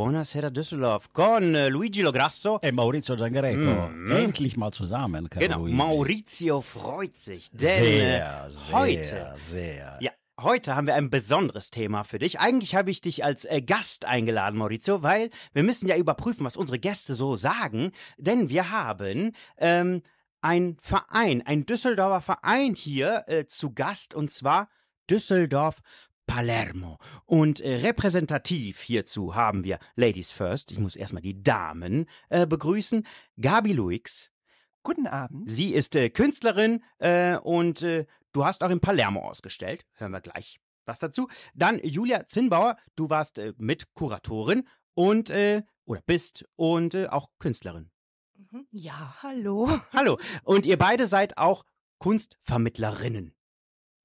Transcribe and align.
Buonasera 0.00 0.48
Düsseldorf 0.48 1.12
con 1.12 1.54
äh, 1.54 1.68
Luigi 1.68 2.00
Lograsso. 2.00 2.58
E 2.62 2.72
Maurizio 2.72 3.16
Giangareco. 3.16 3.90
Mhm. 3.90 4.10
Endlich 4.10 4.56
mal 4.56 4.72
zusammen, 4.72 5.28
caro 5.28 5.44
Genau, 5.44 5.58
Luigi. 5.58 5.76
Maurizio 5.76 6.62
freut 6.62 7.14
sich, 7.14 7.50
denn 7.50 7.84
Sehr, 7.84 8.46
äh, 8.46 8.50
sehr, 8.50 8.78
heute, 8.78 9.34
sehr. 9.36 9.98
ja, 10.00 10.10
heute 10.40 10.74
haben 10.74 10.86
wir 10.86 10.94
ein 10.94 11.10
besonderes 11.10 11.70
Thema 11.70 12.04
für 12.04 12.18
dich. 12.18 12.40
Eigentlich 12.40 12.74
habe 12.74 12.90
ich 12.90 13.02
dich 13.02 13.26
als 13.26 13.44
äh, 13.44 13.60
Gast 13.60 14.06
eingeladen, 14.06 14.56
Maurizio, 14.56 15.02
weil 15.02 15.28
wir 15.52 15.64
müssen 15.64 15.86
ja 15.86 15.98
überprüfen, 15.98 16.46
was 16.46 16.56
unsere 16.56 16.78
Gäste 16.78 17.12
so 17.12 17.36
sagen, 17.36 17.92
denn 18.16 18.48
wir 18.48 18.70
haben 18.70 19.32
ähm, 19.58 20.00
ein 20.40 20.78
Verein, 20.80 21.42
ein 21.44 21.66
Düsseldorfer 21.66 22.22
Verein 22.22 22.74
hier 22.74 23.24
äh, 23.26 23.44
zu 23.44 23.74
Gast 23.74 24.14
und 24.14 24.32
zwar 24.32 24.70
Düsseldorf 25.10 25.82
Palermo. 26.30 26.98
Und 27.26 27.60
äh, 27.60 27.74
repräsentativ 27.76 28.80
hierzu 28.80 29.34
haben 29.34 29.64
wir 29.64 29.80
Ladies 29.96 30.30
First. 30.30 30.70
Ich 30.70 30.78
muss 30.78 30.94
erstmal 30.94 31.22
die 31.22 31.42
Damen 31.42 32.06
äh, 32.28 32.46
begrüßen. 32.46 33.04
Gabi 33.40 33.72
Luix. 33.72 34.30
Guten 34.84 35.08
Abend. 35.08 35.50
Sie 35.50 35.74
ist 35.74 35.96
äh, 35.96 36.08
Künstlerin 36.08 36.84
äh, 36.98 37.36
und 37.36 37.82
äh, 37.82 38.06
du 38.32 38.44
hast 38.44 38.62
auch 38.62 38.70
in 38.70 38.78
Palermo 38.80 39.28
ausgestellt. 39.28 39.84
Hören 39.94 40.12
wir 40.12 40.20
gleich 40.20 40.60
was 40.86 41.00
dazu. 41.00 41.28
Dann 41.54 41.80
Julia 41.82 42.28
Zinnbauer. 42.28 42.76
Du 42.94 43.10
warst 43.10 43.38
äh, 43.38 43.52
Mitkuratorin 43.58 44.68
und 44.94 45.30
äh, 45.30 45.64
oder 45.84 46.00
bist 46.06 46.44
und 46.54 46.94
äh, 46.94 47.08
auch 47.08 47.28
Künstlerin. 47.40 47.90
Mhm. 48.36 48.68
Ja, 48.70 49.16
hallo. 49.20 49.68
Hallo. 49.92 50.16
Und 50.44 50.64
ihr 50.64 50.78
beide 50.78 51.06
seid 51.06 51.38
auch 51.38 51.64
Kunstvermittlerinnen. 51.98 53.34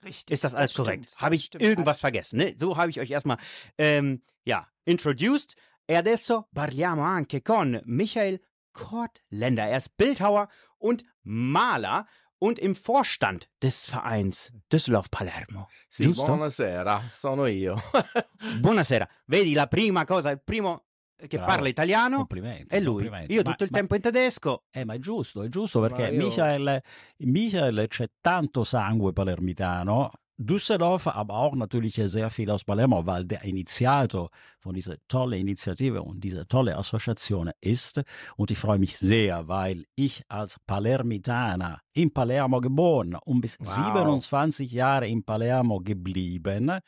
Richtig. 0.06 0.34
Ist 0.34 0.44
das 0.44 0.53
alles 0.53 0.72
stimmt, 0.72 0.86
korrekt? 0.88 1.06
das 1.08 1.17
Habe 1.20 1.36
ich 1.36 1.45
stimmt. 1.45 1.64
irgendwas 1.64 2.00
vergessen? 2.00 2.38
Ne? 2.38 2.56
So 2.58 2.78
habe 2.78 2.89
ich 2.89 3.00
euch 3.00 3.11
erstmal 3.11 3.38
ähm, 3.78 4.22
ja, 4.44 4.67
introduced. 4.86 5.56
E 5.88 5.95
adesso 5.95 6.48
parliamo 6.53 7.03
anche 7.03 7.42
con 7.42 7.81
Michael 7.86 8.39
Kortländer. 8.73 9.67
Er 9.67 9.78
ist 9.78 9.95
Bildhauer 9.98 10.48
und 10.78 11.03
Maler 11.23 12.08
und 12.39 12.59
im 12.59 12.76
Vorstand 12.76 13.50
des 13.61 13.86
Vereins 13.86 14.52
Düsseldorf 14.72 15.09
Palermo. 15.09 15.67
Sì, 15.88 16.03
Giusto? 16.03 16.26
buonasera, 16.26 17.03
sono 17.09 17.45
io. 17.45 17.81
Buonasera. 18.59 19.08
Vedi 19.28 19.53
la 19.53 19.67
prima 19.67 20.06
cosa, 20.06 20.31
il 20.31 20.42
primo 20.44 20.84
che 21.16 21.38
Bravo. 21.38 21.45
parla 21.45 21.67
italiano 21.67 22.17
Complimenti. 22.17 22.75
è 22.75 22.80
lui. 22.80 22.94
complimenti. 23.03 23.33
Io 23.33 23.41
Ma- 23.44 23.49
tutto 23.52 23.63
il 23.63 23.69
ma- 23.71 23.77
tempo 23.77 23.95
in 23.95 24.02
tedesco. 24.02 24.63
Eh, 24.71 24.85
ma 24.85 24.94
è 24.94 24.99
giusto, 24.99 25.41
è 25.44 25.49
giusto 25.49 25.80
perché 25.80 26.08
io- 26.08 26.25
Michael, 26.25 26.81
Michael 27.19 27.85
c'è 27.88 28.08
tanto 28.21 28.63
sangue 28.63 29.13
palermitano. 29.13 30.11
Düsseldorf, 30.38 31.08
aber 31.08 31.33
auch 31.36 31.53
natürlich 31.55 31.95
sehr 32.08 32.30
viel 32.30 32.49
aus 32.52 32.66
Palermo, 32.66 33.05
weil 33.05 33.23
der 33.25 33.45
Initiator 33.45 34.30
von 34.59 34.73
dieser 34.73 34.97
tolle 35.08 35.38
Initiative 35.38 36.02
und 36.02 36.19
dieser 36.21 36.45
tolle 36.45 36.75
Assoziation 36.75 37.52
ist. 37.61 38.03
Und 38.36 38.52
ich 38.52 38.58
freue 38.58 38.77
mich 38.77 38.97
sehr, 38.97 39.47
weil 39.47 39.86
ich 39.95 40.23
als 40.27 40.59
Palermitaner 40.67 41.80
in 41.93 42.11
Palermo 42.11 42.59
geboren 42.59 43.16
und 43.23 43.39
bis 43.39 43.58
Wow. 43.61 43.75
27 43.75 44.69
Jahre 44.73 45.08
in 45.08 45.23
Palermo 45.23 45.80
geblieben. 45.80 46.80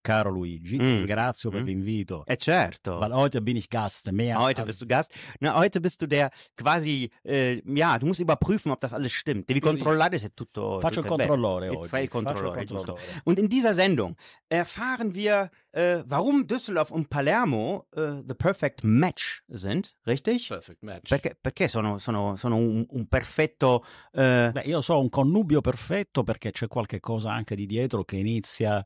Caro 0.00 0.30
Luigi, 0.30 0.76
Mm. 0.78 0.80
ringrazio 0.98 1.50
per 1.50 1.62
Mm. 1.62 1.66
l'invito. 1.66 2.24
Eh 2.26 2.36
certo. 2.36 2.98
Weil 2.98 3.12
heute 3.12 3.40
bin 3.42 3.56
ich 3.56 3.68
Gast, 3.68 4.10
mehr 4.12 4.38
Heute 4.38 4.62
als 4.62 4.68
bist 4.70 4.80
du 4.82 4.86
Gast. 4.86 5.10
Na, 5.40 5.54
heute 5.56 5.80
bist 5.80 6.00
du 6.00 6.06
der 6.06 6.30
quasi, 6.56 7.10
äh, 7.24 7.60
ja, 7.66 7.98
du 7.98 8.06
musst 8.06 8.20
überprüfen, 8.20 8.70
ob 8.72 8.80
das 8.80 8.92
alles 8.92 9.12
stimmt. 9.12 9.48
Devi 9.48 9.60
controllare 9.60 10.18
se 10.18 10.30
tutto. 10.34 10.78
Faccio 10.80 11.00
il 11.00 11.06
tutto 11.06 11.16
bene. 11.16 11.28
controllore 11.28 11.68
oggi. 11.68 11.88
fai 11.88 12.00
il 12.00 12.04
il 12.04 12.10
controllore, 12.10 12.64
giusto. 12.64 12.96
Und 13.24 13.38
in 13.38 13.48
dieser 13.48 13.74
Sendung 13.74 14.16
erfahren 14.48 15.14
wir, 15.14 15.50
äh, 15.72 16.02
warum 16.06 16.46
Düsseldorf 16.46 16.90
und 16.90 17.08
Palermo 17.10 17.86
äh, 17.94 18.22
the 18.26 18.34
perfect 18.34 18.82
match 18.84 19.42
sind, 19.48 19.94
richtig? 20.06 20.48
Perfect 20.48 20.82
match. 20.82 21.08
Perché, 21.10 21.36
perché 21.40 21.68
sono, 21.68 21.98
sono, 21.98 22.36
sono 22.36 22.56
un, 22.56 22.86
un 22.88 23.06
perfetto... 23.08 23.84
Beh, 24.12 24.62
io 24.64 24.80
so 24.80 24.98
un 25.00 25.08
connubio 25.10 25.60
perfetto 25.60 26.22
perché 26.24 26.50
c'è 26.50 26.66
qualche 26.68 27.00
cosa 27.00 27.32
anche 27.32 27.54
di 27.54 27.66
dietro 27.66 28.04
che 28.04 28.16
inizia 28.16 28.84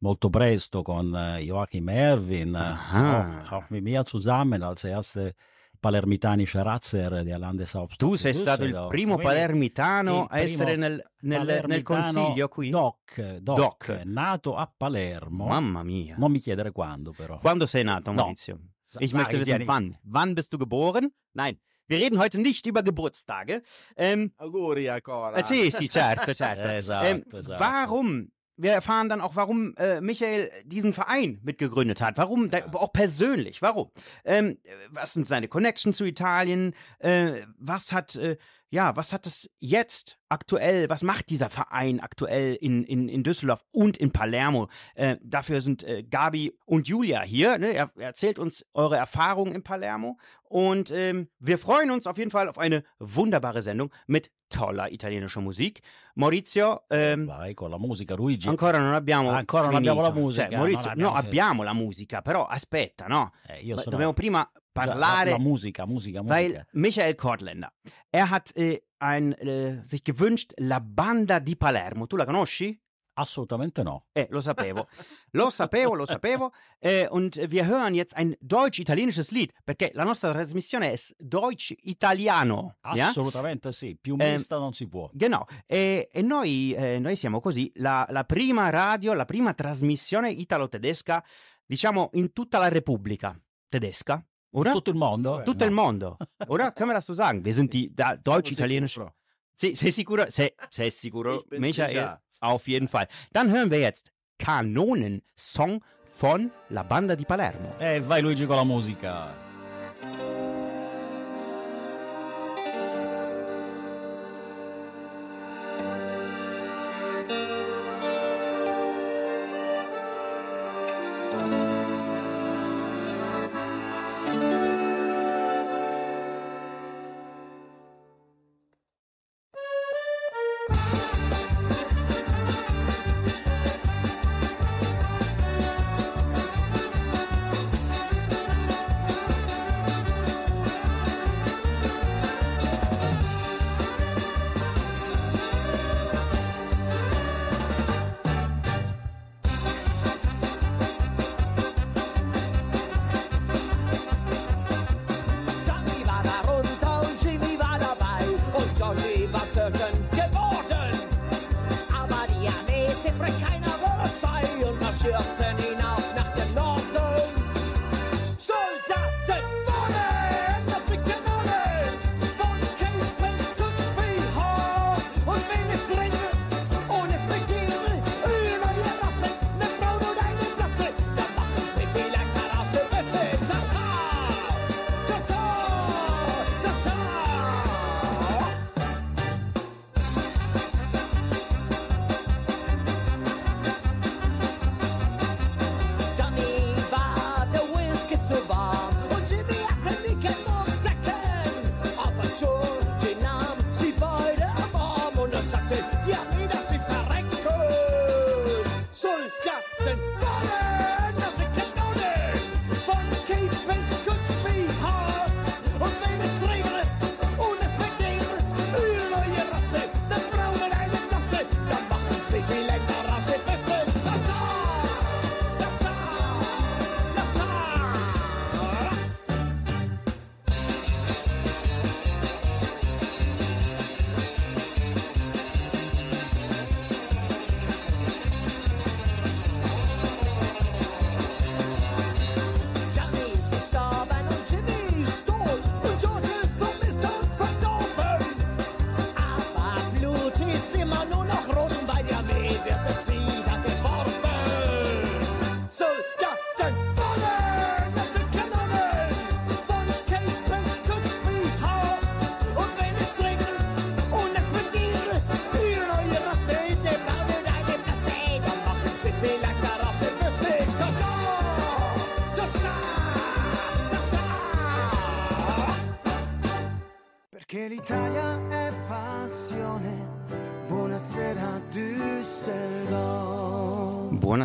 molto 0.00 0.28
presto 0.30 0.82
con 0.82 1.14
eh, 1.14 1.40
Joachim 1.42 1.88
Erwin, 1.88 2.54
Aha. 2.54 3.44
auch, 3.46 3.52
auch 3.52 3.70
mit 3.70 3.82
mir 3.82 4.04
zusammen 4.04 4.62
als 4.62 4.84
erste 4.84 5.34
palermitanische 5.80 6.62
Razzer 6.62 7.24
der 7.24 7.38
Landeshauptstadt. 7.38 7.98
tu 7.98 8.16
sei 8.16 8.34
stato 8.34 8.64
il 8.64 8.86
primo 8.90 9.16
palermitano 9.16 10.26
a 10.26 10.38
essere 10.40 10.76
nel, 10.76 11.02
nel, 11.22 11.64
nel 11.66 11.82
consiglio 11.82 12.48
qui? 12.48 12.68
Doc, 12.70 13.38
doc, 13.40 13.56
Doc. 13.86 14.02
nato 14.04 14.56
a 14.56 14.66
Palermo. 14.74 15.46
Mamma 15.46 15.82
mia. 15.82 16.16
Non 16.18 16.30
mi 16.32 16.38
chiedere 16.38 16.70
quando 16.70 17.12
però. 17.16 17.38
Quando 17.38 17.64
sei 17.64 17.82
nato, 17.82 18.10
No. 18.12 18.22
Maurizio? 18.24 18.58
Sa- 18.86 19.00
Ich 19.00 19.10
sag 19.12 19.20
möchte 19.20 19.38
dir 19.38 19.54
wissen, 19.56 19.66
wann. 19.66 19.98
Wann 20.02 20.34
bist 20.34 20.52
du 20.52 20.58
geboren? 20.58 21.14
Nein, 21.32 21.58
wir 21.86 21.98
reden 21.98 22.18
heute 22.18 22.38
nicht 22.38 22.66
über 22.66 22.82
Geburtstage. 22.82 23.62
Ähm, 23.96 24.32
Auguri 24.36 24.88
ancora. 24.88 25.36
äh, 25.38 25.44
sì, 25.44 25.70
sì, 25.70 25.88
certo, 25.88 26.34
certo. 26.34 26.62
Esatto, 26.68 27.06
ähm, 27.06 27.22
esatto. 27.32 27.62
Warum? 27.62 28.28
Wir 28.60 28.72
erfahren 28.72 29.08
dann 29.08 29.20
auch, 29.20 29.36
warum 29.36 29.74
äh, 29.76 30.00
Michael 30.00 30.50
diesen 30.64 30.92
Verein 30.92 31.40
mitgegründet 31.42 32.00
hat. 32.00 32.18
Warum? 32.18 32.50
Da, 32.50 32.58
auch 32.72 32.92
persönlich. 32.92 33.62
Warum? 33.62 33.90
Ähm, 34.24 34.58
äh, 34.64 34.70
was 34.90 35.14
sind 35.14 35.26
seine 35.26 35.48
Connections 35.48 35.96
zu 35.96 36.04
Italien? 36.04 36.74
Äh, 36.98 37.40
was 37.58 37.92
hat, 37.92 38.16
äh, 38.16 38.36
ja, 38.70 38.94
was 38.96 39.12
hat 39.12 39.26
es 39.26 39.50
jetzt 39.58 40.16
aktuell? 40.28 40.88
Was 40.88 41.02
macht 41.02 41.28
dieser 41.28 41.50
Verein 41.50 41.98
aktuell 42.00 42.54
in, 42.54 42.84
in, 42.84 43.08
in 43.08 43.22
Düsseldorf 43.24 43.64
und 43.72 43.96
in 43.96 44.12
Palermo? 44.12 44.68
Äh, 44.94 45.16
dafür 45.22 45.60
sind 45.60 45.82
äh, 45.82 46.02
Gabi 46.04 46.56
und 46.66 46.86
Julia 46.88 47.22
hier. 47.22 47.58
Ne? 47.58 47.72
Er, 47.72 47.90
er 47.96 48.06
erzählt 48.06 48.38
uns 48.38 48.64
eure 48.72 48.96
Erfahrungen 48.96 49.54
in 49.54 49.62
Palermo. 49.64 50.18
Und 50.44 50.90
ähm, 50.90 51.28
wir 51.40 51.58
freuen 51.58 51.90
uns 51.90 52.06
auf 52.06 52.16
jeden 52.16 52.30
Fall 52.30 52.48
auf 52.48 52.58
eine 52.58 52.82
wunderbare 53.00 53.62
Sendung 53.62 53.92
mit 54.06 54.30
toller 54.48 54.90
italienischer 54.92 55.40
Musik. 55.40 55.80
Maurizio, 56.14 56.80
ähm, 56.90 57.26
Vai 57.28 57.54
con 57.54 57.70
la 57.70 57.78
musica, 57.78 58.14
Luigi. 58.14 58.48
Ancora 58.48 58.78
non 58.78 58.94
abbiamo 58.94 59.30
Ancora 59.30 59.64
non 59.64 59.74
finito. 59.76 59.92
abbiamo 59.92 60.08
la 60.08 60.14
musica, 60.14 60.48
Cioè, 60.48 60.56
Maurizio, 60.56 60.88
non 60.88 60.92
abbiamo 60.94 61.12
no, 61.12 61.16
abbiamo 61.18 61.62
la 61.62 61.72
musica, 61.72 62.22
però 62.22 62.46
aspetta, 62.46 63.06
no? 63.06 63.32
Eh, 63.46 63.60
io 63.62 63.76
sono- 63.78 63.90
Dobbiamo 63.90 64.12
prima 64.12 64.48
parlare, 64.86 65.30
la, 65.30 65.36
la 65.36 65.42
musica, 65.42 65.86
musica, 65.86 66.22
musica. 66.22 66.34
weil 66.34 66.66
Michael 66.72 67.14
Kortländer, 67.14 67.72
er 68.10 68.30
hat 68.30 68.54
äh, 68.56 68.80
ein, 68.98 69.32
äh, 69.34 69.82
sich 69.84 70.04
gewünscht, 70.04 70.52
La 70.58 70.78
Banda 70.80 71.40
di 71.40 71.56
Palermo. 71.56 72.06
Tu 72.06 72.16
la 72.16 72.24
conosci? 72.26 72.78
Assolutamente 73.14 73.82
no. 73.82 74.06
Eh, 74.14 74.28
lo 74.30 74.40
sapevo. 74.40 74.86
Lo 75.32 75.50
sapevo, 75.50 75.94
lo 75.94 76.06
sapevo. 76.06 76.52
Eh, 76.82 77.06
und 77.10 77.36
wir 77.50 77.66
hören 77.66 77.94
jetzt 77.94 78.16
ein 78.16 78.34
deutsch-italienisches 78.40 79.32
Lied, 79.32 79.52
perché 79.64 79.90
la 79.92 80.04
nostra 80.04 80.32
trasmissione 80.32 80.92
è 80.92 80.98
deutsch-italiano. 81.18 82.76
ja? 82.94 83.08
Assolutamente 83.08 83.72
sì, 83.72 83.96
più 84.00 84.16
Ehm, 84.18 84.32
mista 84.32 84.56
non 84.56 84.72
si 84.72 84.88
può. 84.88 85.10
Genau, 85.12 85.44
e, 85.66 86.08
e 86.10 86.22
noi, 86.22 86.72
eh, 86.72 86.98
noi 86.98 87.16
siamo 87.16 87.40
così, 87.40 87.70
la, 87.74 88.06
la 88.10 88.24
prima 88.24 88.70
radio, 88.70 89.12
la 89.12 89.26
prima 89.26 89.52
trasmissione 89.52 90.30
italo-tedesca, 90.30 91.22
diciamo, 91.66 92.10
in 92.14 92.32
tutta 92.32 92.58
la 92.58 92.68
Repubblica 92.68 93.38
tedesca, 93.68 94.24
oder? 94.52 94.72
Tutto 94.72 94.90
il 94.90 94.96
mondo? 94.96 95.42
Tutto 95.44 95.64
il 95.64 95.70
mondo, 95.70 96.16
oder? 96.48 96.72
Können 96.72 96.90
wir 96.90 96.94
das 96.94 97.06
so 97.06 97.14
sagen? 97.14 97.44
Wir 97.44 97.54
sind 97.54 97.72
die 97.72 97.94
da, 97.94 98.16
deutsch-italienische... 98.16 99.00
Sicuro. 99.00 99.14
Sei, 99.56 99.74
sei 99.74 99.90
sicuro? 99.90 100.24
Sei, 100.30 100.52
sei 100.70 100.90
sicuro, 100.90 101.44
Michael? 101.50 101.90
sicher. 101.90 102.22
Auf 102.40 102.66
jeden 102.66 102.88
Fall. 102.88 103.06
Dann 103.32 103.50
hören 103.50 103.70
wir 103.70 103.78
jetzt 103.78 104.10
Kanonen-Song 104.38 105.84
von 106.08 106.50
La 106.70 106.82
Banda 106.82 107.14
di 107.14 107.24
Palermo. 107.24 107.74
E 107.78 108.00
vai 108.00 108.22
Luigi 108.22 108.46
con 108.46 108.56
la 108.56 108.64
musica. 108.64 109.49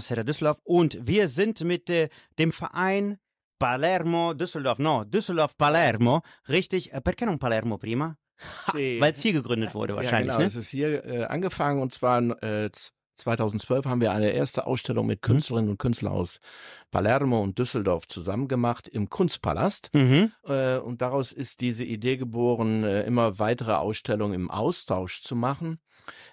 Buonasera 0.05 0.23
Düsseldorf 0.23 0.59
und 0.63 0.99
wir 1.01 1.27
sind 1.27 1.63
mit 1.63 1.89
äh, 1.89 2.09
dem 2.37 2.51
Verein 2.51 3.17
Palermo 3.57 4.33
Düsseldorf, 4.33 4.77
no, 4.77 5.03
Düsseldorf 5.03 5.57
Palermo, 5.57 6.21
richtig, 6.47 6.93
äh, 6.93 7.01
perché 7.01 7.25
non 7.25 7.39
Palermo 7.39 7.77
prima? 7.77 8.17
Weil 8.73 9.11
es 9.11 9.21
hier 9.21 9.33
gegründet 9.33 9.73
wurde 9.73 9.93
ja, 9.93 9.97
wahrscheinlich, 9.97 10.27
genau, 10.27 10.39
ne? 10.39 10.45
es 10.45 10.55
ist 10.55 10.69
hier 10.69 11.05
äh, 11.05 11.23
angefangen 11.23 11.81
und 11.81 11.93
zwar 11.93 12.21
äh, 12.43 12.69
2012 13.15 13.85
haben 13.85 14.01
wir 14.01 14.11
eine 14.11 14.31
erste 14.31 14.67
Ausstellung 14.67 15.07
mit 15.07 15.21
Künstlerinnen 15.21 15.71
und 15.71 15.79
Künstlern 15.79 16.11
aus 16.11 16.39
Palermo 16.91 17.41
und 17.41 17.57
Düsseldorf 17.57 18.07
zusammen 18.07 18.49
gemacht 18.49 18.89
im 18.89 19.09
Kunstpalast. 19.09 19.89
Mhm. 19.93 20.33
Äh, 20.43 20.79
und 20.79 21.01
daraus 21.01 21.31
ist 21.31 21.61
diese 21.61 21.85
Idee 21.85 22.17
geboren, 22.17 22.83
äh, 22.83 23.03
immer 23.03 23.39
weitere 23.39 23.73
Ausstellungen 23.73 24.33
im 24.33 24.51
Austausch 24.51 25.21
zu 25.21 25.37
machen, 25.37 25.79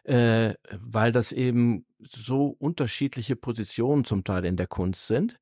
äh, 0.03 0.55
weil 0.73 1.13
das 1.13 1.31
eben 1.31 1.87
so 2.09 2.49
unterschiedliche 2.59 3.37
Positionen 3.37 4.05
zum 4.05 4.25
Teil 4.25 4.45
in 4.45 4.57
der 4.57 4.67
Kunst 4.67 5.07
sind, 5.07 5.39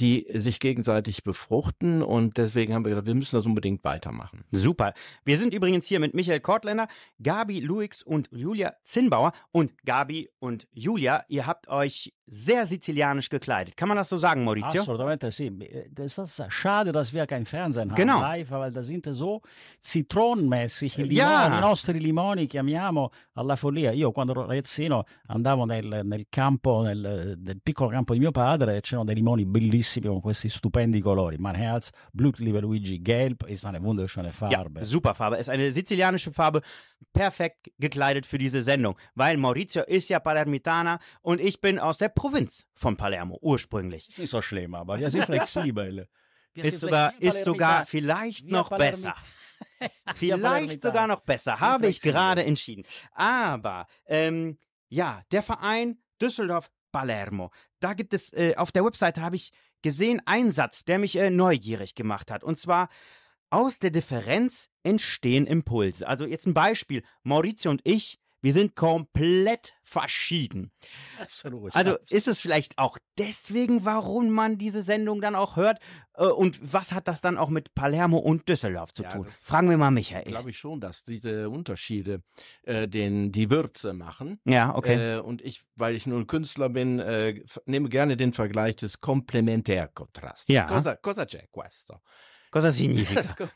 die 0.00 0.26
sich 0.34 0.58
gegenseitig 0.60 1.22
befruchten. 1.22 2.02
Und 2.02 2.36
deswegen 2.38 2.74
haben 2.74 2.84
wir 2.84 2.90
gedacht, 2.90 3.06
wir 3.06 3.14
müssen 3.14 3.36
das 3.36 3.46
unbedingt 3.46 3.84
weitermachen. 3.84 4.44
Super. 4.50 4.94
Wir 5.24 5.36
sind 5.36 5.52
übrigens 5.54 5.86
hier 5.86 6.00
mit 6.00 6.14
Michael 6.14 6.40
Kortländer, 6.40 6.88
Gabi 7.22 7.60
Luix 7.60 8.02
und 8.02 8.28
Julia 8.32 8.74
Zinnbauer. 8.84 9.32
Und 9.52 9.70
Gabi 9.84 10.30
und 10.38 10.66
Julia, 10.72 11.24
ihr 11.28 11.46
habt 11.46 11.68
euch 11.68 12.12
sehr 12.32 12.64
sizilianisch 12.64 13.28
gekleidet. 13.28 13.76
Kann 13.76 13.88
man 13.88 13.96
das 13.96 14.08
so 14.08 14.16
sagen, 14.16 14.44
Maurizio? 14.44 14.82
Assolutamente 14.82 15.30
sì. 15.32 15.50
Das 15.90 16.16
ist 16.16 16.40
schade, 16.48 16.92
dass 16.92 17.12
wir 17.12 17.26
kein 17.26 17.44
Fernsehen 17.44 17.90
haben 17.90 17.96
Genau. 17.96 18.20
live, 18.20 18.50
weil 18.52 18.70
da 18.70 18.82
sind 18.82 19.06
so 19.10 19.42
zitronenmäßig 19.80 20.98
i 20.98 21.02
limoni, 21.02 21.16
Ja. 21.16 21.58
i 21.58 21.60
nostri 21.60 21.98
limoni 21.98 22.46
chiamiamo 22.46 23.10
alla 23.34 23.56
follia. 23.56 23.90
Io 23.92 24.12
quando 24.12 24.32
ero 24.32 24.46
ragazzino 24.46 25.04
andavo 25.26 25.64
nel, 25.64 26.02
nel 26.04 26.26
campo, 26.30 26.82
nel, 26.82 27.36
nel 27.36 27.60
piccolo 27.60 27.90
campo 27.90 28.12
di 28.12 28.20
mio 28.20 28.30
padre 28.30 28.76
e 28.76 28.80
c'erano 28.80 29.04
dei 29.04 29.16
limoni 29.16 29.44
bellissimi 29.44 29.89
con 29.98 30.20
questi 30.20 30.48
stupendi 30.48 31.00
colori. 31.00 31.36
Mein 31.38 31.56
Herz, 31.56 31.90
Blut, 32.12 32.38
liebe 32.38 32.60
Luigi, 32.60 32.98
Gelb 33.00 33.42
ist 33.48 33.64
eine 33.64 33.82
wunderschöne 33.82 34.32
Farbe. 34.32 34.80
Ja, 34.80 34.84
super 34.86 35.14
Farbe. 35.14 35.36
Ist 35.38 35.48
eine 35.48 35.70
sizilianische 35.72 36.32
Farbe. 36.32 36.60
Perfekt 37.12 37.70
gekleidet 37.78 38.26
für 38.26 38.38
diese 38.38 38.62
Sendung. 38.62 38.96
Weil 39.14 39.36
Maurizio 39.36 39.82
ist 39.82 40.08
ja 40.08 40.20
Palermitaner 40.20 41.00
und 41.22 41.40
ich 41.40 41.60
bin 41.60 41.78
aus 41.80 41.98
der 41.98 42.10
Provinz 42.10 42.66
von 42.74 42.96
Palermo 42.96 43.38
ursprünglich. 43.40 44.08
Ist 44.10 44.18
nicht 44.18 44.30
so 44.30 44.40
schlimm, 44.40 44.74
aber 44.74 44.98
wir 44.98 45.10
sind 45.10 45.24
flexibel. 45.26 46.08
Wir 46.54 46.64
Ist 46.64 46.70
sind 46.70 46.80
sogar, 46.80 47.10
flexibel, 47.10 47.28
ist 47.38 47.44
sogar 47.44 47.86
vielleicht 47.86 48.46
noch 48.50 48.70
Palermi- 48.70 48.78
besser. 48.90 49.14
Vielleicht 50.14 50.82
sogar 50.82 51.06
noch 51.06 51.20
besser. 51.20 51.52
Sind 51.56 51.60
Habe 51.60 51.86
ich 51.88 52.00
gerade 52.00 52.44
entschieden. 52.44 52.84
Aber, 53.12 53.86
ähm, 54.06 54.58
ja, 54.88 55.22
der 55.32 55.42
Verein 55.42 55.98
Düsseldorf 56.20 56.70
Palermo. 56.92 57.50
Da 57.78 57.94
gibt 57.94 58.12
es, 58.14 58.32
äh, 58.32 58.54
auf 58.56 58.72
der 58.72 58.84
Webseite 58.84 59.22
habe 59.22 59.36
ich 59.36 59.52
gesehen, 59.82 60.22
einen 60.26 60.52
Satz, 60.52 60.84
der 60.84 60.98
mich 60.98 61.16
äh, 61.16 61.30
neugierig 61.30 61.94
gemacht 61.94 62.30
hat. 62.30 62.44
Und 62.44 62.58
zwar, 62.58 62.88
aus 63.50 63.80
der 63.80 63.90
Differenz 63.90 64.68
entstehen 64.84 65.46
Impulse. 65.46 66.06
Also 66.06 66.24
jetzt 66.24 66.46
ein 66.46 66.54
Beispiel. 66.54 67.02
Maurizio 67.24 67.70
und 67.70 67.80
ich, 67.84 68.19
wir 68.42 68.52
sind 68.52 68.74
komplett 68.76 69.74
verschieden. 69.82 70.70
Absolut. 71.20 71.74
Also 71.76 71.96
ist 72.08 72.28
es 72.28 72.40
vielleicht 72.40 72.78
auch 72.78 72.96
deswegen, 73.18 73.84
warum 73.84 74.30
man 74.30 74.56
diese 74.58 74.82
Sendung 74.82 75.20
dann 75.20 75.34
auch 75.34 75.56
hört? 75.56 75.78
Äh, 76.14 76.24
Und 76.26 76.58
was 76.72 76.92
hat 76.92 77.06
das 77.08 77.20
dann 77.20 77.36
auch 77.38 77.50
mit 77.50 77.74
Palermo 77.74 78.18
und 78.18 78.48
Düsseldorf 78.48 78.92
zu 78.94 79.02
Ja, 79.02 79.10
tun? 79.10 79.26
Fragen 79.44 79.68
wir 79.68 79.76
mal 79.76 79.90
Michael. 79.90 80.24
Glaube 80.24 80.50
ich 80.50 80.58
schon, 80.58 80.80
dass 80.80 81.04
diese 81.04 81.50
Unterschiede 81.50 82.22
äh, 82.62 82.88
den, 82.88 83.30
die 83.32 83.50
Würze 83.50 83.92
machen. 83.92 84.40
Ja, 84.44 84.74
okay. 84.74 85.16
Äh, 85.16 85.20
und 85.20 85.42
ich, 85.42 85.62
weil 85.76 85.94
ich 85.94 86.06
nun 86.06 86.26
Künstler 86.26 86.68
bin, 86.68 86.98
äh, 86.98 87.42
nehme 87.66 87.88
gerne 87.88 88.16
den 88.16 88.32
Vergleich 88.32 88.76
des 88.76 89.00
Komplementärkontrasts. 89.00 90.46
Ja. 90.48 90.64
Cosa, 90.66 90.96
cosa 90.96 91.22
c'è 91.24 91.46
questo? 91.50 92.00
Cosa 92.50 92.70
significa? 92.72 93.48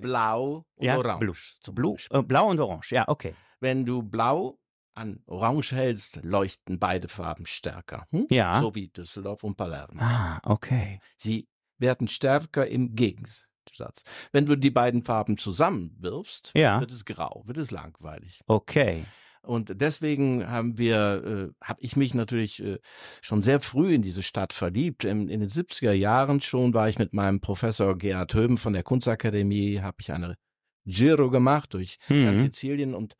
blau 0.00 0.64
und 0.76 0.84
Ja, 0.86 0.96
orange. 0.96 1.20
blu- 1.20 1.72
Blu, 1.72 1.96
äh, 2.10 2.22
blau 2.22 2.48
und 2.48 2.58
orange, 2.60 2.92
ja, 2.94 3.06
okay. 3.08 3.34
Wenn 3.60 3.84
du 3.84 4.02
blau 4.02 4.58
an 4.94 5.22
orange 5.26 5.72
hältst, 5.72 6.20
leuchten 6.22 6.78
beide 6.78 7.08
Farben 7.08 7.46
stärker. 7.46 8.06
Hm? 8.10 8.26
Ja. 8.30 8.60
So 8.60 8.74
wie 8.74 8.88
Düsseldorf 8.88 9.44
und 9.44 9.56
Palermo. 9.56 10.00
Ah, 10.02 10.40
okay. 10.44 11.00
Sie 11.16 11.46
werden 11.78 12.08
stärker 12.08 12.66
im 12.66 12.94
Gegensatz. 12.94 14.02
Wenn 14.32 14.46
du 14.46 14.56
die 14.56 14.70
beiden 14.70 15.02
Farben 15.04 15.38
zusammenwirfst, 15.38 16.52
Ja. 16.56 16.80
wird 16.80 16.90
es 16.90 17.04
grau, 17.04 17.42
wird 17.46 17.56
es 17.58 17.70
langweilig. 17.70 18.40
Okay. 18.46 19.04
Und 19.42 19.80
deswegen 19.80 20.46
haben 20.50 20.76
wir, 20.76 21.50
äh, 21.60 21.64
habe 21.64 21.80
ich 21.80 21.96
mich 21.96 22.12
natürlich 22.12 22.62
äh, 22.62 22.78
schon 23.22 23.42
sehr 23.42 23.60
früh 23.60 23.94
in 23.94 24.02
diese 24.02 24.22
Stadt 24.22 24.52
verliebt. 24.52 25.04
In, 25.04 25.28
in 25.30 25.40
den 25.40 25.48
70er 25.48 25.92
Jahren 25.92 26.42
schon 26.42 26.74
war 26.74 26.90
ich 26.90 26.98
mit 26.98 27.14
meinem 27.14 27.40
Professor 27.40 27.96
Gerhard 27.96 28.34
Höben 28.34 28.58
von 28.58 28.74
der 28.74 28.82
Kunstakademie, 28.82 29.80
habe 29.80 29.96
ich 30.00 30.12
eine 30.12 30.36
Giro 30.84 31.30
gemacht 31.30 31.72
durch 31.72 31.98
Mhm. 32.08 32.38
Sizilien 32.38 32.94
und 32.94 33.14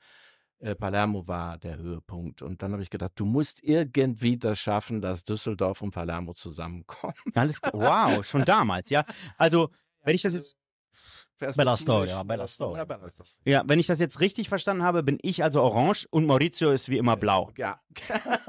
äh, 0.61 0.75
Palermo 0.75 1.27
war 1.27 1.59
der 1.59 1.79
Höhepunkt. 1.79 2.43
Und 2.43 2.63
dann 2.63 2.73
habe 2.73 2.83
ich 2.83 2.91
gedacht, 2.91 3.13
du 3.17 3.25
musst 3.25 3.63
irgendwie 3.63 4.37
das 4.37 4.59
schaffen, 4.59 5.01
dass 5.01 5.25
Düsseldorf 5.25 5.83
und 5.83 5.91
Palermo 5.91 6.35
zusammenkommen. 6.35 7.15
Alles 7.35 7.61
klar. 7.61 7.73
Wow, 7.75 8.25
schon 8.25 8.45
damals, 8.45 8.91
ja. 8.91 9.05
Also, 9.37 9.71
wenn 10.03 10.15
ich 10.15 10.23
das 10.23 10.35
jetzt, 10.35 10.57
Bella 11.41 11.75
storia, 11.77 12.23
bella 12.23 12.47
storia. 12.47 12.85
Ja, 12.87 13.53
ja, 13.53 13.63
wenn 13.67 13.79
ich 13.79 13.87
das 13.87 13.99
jetzt 13.99 14.21
richtig 14.21 14.51
verstanden 14.51 14.83
habe, 14.83 15.03
bin 15.03 15.19
ich 15.23 15.43
also 15.43 15.63
orange 15.63 16.07
und 16.11 16.27
Maurizio 16.27 16.71
ist 16.71 16.91
wie 16.91 16.99
immer 16.99 17.17
blau. 17.17 17.51
Ja. 17.57 17.81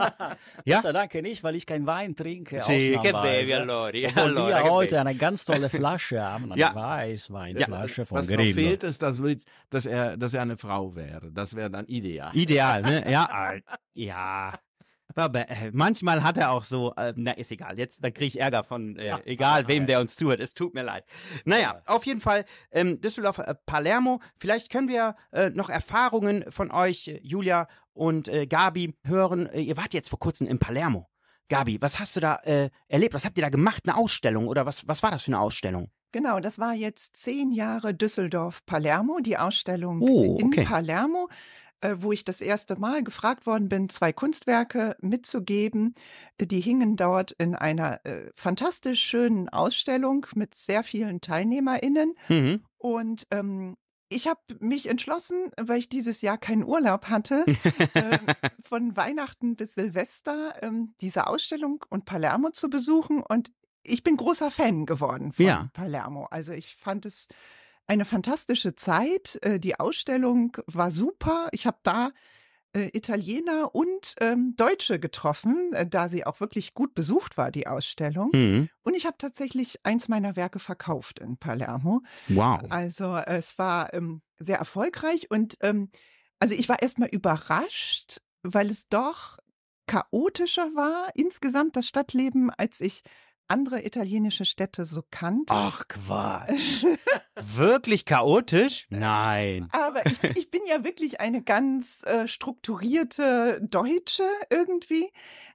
Ja? 0.65 0.81
Ja? 0.83 0.91
Danke 0.91 1.21
nicht, 1.21 1.43
weil 1.43 1.55
ich 1.55 1.65
kein 1.65 1.85
Wein 1.85 2.15
trinke. 2.15 2.61
Sì, 2.61 2.97
che 3.01 3.11
bevi 3.11 3.53
allora? 3.53 3.89
Obwohl 3.89 4.21
Allora, 4.23 4.63
wir 4.63 4.71
heute 4.71 4.99
eine 4.99 5.15
ganz 5.15 5.45
tolle 5.45 5.69
Flasche 5.69 6.21
haben, 6.21 6.51
eine 6.51 6.59
Ja. 6.59 6.75
Weißweinflasche 6.75 8.05
von 8.05 8.19
Was 8.19 8.27
Grillo. 8.27 8.53
fehlt, 8.53 8.83
ist, 8.83 9.01
dass, 9.01 9.21
dass, 9.69 9.85
er, 9.85 10.17
dass 10.17 10.33
er 10.33 10.41
eine 10.41 10.57
Frau 10.57 10.95
wäre. 10.95 11.31
Das 11.31 11.55
wäre 11.55 11.69
dann 11.69 11.85
ideal. 11.87 12.35
Ideal, 12.35 12.81
ne? 12.81 13.09
Ja, 13.09 13.53
äh, 13.53 13.61
ja. 13.93 14.53
Aber 15.15 15.49
äh, 15.49 15.71
manchmal 15.73 16.23
hat 16.23 16.37
er 16.37 16.51
auch 16.51 16.63
so, 16.63 16.93
äh, 16.95 17.13
na 17.15 17.31
ist 17.31 17.51
egal, 17.51 17.77
jetzt, 17.79 18.03
da 18.03 18.11
kriege 18.11 18.27
ich 18.27 18.39
Ärger 18.39 18.63
von, 18.63 18.97
äh, 18.97 19.17
egal 19.25 19.67
wem 19.67 19.85
der 19.87 19.99
uns 19.99 20.15
zuhört, 20.15 20.39
es 20.39 20.53
tut 20.53 20.73
mir 20.73 20.83
leid. 20.83 21.05
Naja, 21.45 21.81
auf 21.85 22.05
jeden 22.05 22.21
Fall, 22.21 22.45
ähm, 22.71 23.01
Düsseldorf, 23.01 23.39
äh, 23.39 23.55
Palermo, 23.65 24.21
vielleicht 24.37 24.71
können 24.71 24.87
wir 24.87 25.15
äh, 25.31 25.49
noch 25.49 25.69
Erfahrungen 25.69 26.45
von 26.49 26.71
euch, 26.71 27.07
äh, 27.07 27.19
Julia 27.23 27.67
und 27.93 28.31
Gabi, 28.49 28.95
hören. 29.03 29.49
Ihr 29.53 29.75
wart 29.75 29.93
jetzt 29.93 30.09
vor 30.09 30.17
kurzem 30.17 30.47
in 30.47 30.59
Palermo. 30.59 31.09
Gabi, 31.49 31.81
was 31.81 31.99
hast 31.99 32.15
du 32.15 32.21
da 32.21 32.35
erlebt? 32.87 33.13
Was 33.13 33.25
habt 33.25 33.37
ihr 33.37 33.43
da 33.43 33.49
gemacht? 33.49 33.83
Eine 33.85 33.97
Ausstellung 33.97 34.47
oder 34.47 34.65
was, 34.65 34.87
was 34.87 35.03
war 35.03 35.11
das 35.11 35.23
für 35.23 35.31
eine 35.31 35.41
Ausstellung? 35.41 35.91
Genau, 36.13 36.39
das 36.39 36.59
war 36.59 36.73
jetzt 36.73 37.17
zehn 37.17 37.51
Jahre 37.51 37.93
Düsseldorf-Palermo, 37.93 39.19
die 39.19 39.37
Ausstellung 39.37 40.01
Oh, 40.01 40.37
in 40.39 40.47
okay. 40.47 40.65
Palermo, 40.65 41.29
äh, 41.29 41.33
wo 41.99 42.11
ich 42.11 42.23
das 42.25 42.41
erste 42.41 42.77
Mal 42.79 43.03
gefragt 43.03 43.45
worden 43.45 43.69
bin, 43.69 43.89
zwei 43.89 44.13
Kunstwerke 44.13 44.95
mitzugeben. 45.01 45.95
Äh, 46.37 46.45
Die 46.47 46.61
hingen 46.61 46.95
dort 46.95 47.31
in 47.31 47.55
einer 47.55 48.05
äh, 48.05 48.29
fantastisch 48.35 49.01
schönen 49.03 49.49
Ausstellung 49.49 50.25
mit 50.35 50.55
sehr 50.55 50.83
vielen 50.83 51.21
TeilnehmerInnen. 51.21 52.13
Mhm. 52.29 52.63
Und 52.77 53.27
ähm, 53.31 53.77
ich 54.09 54.27
habe 54.27 54.41
mich 54.59 54.87
entschlossen, 54.89 55.51
weil 55.59 55.79
ich 55.79 55.87
dieses 55.87 56.21
Jahr 56.21 56.37
keinen 56.37 56.63
Urlaub 56.65 57.05
hatte, 57.07 57.45
ähm, 57.95 58.19
von 58.63 58.97
Weihnachten 58.97 59.55
bis 59.55 59.75
Silvester 59.75 60.55
ähm, 60.61 60.93
diese 60.99 61.27
Ausstellung 61.27 61.85
und 61.89 62.05
Palermo 62.05 62.49
zu 62.49 62.69
besuchen. 62.69 63.21
Und 63.23 63.51
ich 63.83 64.03
bin 64.03 64.17
großer 64.17 64.51
Fan 64.51 64.85
geworden 64.85 65.31
von 65.31 65.45
Ja. 65.45 65.69
Palermo. 65.73 66.25
Also 66.29 66.51
ich 66.51 66.75
fand 66.75 67.05
es 67.05 67.27
eine 67.91 68.05
fantastische 68.05 68.73
Zeit. 68.75 69.37
Äh, 69.41 69.59
Die 69.59 69.79
Ausstellung 69.79 70.57
war 70.65 70.91
super. 70.91 71.49
Ich 71.51 71.65
habe 71.67 71.79
da 71.83 72.11
äh, 72.73 72.89
Italiener 72.93 73.75
und 73.75 74.15
ähm, 74.21 74.53
Deutsche 74.55 74.97
getroffen, 74.97 75.73
äh, 75.73 75.85
da 75.85 76.07
sie 76.07 76.25
auch 76.25 76.39
wirklich 76.39 76.73
gut 76.73 76.95
besucht 76.95 77.37
war, 77.37 77.51
die 77.51 77.67
Ausstellung. 77.67 78.29
Mhm. 78.31 78.69
Und 78.83 78.95
ich 78.95 79.05
habe 79.05 79.17
tatsächlich 79.17 79.85
eins 79.85 80.07
meiner 80.07 80.37
Werke 80.37 80.59
verkauft 80.59 81.19
in 81.19 81.35
Palermo. 81.37 82.01
Wow. 82.29 82.61
Also 82.69 83.17
es 83.17 83.57
war 83.57 83.93
ähm, 83.93 84.21
sehr 84.39 84.57
erfolgreich 84.57 85.29
und 85.29 85.57
ähm, 85.59 85.89
also 86.39 86.55
ich 86.55 86.69
war 86.69 86.81
erstmal 86.81 87.09
überrascht, 87.09 88.21
weil 88.41 88.69
es 88.69 88.87
doch 88.87 89.37
chaotischer 89.85 90.73
war 90.75 91.09
insgesamt 91.13 91.75
das 91.75 91.87
Stadtleben, 91.87 92.49
als 92.51 92.79
ich 92.79 93.01
andere 93.51 93.85
italienische 93.85 94.45
Städte 94.45 94.85
so 94.85 95.03
kannte. 95.11 95.53
Ach 95.53 95.87
Quatsch. 95.87 96.83
Wirklich 97.35 98.05
chaotisch? 98.05 98.87
Nein. 98.89 99.67
Aber 99.71 100.05
ich, 100.05 100.23
ich 100.35 100.49
bin 100.51 100.61
ja 100.67 100.83
wirklich 100.83 101.19
eine 101.19 101.43
ganz 101.43 102.01
äh, 102.03 102.27
strukturierte 102.27 103.59
Deutsche 103.61 104.27
irgendwie. 104.49 105.09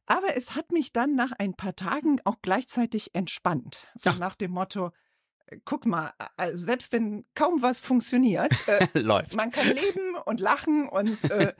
Aber 0.06 0.36
es 0.36 0.54
hat 0.54 0.72
mich 0.72 0.92
dann 0.92 1.14
nach 1.14 1.32
ein 1.32 1.54
paar 1.54 1.74
Tagen 1.74 2.20
auch 2.24 2.36
gleichzeitig 2.42 3.14
entspannt. 3.14 3.88
So 3.98 4.10
Ach. 4.10 4.18
nach 4.18 4.36
dem 4.36 4.52
Motto, 4.52 4.90
guck 5.64 5.86
mal, 5.86 6.12
selbst 6.52 6.92
wenn 6.92 7.24
kaum 7.34 7.62
was 7.62 7.78
funktioniert, 7.80 8.52
äh, 8.66 8.86
Läuft. 8.98 9.34
man 9.34 9.50
kann 9.50 9.66
leben 9.66 10.05
und 10.26 10.40
lachen 10.40 10.88
und 10.88 11.30
äh, 11.30 11.54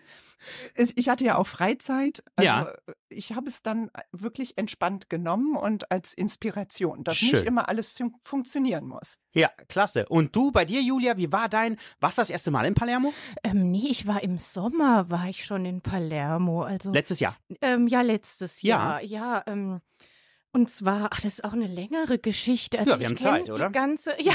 ich 0.94 1.08
hatte 1.08 1.24
ja 1.24 1.36
auch 1.36 1.46
Freizeit. 1.46 2.22
Also 2.36 2.46
Ja. 2.46 2.62
äh, 2.86 2.92
ich 3.08 3.32
habe 3.32 3.48
es 3.48 3.62
dann 3.62 3.90
wirklich 4.12 4.58
entspannt 4.58 5.08
genommen 5.08 5.56
und 5.56 5.90
als 5.90 6.12
Inspiration, 6.12 7.02
dass 7.04 7.16
Schön. 7.16 7.30
nicht 7.32 7.46
immer 7.46 7.68
alles 7.68 7.88
fun 7.88 8.14
funktionieren 8.24 8.86
muss. 8.86 9.18
Ja, 9.32 9.48
klasse. 9.68 10.06
Und 10.08 10.34
du, 10.36 10.50
bei 10.52 10.64
dir, 10.64 10.82
Julia, 10.82 11.16
wie 11.16 11.32
war 11.32 11.48
dein, 11.48 11.78
warst 12.00 12.18
du 12.18 12.22
das 12.22 12.30
erste 12.30 12.50
Mal 12.50 12.66
in 12.66 12.74
Palermo? 12.74 13.12
Ähm, 13.42 13.70
nee, 13.70 13.88
ich 13.88 14.06
war 14.06 14.22
im 14.22 14.38
Sommer, 14.38 15.08
war 15.08 15.28
ich 15.28 15.44
schon 15.44 15.64
in 15.64 15.80
Palermo. 15.80 16.62
Also 16.62 16.92
Letztes 16.92 17.20
Jahr. 17.20 17.36
ähm, 17.62 17.86
ja, 17.86 18.02
letztes 18.02 18.62
Ja. 18.62 19.00
Jahr. 19.00 19.02
Ja, 19.02 19.42
ähm, 19.46 19.80
und 20.52 20.70
zwar, 20.70 21.08
ach, 21.12 21.20
das 21.20 21.34
ist 21.34 21.44
auch 21.44 21.52
eine 21.52 21.66
längere 21.66 22.18
Geschichte. 22.18 22.78
Also 22.78 22.92
Ja, 22.92 23.00
wir 23.00 23.06
haben 23.08 23.16
Zeit, 23.18 23.50
oder? 23.50 23.70
Ganze, 23.70 24.12
ja, 24.20 24.32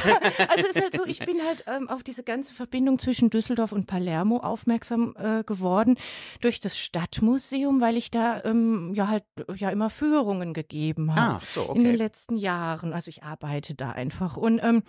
also 0.49 0.67
es 0.69 0.75
ist 0.75 0.81
halt 0.81 0.95
so, 0.95 1.05
ich 1.05 1.19
bin 1.19 1.41
halt 1.45 1.63
ähm, 1.67 1.89
auf 1.89 2.03
diese 2.03 2.23
ganze 2.23 2.53
Verbindung 2.53 2.99
zwischen 2.99 3.29
Düsseldorf 3.29 3.71
und 3.71 3.87
Palermo 3.87 4.37
aufmerksam 4.37 5.15
äh, 5.17 5.43
geworden 5.43 5.95
durch 6.41 6.59
das 6.59 6.77
Stadtmuseum, 6.77 7.81
weil 7.81 7.97
ich 7.97 8.11
da 8.11 8.43
ähm, 8.43 8.93
ja 8.93 9.07
halt 9.07 9.23
ja 9.55 9.69
immer 9.69 9.89
Führungen 9.89 10.53
gegeben 10.53 11.15
habe 11.15 11.39
Ach 11.41 11.45
so, 11.45 11.71
in 11.73 11.83
den 11.83 11.95
okay. 11.95 11.95
letzten 11.95 12.35
Jahren. 12.35 12.93
Also 12.93 13.09
ich 13.09 13.23
arbeite 13.23 13.73
da 13.73 13.91
einfach. 13.91 14.37
Und, 14.37 14.59
ähm, 14.63 14.83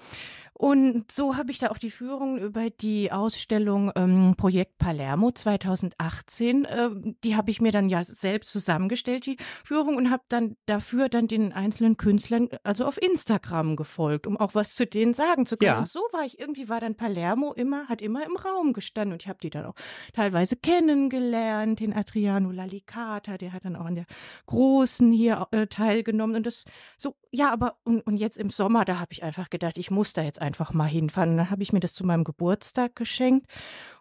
und 0.55 1.11
so 1.11 1.37
habe 1.37 1.51
ich 1.51 1.59
da 1.59 1.71
auch 1.71 1.79
die 1.79 1.91
Führung 1.91 2.39
über 2.39 2.71
die 2.71 3.11
Ausstellung 3.11 3.91
ähm, 3.97 4.35
Projekt 4.37 4.79
Palermo 4.79 5.33
2018. 5.33 6.67
ähm, 6.71 7.17
die 7.25 7.37
habe 7.37 7.51
ich 7.51 7.61
mir 7.61 7.73
dann 7.73 7.89
ja 7.89 8.05
selbst 8.05 8.53
zusammengestellt, 8.53 9.27
die 9.27 9.37
Führung, 9.65 9.97
und 9.97 10.11
habe 10.11 10.23
dann 10.29 10.57
dafür 10.67 11.09
dann 11.09 11.22
den 11.29 11.53
einzelnen 11.53 11.97
Künstlern, 11.97 12.49
also 12.65 12.87
auf 12.87 13.01
Instagram 13.01 13.77
gefolgt, 13.77 14.27
um 14.27 14.37
auch 14.37 14.55
was 14.55 14.75
zu 14.75 14.87
denen 14.87 15.15
sagen 15.15 15.47
zu 15.47 15.57
können. 15.57 15.73
Ja. 15.73 15.79
Und 15.79 15.89
so 15.89 16.01
war 16.13 16.25
ich, 16.25 16.39
irgendwie 16.39 16.69
war 16.69 16.81
dann 16.81 16.95
Palermo 16.95 17.53
immer, 17.53 17.89
hat 17.89 18.03
immer 18.03 18.25
im 18.25 18.37
Raum 18.37 18.73
gestanden. 18.73 19.13
Und 19.13 19.23
ich 19.23 19.29
habe 19.29 19.39
die 19.43 19.51
dann 19.51 19.67
auch 19.67 19.75
teilweise 20.13 20.57
kennengelernt, 20.57 21.81
den 21.81 21.93
Adriano 21.93 22.51
Lalicata, 22.51 23.39
der 23.39 23.53
hat 23.53 23.65
dann 23.65 23.77
auch 23.77 23.85
an 23.85 23.95
der 23.95 24.07
großen 24.47 25.13
hier 25.13 25.47
äh, 25.51 25.67
teilgenommen 25.67 26.37
und 26.37 26.47
das 26.47 26.65
so 26.99 27.15
ja 27.31 27.53
aber 27.53 27.77
und, 27.85 28.01
und 28.07 28.17
jetzt 28.17 28.39
im 28.39 28.51
Sommer 28.51 28.85
da 28.85 28.99
habe 28.99 29.13
ich 29.13 29.23
einfach 29.23 29.51
gedacht 29.51 29.79
ich 29.79 29.91
muss 29.91 30.13
da 30.13 30.23
jetzt 30.23 30.41
einfach 30.41 30.73
mal 30.73 30.87
hinfahren 30.87 31.31
und 31.31 31.37
dann 31.39 31.51
habe 31.51 31.63
ich 31.63 31.73
mir 31.73 31.81
das 31.81 31.95
zu 31.95 32.05
meinem 32.05 32.25
Geburtstag 32.25 32.97
geschenkt 32.97 33.47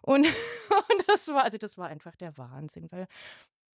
und, 0.02 0.26
und 0.88 1.08
das 1.08 1.28
war 1.28 1.44
also 1.44 1.58
das 1.58 1.78
war 1.78 1.88
einfach 1.88 2.16
der 2.16 2.36
Wahnsinn 2.36 2.88
weil 2.90 3.06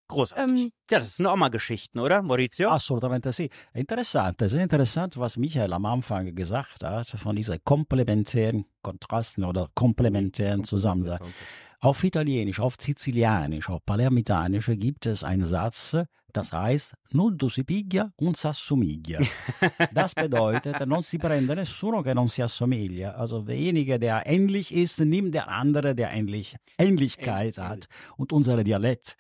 Großartig. 0.08 0.62
ähm, 0.62 0.72
ja, 0.90 1.00
das 1.00 1.18
sind 1.18 1.26
auch 1.26 1.36
mal 1.36 1.50
Geschichten, 1.50 2.00
oder, 2.00 2.22
Maurizio? 2.22 2.70
Assolutamente 2.70 3.32
sì. 3.32 3.50
È 3.72 3.80
interessante, 3.80 4.48
sehr 4.48 4.64
interessant, 4.64 5.18
was 5.18 5.38
Michael 5.38 5.74
am 5.74 5.86
Anfang 5.86 6.34
gesagt 6.34 6.84
hat, 6.84 7.10
von 7.10 7.36
diesen 7.36 7.58
komplementären 7.64 8.66
Kontrasten 8.82 9.44
oder 9.44 9.70
komplementären 9.74 10.64
Zusammenhängen. 10.64 11.34
Auf 11.80 12.04
Italienisch, 12.04 12.60
auf 12.60 12.76
Sizilianisch, 12.80 13.70
auf 13.70 13.86
Palermitanisch 13.86 14.72
gibt 14.76 15.06
es 15.06 15.24
einen 15.24 15.46
Satz, 15.46 15.96
das 16.34 16.54
heißt, 16.54 16.96
nullo 17.14 17.50
si 17.50 17.64
piglia, 17.64 18.12
un 18.18 18.34
s'assomiglia. 18.34 19.20
Das 19.94 20.14
bedeutet, 20.14 20.86
non 20.86 21.02
si 21.02 21.18
prende 21.18 21.56
nessuno 21.56 22.02
che 22.02 22.14
non 22.14 22.28
si 22.28 22.42
assomiglia. 22.42 23.16
Also 23.16 23.42
derjenige, 23.42 23.98
der 23.98 24.26
ähnlich 24.26 24.72
ist, 24.74 25.00
nimmt 25.00 25.34
der 25.34 25.48
andere, 25.48 25.96
der 25.96 26.12
ähnlich, 26.12 26.56
Ähnlichkeit 26.78 27.58
hat. 27.58 27.88
Und 28.18 28.34
unser 28.34 28.64
Dialekt, 28.64 29.16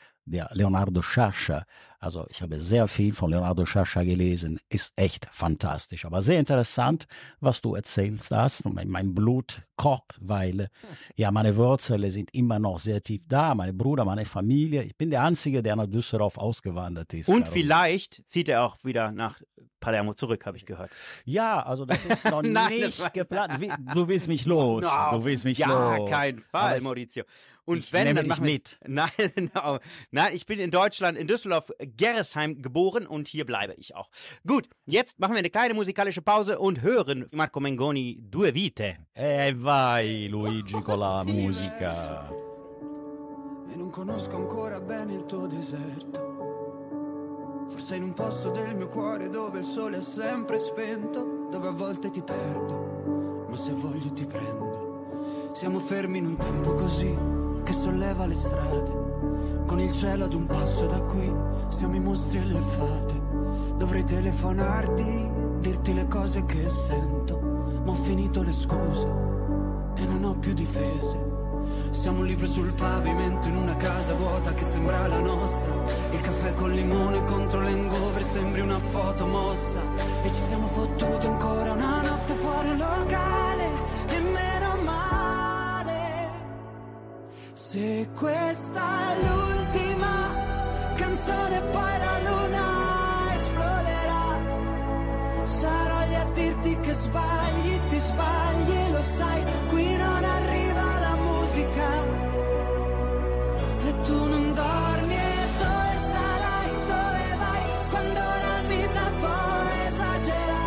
Leonardo 0.52 1.02
Sciascia, 1.02 1.66
also 2.00 2.26
ich 2.30 2.42
habe 2.42 2.60
sehr 2.60 2.88
viel 2.88 3.14
von 3.14 3.32
Leonardo 3.32 3.66
Sciascia 3.66 4.04
gelesen, 4.04 4.60
ist 4.70 4.94
echt 4.96 5.28
fantastisch. 5.32 6.06
Aber 6.06 6.22
sehr 6.22 6.40
interessant, 6.40 7.08
was 7.40 7.62
du 7.62 7.74
erzählst 7.76 8.32
hast. 8.32 8.66
Mein, 8.70 8.88
mein 8.90 9.16
Blut 9.16 9.64
kocht, 9.78 10.18
weil 10.22 10.70
ja, 11.16 11.32
meine 11.32 11.56
Wurzeln 11.56 12.08
sind 12.10 12.34
immer 12.34 12.60
noch 12.60 12.80
sehr 12.80 13.02
tief 13.02 13.22
da. 13.28 13.56
Mein 13.56 13.78
Bruder, 13.78 14.06
meine 14.06 14.26
Familie. 14.26 14.84
Ich 14.84 14.96
bin 14.96 15.10
der 15.10 15.24
Einzige, 15.24 15.64
der 15.64 15.76
nach 15.76 15.88
Düsseldorf 15.88 16.38
ausgewandert 16.38 17.14
ist. 17.14 17.30
Und 17.30 17.42
Darum- 17.48 17.54
vielleicht 17.54 18.28
zieht 18.30 18.50
er 18.50 18.64
auch 18.64 18.78
wieder 18.84 19.12
nach 19.12 19.42
Palermo 19.80 20.16
zurück, 20.16 20.46
habe 20.48 20.58
ich 20.58 20.66
gehört. 20.66 20.90
Ja, 21.24 21.62
also 21.64 21.86
das 21.86 22.04
ist 22.06 22.26
noch 22.32 22.42
Nein, 22.42 22.80
nicht 22.82 23.14
geplant. 23.14 23.54
Du 23.94 24.08
willst 24.08 24.28
mich 24.28 24.46
los. 24.46 24.84
No, 24.84 25.18
Du 25.20 25.26
willst 25.26 25.46
mich 25.46 25.60
ja, 25.60 25.96
los. 25.98 26.10
kein 26.10 26.40
Fall, 26.52 26.74
Aber 26.76 26.82
Maurizio. 26.82 27.24
Und 27.64 27.92
wenn, 27.94 28.16
dann 28.16 28.26
wir- 28.28 28.42
mit. 28.42 28.80
Nein, 28.88 29.10
no. 29.54 29.78
nein, 30.10 30.32
ich 30.34 30.46
bin 30.46 30.58
in 30.60 30.72
Deutschland, 30.72 31.18
in 31.18 31.28
Düsseldorf, 31.28 31.70
Gerresheim 31.96 32.62
geboren 32.62 33.08
und 33.08 33.28
hier 33.28 33.46
bleibe 33.46 33.74
ich 33.76 33.96
auch. 33.96 34.10
Gut, 34.46 34.68
jetzt 34.86 35.20
machen 35.20 35.34
wir 35.34 35.40
eine 35.40 35.50
kleine 35.50 35.74
musikalische 35.74 36.22
Pause 36.22 36.60
und 36.60 36.82
hören 36.82 37.28
Marco 37.32 37.60
Mengoni 37.60 38.18
Due 38.20 38.54
Vite. 38.54 38.98
E 39.14 39.54
vai 39.56 40.28
Luigi 40.28 40.82
con 40.82 41.00
la 41.00 41.24
musica. 41.24 42.30
e 43.70 43.76
non 43.76 43.90
conosco 43.90 44.36
ancora 44.36 44.80
bene 44.80 45.14
il 45.14 45.26
tuo 45.26 45.46
deserto. 45.46 46.26
Forse 47.68 47.96
in 47.96 48.04
un 48.04 48.14
posto 48.14 48.50
del 48.50 48.76
mio 48.76 48.88
cuore 48.88 49.30
dove 49.30 49.60
il 49.60 49.66
sole 49.66 49.98
è 49.98 50.02
sempre 50.02 50.58
spento, 50.58 51.48
dove 51.52 51.68
a 51.68 51.72
volte 51.72 52.10
ti 52.10 52.22
perdo, 52.22 53.46
ma 53.50 53.58
se 53.58 53.74
voglio 53.74 54.12
ti 54.14 54.26
prendo. 54.26 55.52
Siamo 55.54 55.80
fermi 55.80 56.20
in 56.20 56.28
un 56.28 56.36
tempo 56.38 56.74
così 56.74 57.16
che 57.64 57.74
solleva 57.74 58.26
le 58.26 58.36
strade. 58.36 59.07
Con 59.68 59.82
il 59.82 59.92
cielo 59.92 60.24
ad 60.24 60.34
un 60.34 60.46
passo 60.46 60.86
da 60.86 61.02
qui, 61.02 61.30
siamo 61.68 61.96
i 61.96 62.00
mostri 62.00 62.38
e 62.38 62.46
le 62.46 62.62
fate. 62.62 63.22
Dovrei 63.78 64.06
telefonarti, 64.06 65.30
dirti 65.60 65.94
le 65.94 66.08
cose 66.08 66.46
che 66.46 66.70
sento, 66.70 67.38
ma 67.84 67.92
ho 67.92 67.96
finito 67.96 68.42
le 68.44 68.54
scuse 68.54 69.06
e 69.98 70.06
non 70.06 70.24
ho 70.24 70.40
più 70.40 70.54
difese. 70.54 71.20
Siamo 71.92 72.20
un 72.20 72.26
libro 72.28 72.48
sul 72.48 72.72
pavimento 72.72 73.50
in 73.50 73.58
una 73.58 73.76
casa 73.76 74.14
vuota 74.14 74.54
che 74.54 74.64
sembra 74.64 75.06
la 75.06 75.20
nostra. 75.20 75.74
Il 76.12 76.20
caffè 76.22 76.54
col 76.54 76.72
limone 76.72 77.24
contro 77.26 77.60
l'engover 77.60 78.24
sembri 78.24 78.62
una 78.62 78.80
foto 78.80 79.28
mossa. 79.28 79.82
E 80.24 80.30
ci 80.30 80.42
siamo 80.42 80.68
fottuti 80.68 81.28
ancora 81.28 81.74
una 81.74 82.02
notte 82.04 82.34
fuori 82.36 82.70
un 82.70 82.78
locale. 82.78 83.27
Se 87.70 88.08
questa 88.16 88.82
è 89.12 89.28
l'ultima 89.28 90.94
canzone, 90.96 91.62
poi 91.64 91.98
la 92.00 92.30
luna 92.30 93.34
esploderà. 93.36 94.26
Sarò 95.44 96.08
lì 96.08 96.16
a 96.16 96.26
dirti 96.34 96.80
che 96.80 96.94
sbagli, 96.94 97.88
ti 97.90 98.00
sbagli, 98.00 98.92
lo 98.92 99.02
sai, 99.02 99.44
qui 99.68 99.98
non 99.98 100.24
arriva 100.24 101.00
la 101.02 101.16
musica. 101.18 101.90
E 103.82 104.02
tu 104.02 104.16
non 104.16 104.54
dormi 104.54 105.16
e 105.16 105.48
dove 105.60 105.98
sarai, 106.14 106.70
dove 106.94 107.36
vai, 107.38 107.64
quando 107.90 108.20
la 108.48 108.62
vita 108.66 109.12
poi 109.20 109.88
esagera. 109.92 110.62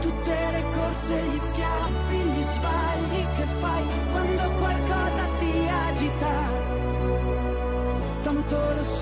Tutte 0.00 0.34
le 0.50 0.64
corse, 0.74 1.14
gli 1.30 1.38
schiaffi, 1.38 2.16
gli 2.16 2.42
sbagli 2.42 3.26
che 3.36 3.46
fai 3.60 3.84
quando 4.10 4.50
qualcosa 4.58 4.99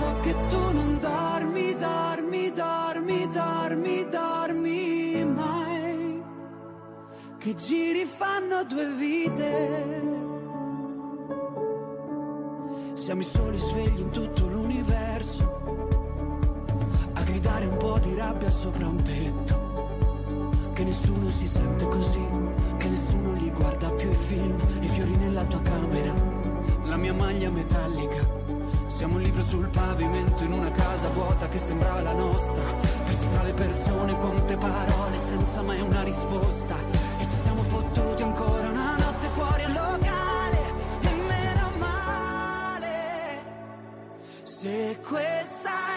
so 0.08 0.20
che 0.20 0.34
tu 0.48 0.72
non 0.72 0.98
dormi, 0.98 1.74
dormi, 1.76 2.52
dormi, 2.52 3.28
dormi, 3.28 4.08
dormi 4.08 5.24
mai. 5.24 6.22
Che 7.38 7.54
giri 7.54 8.04
fanno 8.04 8.64
due 8.64 8.90
vite. 8.92 10.16
Siamo 12.94 13.20
i 13.20 13.24
soli 13.24 13.58
svegli 13.58 14.00
in 14.00 14.10
tutto 14.10 14.46
l'universo. 14.46 15.44
A 17.14 17.22
gridare 17.22 17.66
un 17.66 17.76
po' 17.76 17.98
di 17.98 18.14
rabbia 18.14 18.50
sopra 18.50 18.86
un 18.86 19.02
tetto. 19.02 19.66
Che 20.72 20.84
nessuno 20.84 21.28
si 21.30 21.46
sente 21.46 21.86
così, 21.88 22.26
che 22.78 22.88
nessuno 22.88 23.32
li 23.34 23.50
guarda 23.50 23.90
più 23.90 24.10
i 24.10 24.14
film, 24.14 24.56
i 24.80 24.88
fiori 24.88 25.16
nella 25.16 25.44
tua 25.44 25.60
camera, 25.60 26.14
la 26.84 26.96
mia 26.96 27.12
maglia 27.12 27.50
metallica. 27.50 28.37
Siamo 28.88 29.16
un 29.16 29.20
libro 29.20 29.42
sul 29.42 29.68
pavimento 29.68 30.44
in 30.44 30.52
una 30.52 30.70
casa 30.70 31.08
vuota 31.10 31.46
che 31.48 31.58
sembra 31.58 32.00
la 32.00 32.14
nostra. 32.14 32.64
Persi 33.04 33.28
tra 33.28 33.42
le 33.42 33.52
persone, 33.52 34.16
quante 34.16 34.56
parole 34.56 35.18
senza 35.18 35.62
mai 35.62 35.80
una 35.80 36.02
risposta. 36.02 36.74
E 37.18 37.26
ci 37.28 37.34
siamo 37.34 37.62
fottuti 37.64 38.22
ancora 38.22 38.70
una 38.70 38.96
notte 38.96 39.28
fuori 39.28 39.62
al 39.64 39.72
locale. 39.72 40.72
E 41.02 41.14
meno 41.28 41.70
male. 41.78 43.42
Se 44.42 44.98
questa 45.06 45.87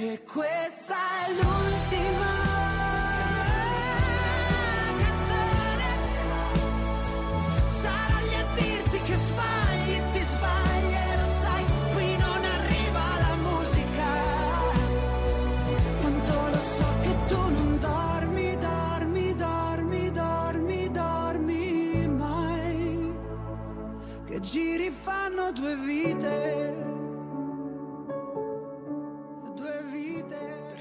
Se 0.00 0.18
questa 0.20 0.79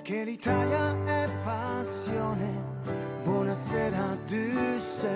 Perché 0.10 0.26
l'Italia 0.26 1.04
è 1.06 1.30
passione. 1.44 2.82
Buonasera 3.24 4.18
Düsseldorf. 4.28 5.08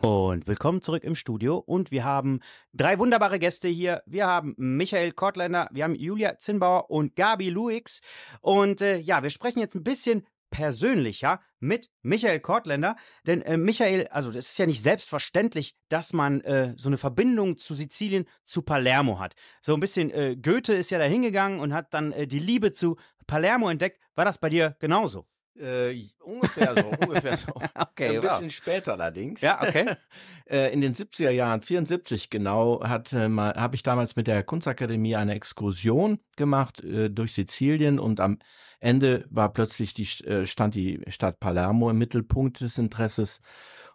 Und 0.00 0.48
willkommen 0.48 0.82
zurück 0.82 1.04
im 1.04 1.14
Studio. 1.14 1.58
Und 1.58 1.92
wir 1.92 2.02
haben 2.02 2.40
drei 2.72 2.98
wunderbare 2.98 3.38
Gäste 3.38 3.68
hier. 3.68 4.02
Wir 4.06 4.26
haben 4.26 4.56
Michael 4.56 5.12
Kortländer, 5.12 5.68
wir 5.70 5.84
haben 5.84 5.94
Julia 5.94 6.36
Zinnbauer 6.38 6.90
und 6.90 7.14
Gabi 7.14 7.48
Luix. 7.50 8.00
Und 8.40 8.80
äh, 8.80 8.96
ja, 8.96 9.22
wir 9.22 9.30
sprechen 9.30 9.60
jetzt 9.60 9.76
ein 9.76 9.84
bisschen 9.84 10.26
persönlicher 10.52 11.40
mit 11.58 11.90
Michael 12.02 12.38
Kortländer. 12.38 12.94
Denn 13.26 13.42
äh, 13.42 13.56
Michael, 13.56 14.06
also 14.08 14.30
es 14.30 14.50
ist 14.50 14.58
ja 14.58 14.66
nicht 14.66 14.82
selbstverständlich, 14.82 15.74
dass 15.88 16.12
man 16.12 16.40
äh, 16.42 16.74
so 16.76 16.88
eine 16.88 16.98
Verbindung 16.98 17.56
zu 17.56 17.74
Sizilien, 17.74 18.26
zu 18.44 18.62
Palermo 18.62 19.18
hat. 19.18 19.34
So 19.62 19.74
ein 19.74 19.80
bisschen 19.80 20.10
äh, 20.10 20.36
Goethe 20.36 20.74
ist 20.74 20.90
ja 20.90 20.98
da 20.98 21.04
hingegangen 21.04 21.58
und 21.58 21.74
hat 21.74 21.92
dann 21.94 22.12
äh, 22.12 22.28
die 22.28 22.38
Liebe 22.38 22.72
zu 22.72 22.96
Palermo 23.26 23.68
entdeckt. 23.68 24.00
War 24.14 24.24
das 24.24 24.38
bei 24.38 24.48
dir 24.48 24.76
genauso? 24.80 25.26
Äh, 25.54 26.08
ungefähr 26.24 26.74
so, 26.74 26.86
ungefähr 27.06 27.36
so. 27.36 27.52
Okay, 27.74 28.08
Ein 28.08 28.14
wow. 28.16 28.22
bisschen 28.22 28.50
später 28.50 28.92
allerdings. 28.92 29.40
Ja, 29.42 29.60
okay. 29.62 29.94
Äh, 30.50 30.72
In 30.74 30.80
den 30.82 30.92
70er 30.92 31.30
Jahren, 31.30 31.62
74 31.62 32.28
genau, 32.28 32.82
hat, 32.82 33.12
äh, 33.12 33.28
mal- 33.28 33.54
habe 33.54 33.74
ich 33.76 33.82
damals 33.84 34.16
mit 34.16 34.26
der 34.26 34.42
Kunstakademie 34.42 35.14
eine 35.16 35.34
Exkursion 35.34 36.18
gemacht 36.36 36.82
äh, 36.82 37.08
durch 37.10 37.32
Sizilien 37.34 37.98
und 37.98 38.18
am 38.20 38.38
Ende 38.80 39.24
war 39.30 39.52
plötzlich 39.52 39.94
die, 39.94 40.02
äh, 40.24 40.44
stand 40.44 40.74
die 40.74 41.00
Stadt 41.08 41.38
Palermo 41.38 41.88
im 41.90 41.96
Mittelpunkt 41.98 42.60
des 42.60 42.76
Interesses 42.76 43.40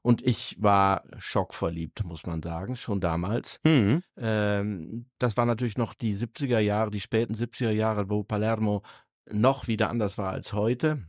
und 0.02 0.26
ich 0.26 0.56
war 0.60 1.04
schockverliebt, 1.18 2.04
muss 2.06 2.26
man 2.26 2.42
sagen, 2.42 2.76
schon 2.78 3.02
damals. 3.02 3.60
Mhm. 3.66 4.02
Ähm, 4.18 5.06
das 5.20 5.36
war 5.38 5.46
natürlich 5.46 5.78
noch 5.78 5.94
die 5.94 6.16
70er 6.16 6.60
Jahre, 6.60 6.90
die 6.92 7.02
späten 7.02 7.34
70er 7.36 7.72
Jahre, 7.72 8.10
wo 8.10 8.24
Palermo 8.24 8.84
noch 9.32 9.68
wieder 9.68 9.90
anders 9.90 10.18
war 10.18 10.32
als 10.32 10.54
heute. 10.54 11.04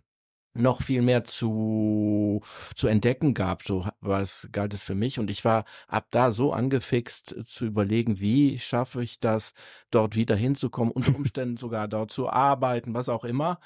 Noch 0.54 0.82
viel 0.82 1.02
mehr 1.02 1.22
zu, 1.24 2.40
zu 2.74 2.88
entdecken 2.88 3.32
gab, 3.32 3.62
so 3.62 3.86
war 4.00 4.20
es, 4.22 4.48
galt 4.50 4.74
es 4.74 4.82
für 4.82 4.94
mich. 4.96 5.20
Und 5.20 5.30
ich 5.30 5.44
war 5.44 5.64
ab 5.86 6.08
da 6.10 6.32
so 6.32 6.52
angefixt 6.52 7.36
äh, 7.36 7.44
zu 7.44 7.66
überlegen, 7.66 8.18
wie 8.18 8.58
schaffe 8.58 9.04
ich 9.04 9.20
das, 9.20 9.52
dort 9.90 10.16
wieder 10.16 10.34
hinzukommen, 10.34 10.90
unter 10.92 11.14
Umständen 11.14 11.58
sogar 11.58 11.86
dort 11.86 12.10
zu 12.10 12.28
arbeiten, 12.28 12.92
was 12.94 13.08
auch 13.08 13.24
immer. 13.24 13.60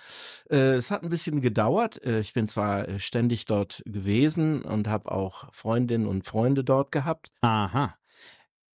Äh, 0.51 0.75
es 0.75 0.91
hat 0.91 1.03
ein 1.03 1.09
bisschen 1.09 1.41
gedauert. 1.41 2.03
Äh, 2.05 2.21
ich 2.21 2.35
bin 2.35 2.47
zwar 2.47 2.87
äh, 2.87 2.99
ständig 2.99 3.47
dort 3.47 3.83
gewesen 3.87 4.63
und 4.63 4.87
habe 4.87 5.11
auch 5.13 5.51
Freundinnen 5.55 6.07
und 6.07 6.27
Freunde 6.27 6.63
dort 6.63 6.93
gehabt. 6.93 7.31
Aha. 7.41 7.97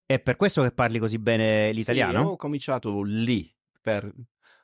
È 0.08 0.18
per 0.18 0.38
questo 0.38 0.63
che 0.63 0.72
parli 0.72 0.98
così 1.00 1.20
bene 1.20 1.68
Sì, 1.72 1.76
l'italiano? 1.76 2.22
ho 2.30 2.38
cominciato 2.38 3.04
lì 3.04 3.54
per, 3.82 4.12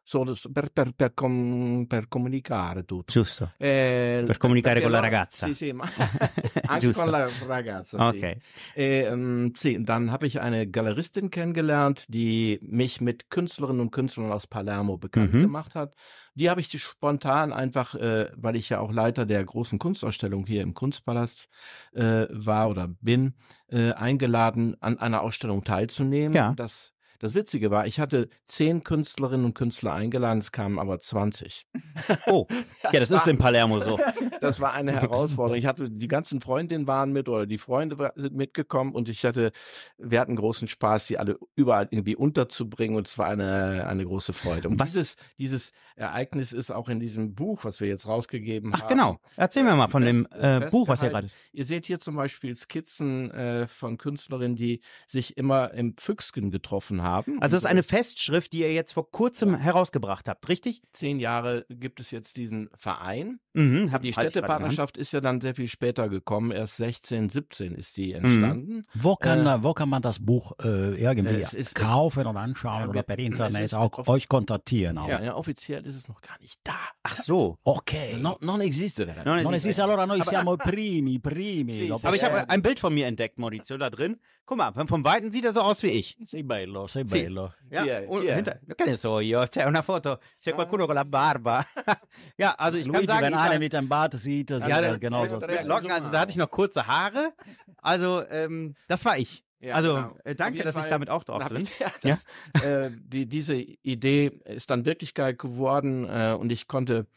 solo 0.04 0.36
per, 0.52 0.70
per- 0.72 0.92
per 0.94 1.14
com- 1.14 1.86
per 1.88 2.08
comunicare 2.10 2.84
tutto. 2.84 3.12
Giusto. 3.12 3.54
Eh, 3.58 4.24
Per 4.26 4.38
comunicare 4.38 4.82
con 4.82 4.92
la 4.92 4.98
no- 4.98 5.04
ragazza. 5.04 5.48
Sì, 5.48 5.54
sì, 5.54 5.72
ma 5.72 5.88
anche 6.68 6.92
con 6.92 7.10
la 7.10 7.30
ragazza. 7.48 8.12
Sì. 8.12 8.18
Okay. 8.18 8.38
Äh, 8.76 9.06
ähm, 9.06 9.52
sì, 9.56 9.82
dann 9.84 10.12
habe 10.12 10.28
ich 10.28 10.40
eine 10.42 10.68
Galeristin 10.70 11.30
kennengelernt, 11.30 12.06
die 12.10 12.60
mich 12.62 13.02
mit 13.02 13.30
Künstlerinnen 13.30 13.82
und 13.82 13.92
Künstlern 13.92 14.32
aus 14.32 14.48
Palermo 14.48 14.98
bekannt 14.98 15.34
Mhm. 15.34 15.42
gemacht 15.44 15.76
hat. 15.76 15.94
Die 16.36 16.50
habe 16.50 16.62
ich 16.62 16.70
spontan 16.82 17.54
einfach, 17.54 17.94
äh, 17.96 18.30
weil 18.36 18.56
ich 18.56 18.70
ja 18.70 18.80
auch 18.80 18.92
Leiter 18.92 19.26
der 19.26 19.44
großen 19.46 19.78
Kunstausstellung 19.80 20.46
hier 20.48 20.62
im 20.64 20.74
Kunstpalast 20.74 21.48
äh, 21.94 22.26
war 22.30 22.70
oder 22.70 22.88
bin, 23.02 23.36
äh, 23.68 23.92
eingeladen, 23.94 24.76
an 24.80 24.98
einer 25.00 25.22
Ausstellung 25.22 25.64
teilzunehmen. 25.64 26.34
Ja. 26.34 26.54
Das, 26.56 26.93
das 27.24 27.36
Witzige 27.36 27.72
war, 27.72 27.88
ich 27.88 28.02
hatte 28.02 28.28
zehn 28.46 28.84
Künstlerinnen 28.84 29.46
und 29.46 29.54
Künstler 29.56 29.94
eingeladen, 29.94 30.40
es 30.40 30.52
kamen 30.52 30.78
aber 30.78 31.00
20. 31.00 31.66
Oh, 32.28 32.48
ja, 32.92 33.00
das 33.00 33.12
ist 33.12 33.28
in 33.28 33.38
Palermo 33.38 33.80
so. 33.80 34.00
Das 34.42 34.60
war 34.60 34.74
eine 34.74 34.92
Herausforderung. 34.92 35.58
Ich 35.58 35.66
hatte, 35.66 35.90
die 35.90 36.10
ganzen 36.10 36.42
Freundinnen 36.42 36.86
waren 36.86 37.14
mit 37.14 37.30
oder 37.30 37.46
die 37.46 37.58
Freunde 37.58 38.12
sind 38.16 38.36
mitgekommen 38.36 38.92
und 38.94 39.08
ich 39.08 39.24
hatte, 39.24 39.52
wir 39.98 40.20
hatten 40.20 40.36
großen 40.36 40.68
Spaß, 40.68 41.08
die 41.08 41.18
alle 41.18 41.38
überall 41.56 41.88
irgendwie 41.92 42.18
unterzubringen 42.18 42.98
und 42.98 43.08
es 43.08 43.18
war 43.18 43.28
eine, 43.28 43.88
eine 43.88 44.04
große 44.04 44.34
Freude. 44.34 44.68
Und 44.68 44.80
Was- 44.82 44.90
dieses, 44.92 45.16
dieses 45.38 45.72
Ereignis 45.96 46.52
ist 46.52 46.72
auch 46.72 46.90
in 46.90 47.00
diesem 47.00 47.36
Buch, 47.36 47.64
was 47.64 47.80
wir 47.80 47.88
jetzt 47.88 48.06
rausgegeben 48.06 48.72
Ach 48.76 48.82
haben. 48.82 48.88
genau. 48.90 49.20
Erzähl 49.38 49.64
mir 49.64 49.76
mal 49.76 49.88
von 49.88 50.04
dem 50.04 50.26
Fest- 50.26 50.44
äh, 50.66 50.70
Buch, 50.70 50.90
was 50.90 51.04
ihr 51.04 51.10
gerade. 51.10 51.30
Ihr 51.54 51.64
seht 51.66 51.86
hier 51.86 52.00
zum 52.00 52.16
Beispiel 52.18 52.54
Skizzen 52.56 53.32
äh, 53.32 53.68
von 53.68 53.98
Künstlerinnen, 53.98 54.58
die 54.58 54.82
sich 55.08 55.38
immer 55.38 55.74
im 55.74 55.94
Pfüxgen 55.96 56.52
getroffen 56.52 57.02
haben. 57.02 57.13
Also 57.18 57.40
das 57.40 57.54
ist 57.54 57.64
Und, 57.64 57.68
eine 57.72 57.84
Festschrift, 57.84 58.54
die 58.54 58.60
ihr 58.60 58.74
jetzt 58.74 58.94
vor 58.94 59.10
kurzem 59.12 59.56
herausgebracht 59.56 60.28
habt, 60.30 60.48
richtig? 60.50 60.82
Zehn 60.94 61.20
Jahre 61.20 61.66
gibt 61.70 62.00
es 62.00 62.12
jetzt 62.12 62.38
diesen 62.38 62.70
Verein. 62.76 63.40
Mhm, 63.54 63.92
hab, 63.92 64.02
Die. 64.02 64.14
Städtepartnerschaft 64.14 64.98
ist 64.98 65.12
ja 65.14 65.22
dann 65.22 65.40
sehr 65.42 65.54
viel 65.56 65.68
später 65.68 66.10
gekommen. 66.10 66.52
Erst 66.52 66.78
16, 66.78 67.30
17 67.30 67.76
ist 67.76 67.98
Mhm. 67.98 68.02
die 68.02 68.12
entstanden. 68.14 68.86
Wo 68.96 69.16
kann, 69.16 69.46
Äh, 69.46 69.64
wo 69.64 69.74
kann 69.74 69.90
man 69.90 70.02
das 70.02 70.20
Buch 70.26 70.54
äh, 70.64 70.96
irgendwie 71.00 71.36
es 71.42 71.54
ist- 71.54 71.68
es- 71.68 71.74
kaufen 71.76 72.26
oder 72.26 72.40
anschauen 72.40 72.82
Ja, 72.82 72.88
oder 72.90 73.04
per 73.04 73.20
es 73.20 73.26
Internet 73.26 73.74
auch 73.76 74.00
auf- 74.00 74.08
euch 74.08 74.28
kontaktieren? 74.28 74.98
Auch. 74.98 75.08
Ja, 75.08 75.22
ja, 75.22 75.36
offiziell 75.36 75.86
ist 75.86 75.96
es 75.96 76.08
noch 76.08 76.22
gar 76.22 76.40
nicht 76.40 76.60
da. 76.64 76.74
Ach 77.04 77.16
so. 77.18 77.58
Ok. 77.64 77.94
No, 78.20 78.38
non 78.42 78.62
esiste. 78.62 79.06
Non 79.26 79.44
Non 79.44 79.54
esiste. 79.54 79.84
allora 79.84 80.06
noi 80.06 80.22
siamo 80.24 80.56
primi, 80.58 81.20
primi. 81.20 81.74
Sì, 81.74 81.88
Lo 81.88 81.98
sì, 81.98 82.08
Aber 82.08 82.16
ich 82.16 82.24
habe 82.24 82.50
ein 82.50 82.62
Bild 82.62 82.80
von 82.80 82.94
mir 82.94 83.06
entdeckt, 83.08 83.38
Maurizio, 83.38 83.78
da 83.78 83.90
drin. 83.90 84.18
Guck 84.46 84.58
mal, 84.58 84.74
vom- 84.88 85.06
Weiten 85.06 85.32
sieht 85.32 85.46
er 85.46 85.54
so 85.54 85.62
aus 85.62 85.82
wie 85.84 85.88
ich. 85.92 86.18
Sei 86.26 86.44
bello, 86.44 86.86
sei 86.88 87.04
Sì. 87.08 87.24
bello. 87.24 87.54
Ja, 87.72 87.86
è? 87.86 88.06
und 88.08 88.22
Chi 88.22 88.28
è? 88.28 88.36
hinter, 88.36 88.60
che 88.76 88.86
ne 88.86 88.98
so 88.98 89.20
io, 89.22 89.46
c'è 89.48 89.64
una 89.64 89.82
foto, 89.82 90.20
c'è 90.38 90.54
qualcuno 90.54 90.86
con 90.86 90.96
la 90.96 91.06
barba. 91.06 91.66
ja, 92.38 92.54
also 92.58 92.78
ich 92.78 92.86
Luigi, 92.88 93.06
kann 93.08 93.22
sagen, 93.22 93.34
wenn 93.34 93.40
einer 93.40 93.60
mit 93.60 93.72
dem 93.72 93.88
Bart 93.88 94.14
sieht, 94.16 94.50
das 94.52 94.68
ja, 94.68 94.82
der- 94.82 94.92
das 94.92 95.00
genauso. 95.00 95.38
mit 95.38 95.64
Locken, 95.66 95.92
also 95.92 96.10
da 96.10 96.20
hatte 96.20 96.32
ich 96.32 96.38
noch 96.38 96.50
kurze 96.50 96.86
Haare. 96.86 97.34
Also, 97.82 98.22
ähm, 98.30 98.76
das 98.90 99.06
war 99.06 99.18
ich. 99.18 99.43
Ja, 99.64 99.76
also, 99.76 99.96
genau. 99.96 100.18
äh, 100.26 100.36
danke, 100.36 100.64
dass 100.64 100.76
ich 100.76 100.82
Fall 100.82 100.90
damit 100.90 101.10
auch 101.10 101.24
drauf 101.24 101.48
bin. 101.48 101.64
ich- 101.64 101.80
Ja, 101.80 101.92
das, 102.02 102.26
Äh, 102.62 102.92
die, 102.92 103.26
diese 103.28 103.56
Idee 103.56 104.28
ist 104.46 104.70
dann 104.70 104.84
Wirklichkeit 104.86 105.40
geworden 105.40 106.06
äh, 106.10 106.36
und 106.38 106.52
ich 106.52 106.68
konnte 106.68 107.08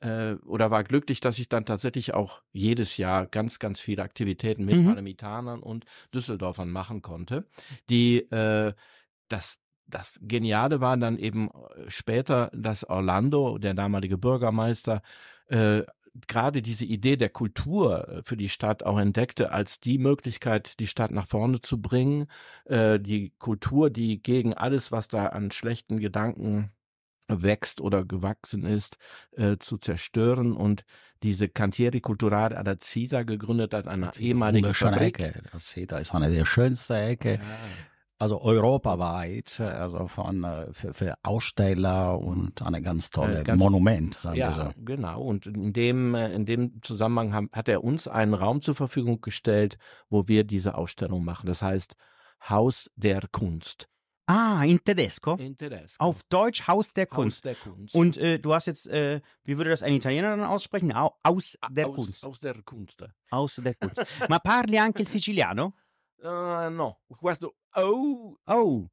äh, 0.00 0.34
oder 0.46 0.70
war 0.70 0.84
glücklich, 0.84 1.20
dass 1.20 1.38
ich 1.38 1.48
dann 1.48 1.64
tatsächlich 1.64 2.14
auch 2.14 2.42
jedes 2.52 2.96
Jahr 2.96 3.26
ganz, 3.26 3.58
ganz 3.58 3.80
viele 3.80 4.02
Aktivitäten 4.02 4.64
mit 4.64 4.76
Mhm. 4.76 5.62
Und 5.62 5.84
Düsseldorfern 6.14 6.70
machen 6.70 7.02
konnte. 7.02 7.46
Die 7.90 8.18
äh, 8.30 8.72
das 9.28 9.58
das 9.88 10.18
Geniale 10.20 10.80
war 10.80 10.96
dann 10.96 11.16
eben 11.16 11.48
äh, 11.48 11.88
später, 11.90 12.50
dass 12.52 12.82
Orlando, 12.88 13.58
der 13.58 13.72
damalige 13.74 14.18
Bürgermeister, 14.18 15.00
äh, 15.48 15.82
gerade 16.26 16.62
diese 16.62 16.84
Idee 16.84 17.16
der 17.16 17.28
Kultur 17.28 18.08
äh, 18.08 18.22
für 18.22 18.36
die 18.36 18.48
Stadt 18.48 18.84
auch 18.84 18.98
entdeckte 18.98 19.52
als 19.52 19.80
die 19.80 19.98
Möglichkeit, 19.98 20.78
die 20.80 20.86
Stadt 20.86 21.10
nach 21.10 21.26
vorne 21.26 21.60
zu 21.60 21.80
bringen. 21.80 22.26
Äh, 22.64 23.00
die 23.00 23.32
Kultur, 23.38 23.90
die 23.90 24.22
gegen 24.22 24.54
alles, 24.54 24.92
was 24.92 25.08
da 25.08 25.26
an 25.26 25.50
schlechten 25.50 25.98
Gedanken 25.98 26.70
wächst 27.28 27.80
oder 27.80 28.04
gewachsen 28.04 28.64
ist, 28.64 28.98
äh, 29.32 29.56
zu 29.58 29.78
zerstören 29.78 30.56
und 30.56 30.84
diese 31.22 31.48
Cantieri 31.48 32.00
Culturale 32.00 32.56
ad 32.56 32.76
Cisa 32.80 33.22
gegründet 33.22 33.74
hat, 33.74 33.88
eine 33.88 34.10
ehemalige 34.18 34.66
Wunderschöne 34.66 34.92
Fabrik. 34.92 35.20
Ecke. 35.20 35.42
Das 35.52 35.76
ist 35.76 36.14
eine 36.14 36.30
der 36.30 36.44
schönsten 36.44 36.92
Ecke. 36.92 37.40
Also 38.18 38.40
europaweit, 38.40 39.60
also 39.60 40.08
von 40.08 40.42
äh, 40.44 40.72
für, 40.72 40.94
für 40.94 41.14
Aussteller 41.22 42.18
und 42.18 42.62
eine 42.62 42.80
ganz 42.80 43.10
tolle 43.10 43.40
Äh, 43.40 43.44
ganz- 43.44 43.58
Monument, 43.58 44.14
sagen 44.16 44.36
wir 44.36 44.52
so. 44.52 44.62
Ja, 44.62 44.72
genau. 44.84 45.20
Und 45.20 45.46
in 45.46 45.72
dem, 45.74 46.14
äh, 46.14 46.32
in 46.32 46.46
dem 46.46 46.80
Zusammenhang 46.82 47.34
haben, 47.34 47.50
hat 47.52 47.68
er 47.68 47.84
uns 47.84 48.08
einen 48.08 48.32
Raum 48.32 48.62
zur 48.62 48.74
Verfügung 48.74 49.20
gestellt, 49.20 49.76
wo 50.08 50.28
wir 50.28 50.44
diese 50.44 50.76
Ausstellung 50.76 51.24
machen. 51.24 51.46
Das 51.46 51.60
heißt 51.60 51.94
Haus 52.48 52.90
der 52.96 53.22
Kunst. 53.30 53.86
Ah, 54.28 54.64
in 54.64 54.82
Tedesco. 54.82 55.34
In 55.36 55.56
Tedesco. 55.56 56.02
Auf 56.04 56.22
Deutsch 56.30 56.66
Haus 56.66 56.92
der 56.94 57.04
Haus 57.04 57.14
Kunst. 57.14 57.44
der 57.44 57.54
Kunst. 57.54 57.94
Und 57.94 58.16
äh, 58.16 58.38
du 58.40 58.54
hast 58.54 58.66
jetzt, 58.66 58.86
äh, 58.88 59.20
wie 59.44 59.56
würde 59.56 59.70
das 59.70 59.82
ein 59.84 59.92
Italiener 59.92 60.30
dann 60.30 60.42
aussprechen? 60.44 60.92
Au, 60.92 61.12
aus 61.22 61.56
der 61.70 61.86
aus, 61.88 61.94
Kunst. 61.94 62.24
Aus 62.24 62.40
der 62.40 62.54
Kunst. 62.62 63.04
Aus 63.30 63.54
der 63.62 63.74
Kunst. 63.74 63.96
Ma 64.28 64.38
parli 64.40 64.78
anche 64.78 65.02
il 65.02 65.06
siciliano? 65.08 65.74
Uh, 66.22 66.70
no, 66.70 67.00
questo. 67.18 67.56
Oh, 67.74 68.38
Oh, 68.44 68.86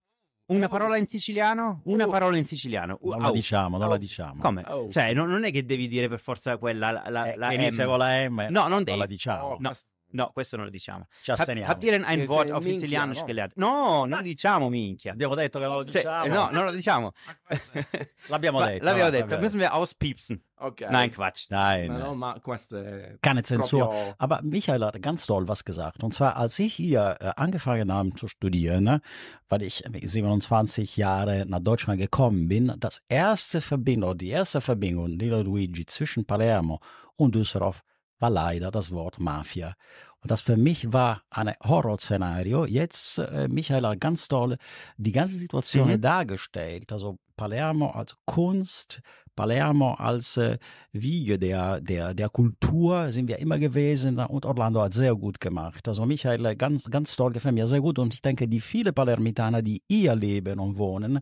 Una 0.47 0.67
parola 0.67 0.97
in 0.97 1.07
siciliano? 1.07 1.81
Una 1.85 2.07
parola 2.07 2.35
in 2.37 2.45
siciliano. 2.45 2.99
Non 3.01 3.21
la 3.21 3.31
diciamo, 3.31 3.77
non 3.77 3.89
la 3.89 3.97
diciamo. 3.97 4.41
Come? 4.41 4.63
Cioè, 4.89 5.13
non, 5.13 5.29
non 5.29 5.43
è 5.45 5.51
che 5.51 5.65
devi 5.65 5.87
dire 5.87 6.09
per 6.09 6.19
forza 6.19 6.57
quella, 6.57 6.91
la, 6.91 7.09
la, 7.09 7.31
Eh, 7.31 7.37
la 7.37 7.53
inizia 7.53 7.85
M. 7.85 7.87
con 7.87 7.97
la 7.97 8.29
M. 8.29 8.35
No, 8.49 8.61
non 8.61 8.69
Non 8.69 8.83
devi. 8.83 8.97
la 8.97 9.05
diciamo. 9.05 9.43
Oh, 9.45 9.57
No. 9.59 9.71
No, 10.13 10.29
questo 10.31 10.55
non 10.57 10.65
lo 10.65 10.71
diciamo. 10.71 11.07
Ci 11.21 11.31
asteniamo. 11.31 11.69
Habt 11.71 11.83
ihr 11.83 11.91
denn 11.91 12.03
ein 12.05 12.19
Che 12.21 12.27
Wort 12.27 12.51
auf 12.51 12.63
minchia, 12.63 12.79
Sizilianisch 12.79 13.19
no? 13.21 13.25
gelernt? 13.25 13.55
No, 13.55 14.05
non 14.05 14.21
diciamo 14.21 14.69
minchia. 14.69 15.11
Abbiamo 15.11 15.33
detto 15.35 15.57
che 15.59 15.65
non 15.65 15.77
lo 15.77 15.83
diciamo. 15.83 16.27
no, 16.33 16.49
non 16.51 16.65
lo 16.65 16.71
diciamo. 16.71 17.11
L'abbiamo 18.27 18.59
Ma- 18.59 18.67
detto. 18.67 18.85
L'abbiamo 18.85 19.09
detto, 19.09 19.37
müssen 19.39 19.59
wir 19.59 19.71
auspiepsen. 19.73 20.41
Ok. 20.59 20.81
Nein, 20.89 21.11
Quatsch. 21.11 21.47
Nein. 21.49 21.91
Ma 21.91 21.97
no, 21.97 22.13
ma 22.15 22.39
questo 22.41 22.77
è 22.77 23.17
Keine 23.19 23.41
Zensur. 23.41 23.79
proprio- 23.89 24.13
Aber 24.17 24.39
Michael 24.43 24.83
hat 24.83 24.99
ganz 25.01 25.25
toll 25.25 25.47
was 25.47 25.63
gesagt. 25.63 26.03
Und 26.03 26.13
zwar, 26.13 26.35
als 26.37 26.57
ich 26.59 26.73
hier 26.75 27.17
äh, 27.19 27.31
angefangen 27.35 27.91
habe 27.91 28.11
zu 28.15 28.27
studieren, 28.27 28.83
ne, 28.83 29.01
weil 29.49 29.63
ich 29.63 29.83
mit 29.89 30.07
27 30.07 30.95
Jahre 30.95 31.45
nach 31.47 31.59
Deutschland 31.59 31.99
gekommen 31.99 32.47
bin, 32.47 32.73
das 32.77 33.01
erste 33.09 33.59
Verbindung, 33.61 34.17
die 34.17 34.29
erste 34.29 34.61
Verbindung, 34.61 35.07
Lilo 35.07 35.41
Luigi, 35.41 35.85
zwischen 35.85 36.25
Palermo 36.25 36.79
und 37.15 37.35
Düsseldorf 37.35 37.83
war 38.19 38.29
leider 38.29 38.71
das 38.71 38.91
Wort 38.91 39.19
Mafia. 39.19 39.75
Und 40.21 40.31
das 40.31 40.41
für 40.41 40.55
mich 40.55 40.93
war 40.93 41.23
ein 41.29 41.51
Horrorszenario. 41.63 42.65
Jetzt, 42.65 43.19
äh, 43.19 43.47
Michael 43.49 43.85
hat 43.85 43.99
ganz 43.99 44.27
toll 44.29 44.57
die 44.97 45.11
ganze 45.11 45.35
Situation 45.35 45.89
Mhm. 45.89 46.01
dargestellt. 46.01 46.93
Also 46.93 47.17
Palermo 47.35 47.89
als 47.91 48.15
Kunst, 48.25 49.01
Palermo 49.35 49.95
als 49.95 50.37
äh, 50.37 50.59
Wiege 50.93 51.39
der, 51.39 51.81
der, 51.81 52.13
der 52.13 52.29
Kultur 52.29 53.11
sind 53.11 53.27
wir 53.27 53.39
immer 53.39 53.57
gewesen 53.59 54.17
und 54.19 54.45
Orlando 54.45 54.81
hat 54.81 54.93
sehr 54.93 55.15
gut 55.15 55.41
gemacht. 55.41 55.87
Also 55.87 56.05
Michael, 56.05 56.55
ganz, 56.55 56.89
ganz 56.89 57.15
toll, 57.17 57.33
gefällt 57.33 57.55
mir 57.55 57.67
sehr 57.67 57.81
gut 57.81 57.99
und 57.99 58.13
ich 58.13 58.21
denke, 58.21 58.47
die 58.47 58.61
viele 58.61 58.93
Palermitaner, 58.93 59.61
die 59.61 59.81
hier 59.89 60.15
leben 60.15 60.59
und 60.59 60.77
wohnen, 60.77 61.19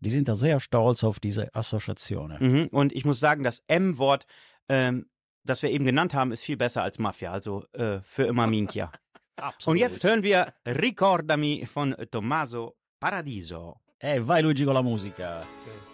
die 0.00 0.10
sind 0.10 0.28
da 0.28 0.34
sehr 0.36 0.60
stolz 0.60 1.02
auf 1.02 1.18
diese 1.18 1.52
Assoziationen. 1.54 2.38
Mhm. 2.40 2.66
Und 2.68 2.92
ich 2.92 3.04
muss 3.04 3.18
sagen, 3.18 3.42
das 3.42 3.62
M-Wort, 3.66 4.26
ähm, 4.68 5.06
das 5.44 5.62
wir 5.62 5.70
eben 5.70 5.84
genannt 5.84 6.14
haben, 6.14 6.32
ist 6.32 6.42
viel 6.42 6.56
besser 6.56 6.82
als 6.82 6.98
Mafia. 6.98 7.32
Also 7.32 7.64
äh, 7.72 8.00
für 8.02 8.24
immer 8.24 8.46
Minchia. 8.46 8.90
Und 9.66 9.76
jetzt 9.76 10.04
hören 10.04 10.22
wir 10.22 10.52
Ricordami 10.66 11.66
von 11.66 11.94
Tommaso 12.10 12.76
Paradiso. 13.00 13.80
Eh, 13.98 14.20
vai 14.20 14.42
Luigi 14.42 14.64
con 14.64 14.74
la 14.74 14.82
musica. 14.82 15.40
Noi 15.40 15.93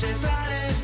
Cause 0.00 0.08
you 0.08 0.14
thought 0.18 0.77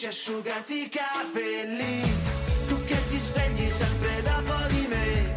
dici 0.00 0.06
asciugati 0.06 0.84
i 0.84 0.88
capelli, 0.88 2.00
tu 2.68 2.84
che 2.86 2.96
ti 3.10 3.18
svegli 3.18 3.66
sempre 3.66 4.22
dopo 4.22 4.54
di 4.68 4.86
me, 4.88 5.34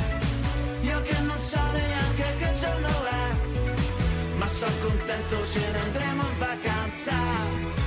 io 0.83 1.01
che 1.01 1.19
non 1.19 1.37
so 1.41 1.59
neanche 1.73 2.35
che 2.37 2.53
giorno 2.61 3.05
è, 3.05 4.35
ma 4.37 4.47
sono 4.47 4.71
contento 4.81 5.47
ce 5.47 5.59
ne 5.59 5.79
andremo 5.79 6.21
in 6.21 6.37
vacanza. 6.37 7.82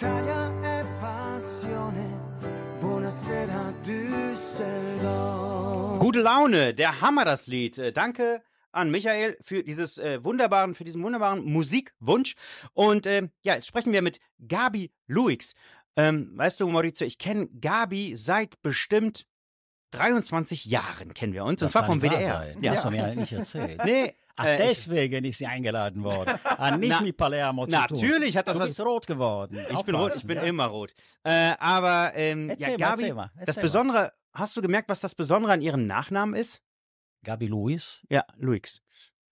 L'Italia 0.00 0.50
è 0.62 0.82
passione. 0.98 2.08
Buonasera 2.80 3.74
Düsseldorf. 3.84 5.98
Gute 5.98 6.20
Laune, 6.20 6.72
der 6.72 7.02
Hammer 7.02 7.26
das 7.26 7.46
Lied. 7.46 7.76
Äh, 7.76 7.92
Danke 7.92 8.40
an 8.72 8.90
Michael 8.90 9.36
für 9.42 9.62
dieses 9.62 9.98
äh, 9.98 10.24
wunderbaren, 10.24 10.74
für 10.74 10.84
diesen 10.84 11.02
wunderbaren 11.02 11.44
Musikwunsch. 11.44 12.34
Und 12.72 13.06
ähm, 13.06 13.28
ja, 13.42 13.56
jetzt 13.56 13.66
sprechen 13.66 13.92
wir 13.92 14.00
mit 14.00 14.20
Gabi 14.48 14.90
Luix. 15.06 15.52
Ähm, 15.96 16.32
weißt 16.34 16.60
du, 16.60 16.68
Maurizio, 16.68 17.06
ich 17.06 17.18
kenne 17.18 17.48
Gabi 17.48 18.16
seit 18.16 18.62
bestimmt 18.62 19.26
23 19.90 20.64
Jahren 20.64 21.12
kennen 21.12 21.34
wir 21.34 21.44
uns. 21.44 21.60
Und 21.60 21.66
Das 21.66 21.72
zwar 21.72 21.82
kann 21.82 22.00
vom 22.00 22.02
WDR. 22.02 22.54
Das 22.62 22.76
hast 22.76 22.84
du 22.86 22.90
mir 22.90 23.14
nicht 23.16 23.32
erzählt. 23.32 23.84
Nee, 23.84 24.14
Ach, 24.40 24.44
äh, 24.46 24.54
ich- 24.62 24.68
deswegen 24.70 25.24
ist 25.24 25.38
sie 25.38 25.46
eingeladen 25.46 26.02
worden. 26.02 26.38
Ah, 26.44 26.76
nicht 26.76 26.90
Na, 26.90 27.00
mit 27.00 27.16
Palermo 27.16 27.66
zu 27.66 27.72
tun. 27.72 27.98
natürlich 27.98 28.36
hat 28.36 28.48
das 28.48 28.54
du 28.56 28.60
was- 28.60 28.68
bist 28.70 28.80
rot 28.80 29.06
geworden. 29.06 29.58
Ich 29.70 29.82
bin 29.82 29.94
rot, 29.94 30.14
ich 30.16 30.26
bin 30.26 30.38
immer 30.38 30.66
rot. 30.66 30.92
Äh, 31.24 31.52
aber 31.58 32.12
ähm, 32.14 32.50
Erzähl 32.50 32.72
ja, 32.72 32.78
mal, 32.78 32.90
Gabi, 32.90 33.02
erzähl 33.02 33.14
mal, 33.14 33.30
das 33.36 33.48
erzähl 33.48 33.54
mal. 33.54 33.62
Besondere, 33.62 34.12
hast 34.32 34.56
du 34.56 34.62
gemerkt, 34.62 34.88
was 34.88 35.00
das 35.00 35.14
Besondere 35.14 35.52
an 35.52 35.60
ihrem 35.60 35.86
Nachnamen 35.86 36.34
ist? 36.34 36.62
Gabi 37.24 37.46
Luis, 37.46 38.02
Ja, 38.08 38.24
Luix. 38.36 38.80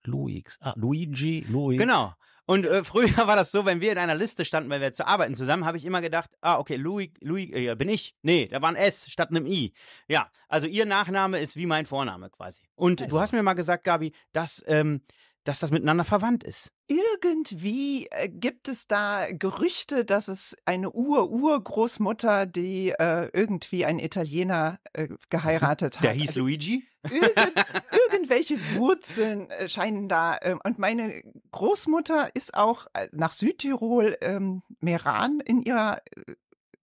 Luix, 0.05 0.59
ah, 0.61 0.75
Luigi, 0.77 1.45
Luis. 1.49 1.79
Genau. 1.79 2.13
Und 2.49 2.65
äh, 2.65 2.83
früher 2.83 3.09
war 3.29 3.37
das 3.37 3.53
so, 3.53 3.67
wenn 3.67 3.83
wir 3.83 3.93
in 3.93 3.99
einer 3.99 4.15
Liste 4.15 4.43
standen, 4.47 4.71
weil 4.71 4.81
wir 4.81 4.95
zu 4.95 5.07
arbeiten 5.07 5.35
zusammen, 5.35 5.67
habe 5.67 5.77
ich 5.77 5.85
immer 5.85 6.01
gedacht, 6.01 6.31
ah, 6.41 6.59
okay, 6.59 6.77
Louis, 6.77 7.11
Louis, 7.21 7.51
äh, 7.53 7.75
bin 7.77 7.91
ich. 7.91 8.15
Nee, 8.23 8.49
da 8.51 8.63
war 8.63 8.71
ein 8.71 8.77
S 8.77 9.11
statt 9.11 9.29
einem 9.29 9.45
I. 9.45 9.75
Ja, 10.09 10.31
also 10.49 10.67
ihr 10.67 10.87
Nachname 10.87 11.41
ist 11.41 11.57
wie 11.57 11.67
mein 11.67 11.85
Vorname 11.85 12.31
quasi. 12.31 12.63
Und 12.75 13.01
du 13.01 13.05
Also. 13.05 13.21
hast 13.21 13.33
mir 13.33 13.43
mal 13.43 13.53
gesagt, 13.53 13.85
Gabi, 13.85 14.13
dass, 14.33 14.65
ähm, 14.67 15.03
dass 15.49 15.61
das 15.61 15.71
miteinander 15.71 16.05
verwandt 16.05 16.45
ist. 16.45 16.73
Irgendwie 16.89 18.07
äh, 18.11 18.29
gibt 18.29 18.69
es 18.69 18.87
da 18.87 19.29
Gerüchte, 19.33 20.05
dass 20.05 20.29
es 20.29 20.55
eine 20.67 20.91
Ur-Urgroßmutter, 20.93 22.45
die 22.45 22.91
äh, 22.91 23.31
irgendwie 23.33 23.87
einen 23.87 23.99
Italiener 23.99 24.79
äh, 24.93 25.09
geheiratet 25.31 25.97
hat. 25.97 26.05
Der 26.05 26.13
hieß 26.13 26.29
Also 26.29 26.41
Luigi? 26.41 26.87
Irgend, 27.11 27.65
irgendwelche 28.13 28.59
Wurzeln 28.75 29.49
äh, 29.51 29.71
scheinen 29.71 30.11
da. 30.11 30.37
ähm, 30.43 30.61
und 30.65 30.79
meine 30.79 31.23
Großmutter 31.53 32.29
ist 32.35 32.53
auch 32.53 32.87
äh, 32.93 33.09
nach 33.13 33.33
Südtirol, 33.33 34.19
ähm, 34.21 34.63
Meran, 34.81 35.41
in 35.41 35.63
ihrer, 35.63 36.03
äh, 36.15 36.35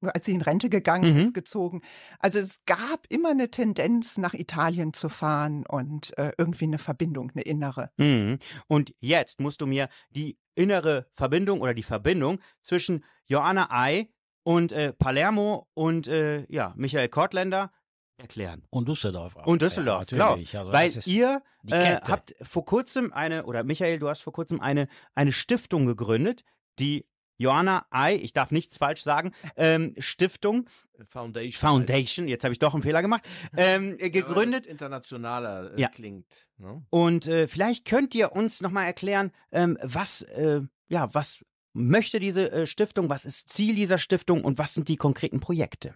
als 0.01 0.25
sie 0.25 0.33
in 0.33 0.41
Rente 0.41 0.69
gegangen 0.69 1.13
Mhm. 1.13 1.19
ist, 1.19 1.33
gezogen. 1.33 1.81
Also 2.19 2.39
es 2.39 2.59
gab 2.65 3.05
immer 3.09 3.29
eine 3.29 3.49
Tendenz, 3.49 4.17
nach 4.17 4.33
Italien 4.33 4.93
zu 4.93 5.09
fahren 5.09 5.65
und 5.67 6.17
äh, 6.17 6.31
irgendwie 6.37 6.65
eine 6.65 6.77
Verbindung, 6.77 7.31
eine 7.33 7.43
innere. 7.43 7.91
Mhm. 7.97 8.39
Und 8.67 8.93
jetzt 8.99 9.39
musst 9.39 9.61
du 9.61 9.65
mir 9.67 9.89
die 10.09 10.37
innere 10.55 11.07
Verbindung 11.13 11.61
oder 11.61 11.73
die 11.73 11.83
Verbindung 11.83 12.39
zwischen 12.61 13.03
Joanna 13.25 13.67
Ei 13.71 14.09
und 14.43 14.71
äh, 14.71 14.93
Palermo 14.93 15.67
und 15.73 16.07
äh, 16.07 16.45
ja, 16.49 16.73
Michael 16.77 17.09
Kortländer 17.09 17.71
erklären. 18.17 18.63
Und 18.69 18.87
Düsseldorf 18.87 19.35
auch. 19.35 19.45
Und 19.45 19.61
Düsseldorf, 19.61 20.03
ja, 20.11 20.17
genau. 20.17 20.29
natürlich. 20.29 20.57
Also 20.57 20.71
Weil 20.71 20.91
ihr 21.05 21.41
äh, 21.67 21.99
habt 22.07 22.35
vor 22.41 22.63
kurzem 22.63 23.11
eine, 23.11 23.45
oder 23.45 23.63
Michael, 23.63 23.99
du 23.99 24.07
hast 24.07 24.21
vor 24.21 24.31
kurzem 24.33 24.61
eine, 24.61 24.87
eine 25.15 25.31
Stiftung 25.31 25.85
gegründet, 25.85 26.43
die 26.79 27.05
Joanna 27.37 27.85
Ei, 27.89 28.15
ich 28.15 28.33
darf 28.33 28.51
nichts 28.51 28.77
falsch 28.77 29.03
sagen, 29.03 29.31
ähm, 29.57 29.93
Stiftung, 29.97 30.69
Foundation. 31.09 31.51
Foundation, 31.69 32.27
jetzt 32.27 32.43
habe 32.43 32.53
ich 32.53 32.59
doch 32.59 32.73
einen 32.73 32.83
Fehler 32.83 33.01
gemacht, 33.01 33.23
ähm, 33.57 33.97
äh, 33.99 34.03
Ja, 34.03 34.09
gegründet. 34.09 34.65
das 34.65 34.71
internationaler 34.71 35.73
äh, 35.77 35.81
Ja. 35.81 35.89
klingt. 35.89 36.47
Ne? 36.57 36.85
Und 36.89 37.27
äh, 37.27 37.47
vielleicht 37.47 37.85
könnt 37.85 38.15
ihr 38.15 38.31
uns 38.31 38.61
nochmal 38.61 38.85
erklären, 38.85 39.31
ähm, 39.51 39.77
was, 39.81 40.21
äh, 40.21 40.61
ja, 40.87 41.13
was 41.13 41.43
möchte 41.73 42.19
diese 42.19 42.51
äh, 42.51 42.65
Stiftung, 42.67 43.09
was 43.09 43.25
ist 43.25 43.49
Ziel 43.49 43.75
dieser 43.75 43.97
Stiftung 43.97 44.43
und 44.45 44.57
was 44.57 44.73
sind 44.73 44.87
die 44.87 44.95
konkreten 44.95 45.41
Projekte? 45.41 45.95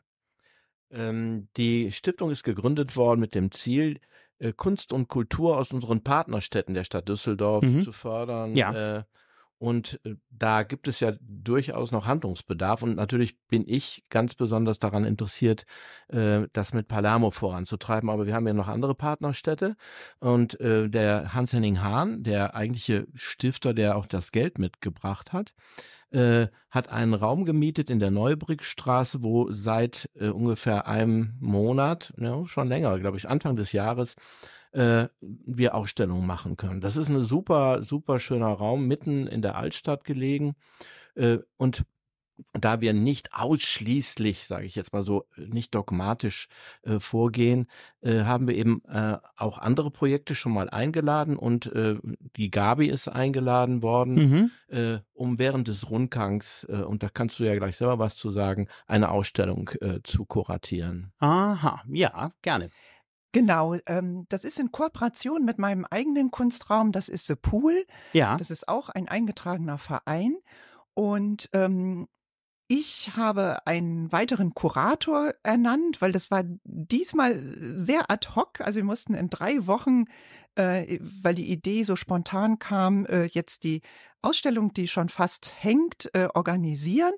Ähm, 0.92 1.48
die 1.56 1.92
Stiftung 1.92 2.32
ist 2.32 2.44
gegründet 2.44 2.96
worden 2.96 3.20
mit 3.20 3.36
dem 3.36 3.52
Ziel, 3.52 4.00
äh, 4.40 4.52
Kunst 4.54 4.92
und 4.92 5.08
Kultur 5.08 5.58
aus 5.58 5.72
unseren 5.72 6.04
Partnerstädten 6.04 6.74
der 6.74 6.84
Stadt 6.84 7.08
Düsseldorf 7.08 7.64
Mhm. 7.64 7.84
zu 7.84 7.92
fördern. 7.92 8.56
Ja. 8.58 8.98
Äh, 8.98 9.04
und 9.60 10.00
äh, 10.06 10.16
da 10.30 10.64
gibt 10.64 10.88
es 10.88 11.02
ja 11.02 11.14
durchaus 11.20 11.92
noch 11.92 12.08
Handlungsbedarf. 12.08 12.82
Und 12.82 12.96
natürlich 12.96 13.38
bin 13.48 13.66
ich 13.68 14.06
ganz 14.10 14.34
besonders 14.34 14.80
daran 14.80 15.04
interessiert, 15.04 15.66
äh, 16.08 16.48
das 16.54 16.74
mit 16.74 16.88
Palermo 16.88 17.30
voranzutreiben. 17.30 18.10
Aber 18.10 18.26
wir 18.26 18.34
haben 18.34 18.48
ja 18.48 18.54
noch 18.54 18.70
andere 18.70 18.96
Partnerstädte. 18.96 19.76
Und 20.20 20.60
äh, 20.62 20.90
der 20.90 21.34
Hans-Henning 21.34 21.82
Hahn, 21.82 22.24
der 22.24 22.56
eigentliche 22.56 23.08
Stifter, 23.14 23.74
der 23.74 23.98
auch 23.98 24.06
das 24.06 24.32
Geld 24.32 24.58
mitgebracht 24.58 25.34
hat, 25.34 25.54
hat 26.12 26.90
einen 26.90 27.14
Raum 27.14 27.46
gemietet 27.46 27.92
in 27.92 28.00
der 28.00 28.10
Neubrickstraße, 28.10 29.22
wo 29.22 29.52
seit 29.52 30.10
äh, 30.16 30.30
ungefähr 30.30 30.88
einem 30.88 31.36
Monat, 31.40 32.16
ja, 32.18 32.48
schon 32.48 32.68
länger, 32.68 32.98
glaube 32.98 33.18
ich, 33.18 33.30
Anfang 33.30 33.56
des 33.56 33.74
Jahres, 33.74 34.16
äh, 34.72 35.08
wir 35.22 35.76
Ausstellungen 35.76 36.28
machen 36.28 36.58
können. 36.58 36.82
Das 36.82 36.98
ist 36.98 37.10
ein 37.10 37.22
super, 37.22 37.84
super 37.84 38.20
schöner 38.20 38.52
Raum, 38.52 38.88
mitten 38.88 39.28
in 39.28 39.42
der 39.42 39.56
Altstadt 39.56 40.04
gelegen. 40.04 40.56
Äh, 41.16 41.40
und 41.58 41.86
da 42.54 42.80
wir 42.80 42.94
nicht 42.94 43.34
ausschließlich, 43.34 44.48
sage 44.48 44.66
ich 44.66 44.76
jetzt 44.76 44.94
mal 44.94 45.04
so, 45.04 45.26
nicht 45.36 45.76
dogmatisch 45.76 46.48
äh, 46.84 47.02
vorgehen, 47.02 47.68
äh, 48.00 48.24
haben 48.24 48.48
wir 48.48 48.56
eben 48.56 48.82
äh, 48.86 49.18
auch 49.36 49.58
andere 49.58 49.92
Projekte 49.92 50.36
schon 50.36 50.54
mal 50.54 50.70
eingeladen 50.70 51.36
und 51.36 51.66
äh, 51.74 51.98
die 52.38 52.50
Gabi 52.50 52.88
ist 52.88 53.10
eingeladen 53.10 53.84
worden, 53.84 54.16
Mhm. 54.16 54.52
äh, 54.70 55.00
um 55.14 55.38
während 55.38 55.68
des 55.68 55.90
Rundgangs, 55.90 56.64
äh, 56.70 56.78
und 56.84 57.04
da 57.04 57.10
kannst 57.10 57.40
du 57.40 57.44
ja 57.44 57.56
gleich 57.56 57.76
selber 57.76 58.00
was 58.00 58.16
zu 58.16 58.32
sagen, 58.32 58.70
eine 58.88 59.10
Ausstellung 59.12 59.70
zu 60.04 60.24
kuratieren. 60.24 61.12
Aha, 61.20 61.84
ja, 61.90 62.32
gerne. 62.42 62.70
Genau, 63.32 63.76
ähm, 63.86 64.26
das 64.30 64.44
ist 64.44 64.60
in 64.60 64.72
Kooperation 64.72 65.46
mit 65.46 65.60
meinem 65.60 65.86
eigenen 65.90 66.32
Kunstraum, 66.32 66.92
das 66.92 67.10
ist 67.10 67.28
The 67.28 67.36
Pool. 67.36 67.86
Ja. 68.14 68.38
Das 68.38 68.50
ist 68.50 68.68
auch 68.68 68.90
ein 68.90 69.08
eingetragener 69.08 69.78
Verein. 69.78 70.38
Und 70.96 71.50
ähm, 71.54 72.08
ich 72.68 73.16
habe 73.16 73.66
einen 73.66 74.12
weiteren 74.12 74.54
Kurator 74.54 75.34
ernannt, 75.44 76.02
weil 76.02 76.12
das 76.12 76.30
war 76.30 76.44
diesmal 76.64 77.36
sehr 77.36 78.12
ad 78.12 78.30
hoc. 78.36 78.62
Also 78.62 78.78
wir 78.78 78.84
mussten 78.84 79.16
in 79.16 79.30
drei 79.30 79.66
Wochen, 79.66 80.06
äh, 80.56 81.00
weil 81.24 81.34
die 81.34 81.52
Idee 81.52 81.84
so 81.84 81.96
spontan 81.96 82.60
kam, 82.60 83.06
äh, 83.08 83.26
jetzt 83.26 83.64
die 83.64 83.82
Ausstellung, 84.22 84.74
die 84.74 84.88
schon 84.88 85.10
fast 85.10 85.56
hängt, 85.58 86.14
äh, 86.14 86.28
organisieren. 86.34 87.14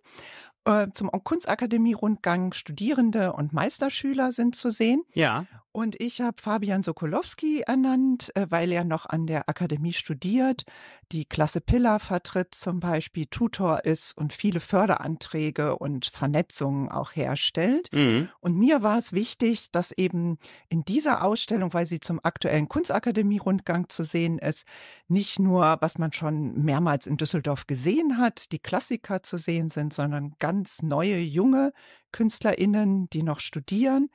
Äh, 0.63 0.87
zum 0.93 1.09
Kunstakademie-Rundgang 1.09 2.53
Studierende 2.53 3.33
und 3.33 3.51
Meisterschüler 3.51 4.31
sind 4.31 4.55
zu 4.55 4.69
sehen. 4.69 5.03
Ja. 5.13 5.47
Und 5.73 5.95
ich 6.01 6.19
habe 6.19 6.41
Fabian 6.41 6.83
Sokolowski 6.83 7.61
ernannt, 7.61 8.35
äh, 8.35 8.47
weil 8.49 8.71
er 8.73 8.83
noch 8.83 9.05
an 9.05 9.25
der 9.25 9.47
Akademie 9.47 9.93
studiert, 9.93 10.65
die 11.13 11.23
Klasse 11.23 11.61
Pillar 11.61 11.99
vertritt 11.99 12.53
zum 12.55 12.81
Beispiel, 12.81 13.25
Tutor 13.27 13.85
ist 13.85 14.17
und 14.17 14.33
viele 14.33 14.59
Förderanträge 14.59 15.77
und 15.77 16.07
Vernetzungen 16.07 16.89
auch 16.89 17.15
herstellt. 17.15 17.89
Mhm. 17.93 18.27
Und 18.41 18.57
mir 18.57 18.83
war 18.83 18.97
es 18.97 19.13
wichtig, 19.13 19.71
dass 19.71 19.93
eben 19.93 20.39
in 20.67 20.83
dieser 20.83 21.23
Ausstellung, 21.23 21.73
weil 21.73 21.85
sie 21.85 22.01
zum 22.01 22.19
aktuellen 22.21 22.67
Kunstakademie-Rundgang 22.67 23.87
zu 23.87 24.03
sehen 24.03 24.39
ist, 24.39 24.65
nicht 25.07 25.39
nur, 25.39 25.77
was 25.79 25.97
man 25.97 26.11
schon 26.11 26.61
mehrmals 26.63 27.05
in 27.05 27.15
Düsseldorf 27.15 27.65
gesehen 27.65 28.17
hat, 28.17 28.51
die 28.51 28.59
Klassiker 28.59 29.23
zu 29.23 29.37
sehen 29.37 29.69
sind, 29.69 29.93
sondern 29.93 30.35
ganz 30.39 30.81
neue, 30.81 31.19
junge 31.19 31.71
KünstlerInnen, 32.11 33.09
die 33.09 33.23
noch 33.23 33.39
studieren, 33.39 34.09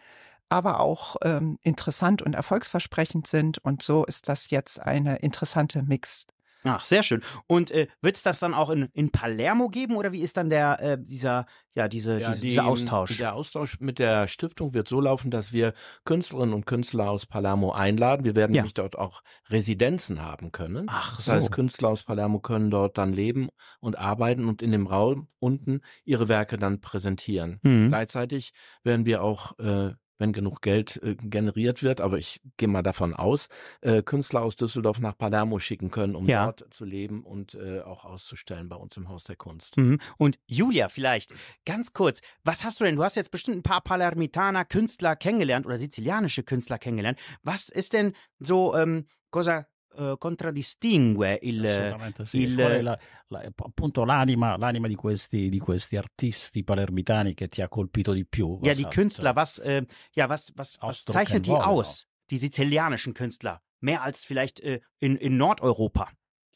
aber 0.48 0.80
auch 0.80 1.16
ähm, 1.22 1.59
interessant 1.62 2.22
und 2.22 2.35
erfolgsversprechend 2.35 3.26
sind. 3.26 3.59
Und 3.59 3.82
so 3.82 4.04
ist 4.04 4.28
das 4.28 4.50
jetzt 4.50 4.80
eine 4.80 5.16
interessante 5.16 5.82
Mix. 5.82 6.26
Ach, 6.68 6.82
sehr 6.85 7.04
schön. 7.04 7.22
Und 7.46 7.70
äh, 7.70 7.87
wird 8.02 8.16
es 8.16 8.24
das 8.24 8.40
dann 8.40 8.52
auch 8.52 8.70
in, 8.70 8.88
in 8.92 9.12
Palermo 9.12 9.68
geben 9.68 9.94
oder 9.94 10.11
wie 10.11 10.22
ist 10.22 10.37
dann 10.37 10.50
der, 10.50 10.80
äh, 10.82 10.98
dieser, 11.00 11.46
ja, 11.76 11.87
diese, 11.87 12.18
Ja, 12.18 12.30
diese, 12.30 12.40
die- 12.40 12.48
dieser 12.48 12.66
Austausch? 12.66 13.18
Der 13.18 13.35
Austausch 13.35 13.78
mit 13.78 14.00
der 14.00 14.26
Stiftung 14.26 14.74
wird 14.74 14.88
so 14.88 15.00
laufen, 15.00 15.30
dass 15.30 15.52
wir 15.52 15.74
Künstlerinnen 16.04 16.52
und 16.54 16.66
Künstler 16.66 17.09
aus 17.09 17.24
Palermo 17.24 17.70
einladen. 17.70 18.24
Wir 18.24 18.35
werden 18.35 18.52
Ja. 18.52 18.62
nämlich 18.62 18.74
dort 18.74 18.98
auch 18.98 19.22
Residenzen 19.48 20.22
haben 20.24 20.50
können. 20.50 20.87
Ach 20.88 21.14
Das 21.16 21.26
so. 21.26 21.32
heißt, 21.35 21.52
Künstler 21.52 21.90
aus 21.90 22.02
Palermo 22.02 22.40
können 22.40 22.72
dort 22.72 22.98
dann 22.98 23.12
leben 23.12 23.48
und 23.78 23.96
arbeiten 23.96 24.48
und 24.48 24.61
in 24.61 24.72
dem 24.72 24.88
Raum 24.88 25.28
unten 25.38 25.82
ihre 26.04 26.28
Werke 26.28 26.59
dann 26.59 26.80
präsentieren. 26.80 27.61
Mhm. 27.62 27.88
Gleichzeitig 27.90 28.52
werden 28.82 29.06
wir 29.06 29.22
auch, 29.22 29.56
äh, 29.61 29.92
wenn 30.18 30.33
genug 30.33 30.62
Geld 30.62 31.00
äh, 31.02 31.14
generiert 31.16 31.83
wird, 31.83 32.00
aber 32.00 32.18
ich 32.18 32.40
gehe 32.57 32.68
mal 32.68 32.83
davon 32.83 33.14
aus, 33.14 33.48
äh, 33.81 34.02
Künstler 34.02 34.42
aus 34.42 34.57
Düsseldorf 34.57 34.98
nach 35.00 35.16
Palermo 35.16 35.59
schicken 35.59 35.90
können, 35.90 36.14
um 36.14 36.26
Ja. 36.26 36.44
dort 36.46 36.72
zu 36.74 36.85
leben 36.85 37.24
und 37.24 37.55
äh, 37.55 37.81
auch 37.81 38.05
auszustellen 38.05 38.68
bei 38.68 38.76
uns 38.76 38.96
im 38.96 39.09
Haus 39.09 39.24
der 39.24 39.37
Kunst. 39.37 39.76
Mhm. 39.76 39.98
Und 40.18 40.38
Julia, 40.46 40.88
vielleicht 40.88 41.33
ganz 41.64 41.92
kurz, 41.92 42.20
was 42.44 42.64
hast 42.64 42.81
du 42.81 42.85
denn? 42.85 42.96
Du 42.96 43.05
hast 43.05 43.16
jetzt 43.16 43.31
bestimmt 43.31 43.59
ein 43.59 43.62
paar 43.62 43.81
Palermitaner 43.81 44.64
Künstler 44.64 45.16
kennengelernt 45.16 45.66
oder 45.66 45.79
sizilianische 45.79 46.42
Künstler 46.42 46.79
kennengelernt. 46.79 47.18
Was 47.42 47.68
ist 47.68 47.92
denn 47.92 48.12
so, 48.38 48.74
ähm, 48.76 49.07
cosa 49.31 49.66
äh, 49.96 50.16
contraddistingue 50.18 51.38
il... 51.42 52.12
Sì. 52.22 52.42
il- 52.42 52.54
la- 52.82 52.98
la- 53.28 53.52
appunto 53.56 54.04
l'anima, 54.04 54.56
l'anima 54.56 54.88
di, 54.88 54.94
questi, 54.94 55.48
di 55.48 55.59
questi 55.59 55.96
artisti 55.96 56.62
palermitani 56.64 57.35
che 57.35 57.48
ti 57.48 57.62
ha 57.62 57.68
colpito 57.68 58.12
di 58.12 58.24
più? 58.24 58.59
Ja, 58.62 58.70
Was 58.70 58.76
die 58.76 58.87
hat, 58.87 58.92
Künstler, 58.94 59.35
was, 59.35 59.59
äh, 59.59 59.85
ja, 60.12 60.28
was, 60.28 60.52
was, 60.54 60.76
was 60.80 61.04
zeichnet 61.04 61.46
die 61.46 61.50
aus? 61.52 62.06
Die 62.30 62.38
sizilianischen 62.38 63.14
Künstler. 63.14 63.61
Mehr 63.80 64.02
als 64.02 64.24
vielleicht 64.24 64.61
äh, 64.61 64.80
in, 64.98 65.16
in 65.16 65.37
Nordeuropa. 65.37 66.09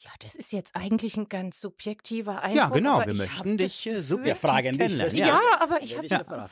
Ja, 0.02 0.10
das 0.20 0.34
ist 0.34 0.52
jetzt 0.52 0.74
eigentlich 0.74 1.16
ein 1.18 1.28
ganz 1.28 1.60
subjektiver 1.60 2.42
Eindruck. 2.42 2.56
Ja, 2.56 2.68
genau. 2.70 2.94
aber 2.96 3.06
Wir 3.06 3.12
ich 3.12 3.18
möchten 3.18 3.56
dich 3.58 3.86
äh, 3.86 4.00
subjektiv 4.00 4.24
Wir 4.24 4.36
fragen 4.36 4.78
dich, 4.78 4.96
kennenlernen. 4.96 5.06
was- 5.06 5.18
Ja, 5.18 5.40
aber 5.60 5.82
ich 5.82 5.96
habe 5.96 6.06
Ja. 6.06 6.48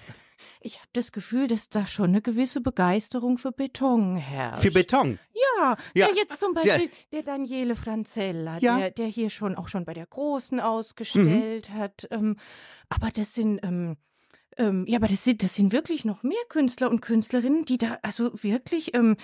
Ich 0.60 0.78
habe 0.78 0.88
das 0.92 1.12
Gefühl, 1.12 1.46
dass 1.46 1.68
da 1.68 1.86
schon 1.86 2.06
eine 2.06 2.20
gewisse 2.20 2.60
Begeisterung 2.60 3.38
für 3.38 3.52
Beton 3.52 4.16
herrscht. 4.16 4.60
Für 4.62 4.72
Beton. 4.72 5.18
Ja, 5.60 5.76
Ja. 5.94 6.08
ja. 6.08 6.14
jetzt 6.16 6.40
zum 6.40 6.54
Beispiel 6.54 6.90
der 7.12 7.22
Daniele 7.22 7.76
Franzella, 7.76 8.58
Ja. 8.60 8.78
der, 8.78 8.90
der 8.90 9.06
hier 9.06 9.30
schon 9.30 9.54
auch 9.56 9.68
schon 9.68 9.84
bei 9.84 9.94
der 9.94 10.06
Großen 10.06 10.60
ausgestellt 10.60 11.70
Mhm. 11.70 11.78
hat. 11.78 12.08
Ähm, 12.10 12.36
aber 12.88 13.10
das 13.10 13.34
sind, 13.34 13.60
ähm, 13.62 13.96
ähm, 14.56 14.84
ja, 14.88 14.98
aber 14.98 15.06
das 15.08 15.24
sind, 15.24 15.42
das 15.42 15.54
sind 15.54 15.72
wirklich 15.72 16.04
noch 16.04 16.22
mehr 16.22 16.36
Künstler 16.48 16.90
und 16.90 17.00
Künstlerinnen, 17.00 17.64
die 17.64 17.78
da 17.78 17.98
also 18.02 18.30
wirklich, 18.42 18.94
ähm, 18.94 19.16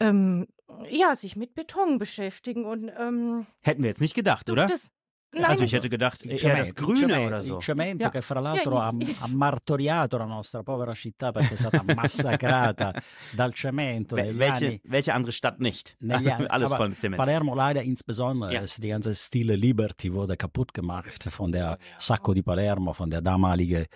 ähm, 0.00 0.46
ja, 0.90 1.14
sich 1.16 1.36
mit 1.36 1.54
Beton 1.54 1.98
beschäftigen 1.98 2.64
und 2.64 2.90
ähm, 2.98 3.46
Hätten 3.60 3.82
wir 3.82 3.88
jetzt 3.90 4.00
nicht 4.00 4.14
gedacht, 4.14 4.50
oder? 4.50 4.66
Das, 4.66 4.90
nein, 5.32 5.44
also 5.44 5.64
ich 5.64 5.70
das 5.70 5.78
hätte 5.80 5.88
gedacht, 5.90 6.24
eher 6.24 6.56
das 6.56 6.74
Grüne 6.74 7.20
oder 7.26 7.42
so. 7.42 7.56
Il 7.58 7.62
cemento 7.62 8.04
Ja. 8.04 8.10
che 8.10 8.20
fra 8.22 8.40
l'altro 8.40 8.78
ha, 8.80 8.92
ha 9.20 9.26
martoriato 9.28 10.18
la 10.18 10.24
nostra 10.26 10.62
povera 10.62 10.94
città 10.94 11.32
perché 11.32 11.54
è 11.54 11.56
stata 11.56 11.82
massacrata 11.94 12.92
dal 13.32 13.52
cemento 13.54 14.14
Wel- 14.16 14.34
Welche, 14.36 14.66
anni. 14.66 14.80
welche 14.84 15.10
andere 15.12 15.32
Stadt 15.32 15.58
nicht? 15.60 15.96
negli 16.00 16.28
Also 16.28 16.44
alles 16.48 16.72
voll 16.74 16.88
mit 16.90 17.00
Zement. 17.00 17.16
Palermo 17.20 17.54
leider 17.54 17.82
insbesondere, 17.82 18.52
Ja. 18.52 18.60
ist 18.62 18.82
die 18.82 18.88
ganze 18.88 19.14
Stile 19.14 19.56
Liberty 19.56 20.12
wurde 20.12 20.36
kaputt 20.36 20.72
gemacht 20.74 21.24
von 21.30 21.50
der 21.52 21.78
Sacco 21.98 22.32
di 22.34 22.42
Palermo, 22.42 22.92
von 22.92 23.08
der 23.10 23.20
damaligen 23.22 23.86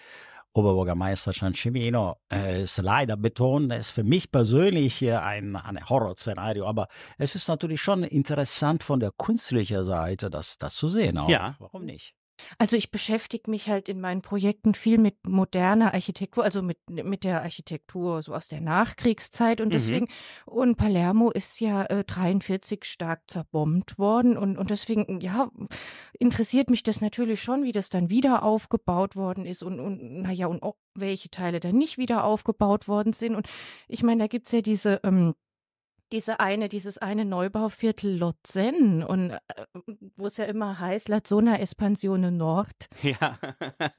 Oberbürgermeister 0.57 1.33
Ciancimino. 1.33 2.16
Äh, 2.33 2.62
ist 2.62 2.79
leider 2.79 3.16
Beton, 3.16 3.71
ist 3.71 3.90
für 3.90 4.05
mich 4.05 4.31
persönlich 4.31 5.07
ein, 5.09 5.57
ein 5.57 5.88
Horrorszenario, 5.88 6.66
aber 6.66 6.88
es 7.19 7.35
ist 7.35 7.49
natürlich 7.49 7.83
schon 7.83 8.03
interessant 8.03 8.83
von 8.83 9.01
der 9.01 9.12
künstlichen 9.12 9.85
Seite, 9.85 10.31
das, 10.31 10.59
das 10.59 10.75
zu 10.75 10.88
sehen 10.88 11.19
auch. 11.19 11.29
Ja. 11.29 11.57
Warum 11.59 11.85
nicht? 11.85 12.14
Also 12.59 12.77
ich 12.77 12.90
beschäftige 12.90 13.51
mich 13.51 13.68
halt 13.68 13.88
in 13.88 14.01
meinen 14.01 14.22
Projekten 14.22 14.75
viel 14.75 14.99
mit 14.99 15.27
moderner 15.27 15.94
Architektur, 15.94 16.44
also 16.44 16.62
mit, 16.62 16.79
mit 16.88 17.25
der 17.25 17.42
Architektur 17.42 18.22
so 18.22 18.35
aus 18.35 18.49
der 18.49 18.61
Nachkriegszeit 18.61 19.61
und 19.61 19.68
Mhm. 19.68 19.72
deswegen, 19.72 20.09
und 20.44 20.77
Palermo 20.77 21.31
ist 21.31 21.61
ja 21.61 21.85
äh, 21.85 22.05
43 22.05 22.85
stark 22.85 23.22
zerbombt 23.29 23.99
worden 23.99 24.37
und, 24.37 24.59
und 24.59 24.70
deswegen, 24.70 25.20
ja, 25.20 25.51
interessiert 26.18 26.70
mich 26.70 26.83
das 26.83 27.01
natürlich 27.01 27.42
schon, 27.42 27.64
wie 27.64 27.72
das 27.72 27.90
dann 27.90 28.11
wieder 28.11 28.42
aufgebaut 28.42 29.16
worden 29.16 29.46
ist 29.46 29.62
und, 29.62 29.81
und 29.81 30.22
naja, 30.22 30.46
und 30.46 30.62
welche 30.94 31.31
Teile 31.31 31.61
dann 31.61 31.77
nicht 31.77 31.99
wieder 31.99 32.25
aufgebaut 32.25 32.88
worden 32.88 33.12
sind. 33.12 33.35
Und 33.35 33.49
ich 33.88 34.03
meine, 34.03 34.20
da 34.20 34.27
gibt's 34.27 34.53
ja 34.53 34.61
diese, 34.62 35.01
ähm, 35.05 35.35
diese 36.12 36.38
eine, 36.40 36.69
dieses 36.69 36.99
eine 36.99 37.25
Neubauviertel 37.25 38.16
Lotzen 38.16 39.03
und 39.03 39.31
äh, 39.31 39.38
wo 40.16 40.27
es 40.27 40.37
ja 40.37 40.45
immer 40.45 40.79
heißt, 40.79 41.09
La 41.09 41.25
Zona 41.25 41.59
Espansione 41.59 42.31
Nord, 42.31 42.71
Ja. 43.03 43.38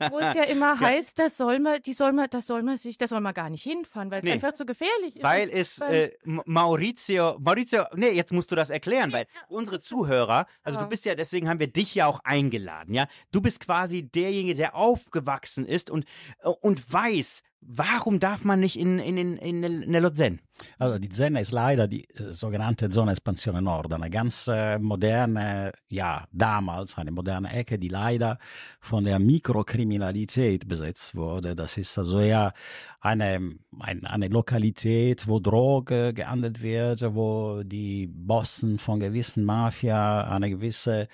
wo 0.09 0.19
es 0.19 0.33
ja 0.35 0.43
immer 0.43 0.75
Ja. 0.75 0.79
heißt, 0.79 1.19
das 1.19 1.37
soll 1.37 1.59
man, 1.59 1.81
die 1.83 1.93
soll 1.93 2.13
man, 2.13 2.27
das 2.29 2.47
soll 2.47 2.63
man 2.63 2.77
sich, 2.77 2.97
da 2.97 3.07
soll 3.07 3.21
man 3.21 3.33
gar 3.33 3.49
nicht 3.49 3.63
hinfahren, 3.63 4.09
weil 4.11 4.19
es 4.19 4.25
Nee. 4.25 4.31
einfach 4.33 4.53
zu 4.53 4.65
gefährlich 4.65 5.17
ist. 5.17 5.23
Weil 5.23 5.49
es 5.49 5.79
äh, 5.79 6.11
Maurizio, 6.23 7.37
Maurizio, 7.39 7.83
nee, 7.95 8.09
jetzt 8.11 8.31
musst 8.31 8.51
du 8.51 8.55
das 8.55 8.69
erklären, 8.69 9.11
weil 9.11 9.25
unsere 9.47 9.79
Zuhörer, 9.79 10.45
also 10.63 10.77
du 10.79 10.83
Ja. 10.85 10.89
bist 10.89 11.05
ja, 11.05 11.15
deswegen 11.15 11.49
haben 11.49 11.59
wir 11.59 11.67
dich 11.67 11.93
ja 11.95 12.07
auch 12.07 12.19
eingeladen, 12.23 12.93
ja. 12.93 13.07
Du 13.31 13.41
bist 13.41 13.59
quasi 13.59 14.03
derjenige, 14.03 14.55
der 14.55 14.75
aufgewachsen 14.75 15.65
ist 15.65 15.89
und, 15.89 16.05
äh, 16.39 16.47
und 16.49 16.91
weiß, 16.91 17.41
warum 17.61 18.19
darf 18.19 18.43
man 18.43 18.59
nicht 18.59 18.77
in, 18.79 18.99
in, 18.99 19.17
in, 19.17 19.37
in, 19.37 19.63
in 19.83 19.91
der 19.91 20.01
Lozenne? 20.01 20.39
Also 20.79 20.99
die 20.99 21.09
Zen 21.09 21.35
ist 21.35 21.51
leider 21.51 21.87
die 21.87 22.07
äh, 22.09 22.31
sogenannte 22.31 22.89
Zona 22.89 23.11
Espansione 23.11 23.61
Nord, 23.61 23.91
eine 23.93 24.09
ganz 24.09 24.47
äh, 24.47 24.77
moderne, 24.79 25.71
ja, 25.89 26.25
damals 26.31 26.97
eine 26.97 27.11
moderne 27.11 27.51
Ecke, 27.51 27.79
die 27.79 27.89
leider 27.89 28.39
von 28.79 29.03
der 29.03 29.19
Mikrokriminalität 29.19 30.67
besetzt 30.67 31.15
wurde. 31.15 31.55
Das 31.55 31.77
ist 31.77 31.97
also 31.97 32.19
eher 32.19 32.53
eine, 32.99 33.55
ein, 33.79 34.05
eine 34.05 34.27
Lokalität, 34.27 35.27
wo 35.27 35.39
Droge 35.39 36.13
geahndet 36.13 36.61
wird, 36.61 37.03
wo 37.15 37.63
die 37.63 38.07
Bossen 38.07 38.79
von 38.79 38.99
gewissen 38.99 39.43
Mafia 39.43 40.23
eine 40.23 40.49
gewisse 40.49 41.07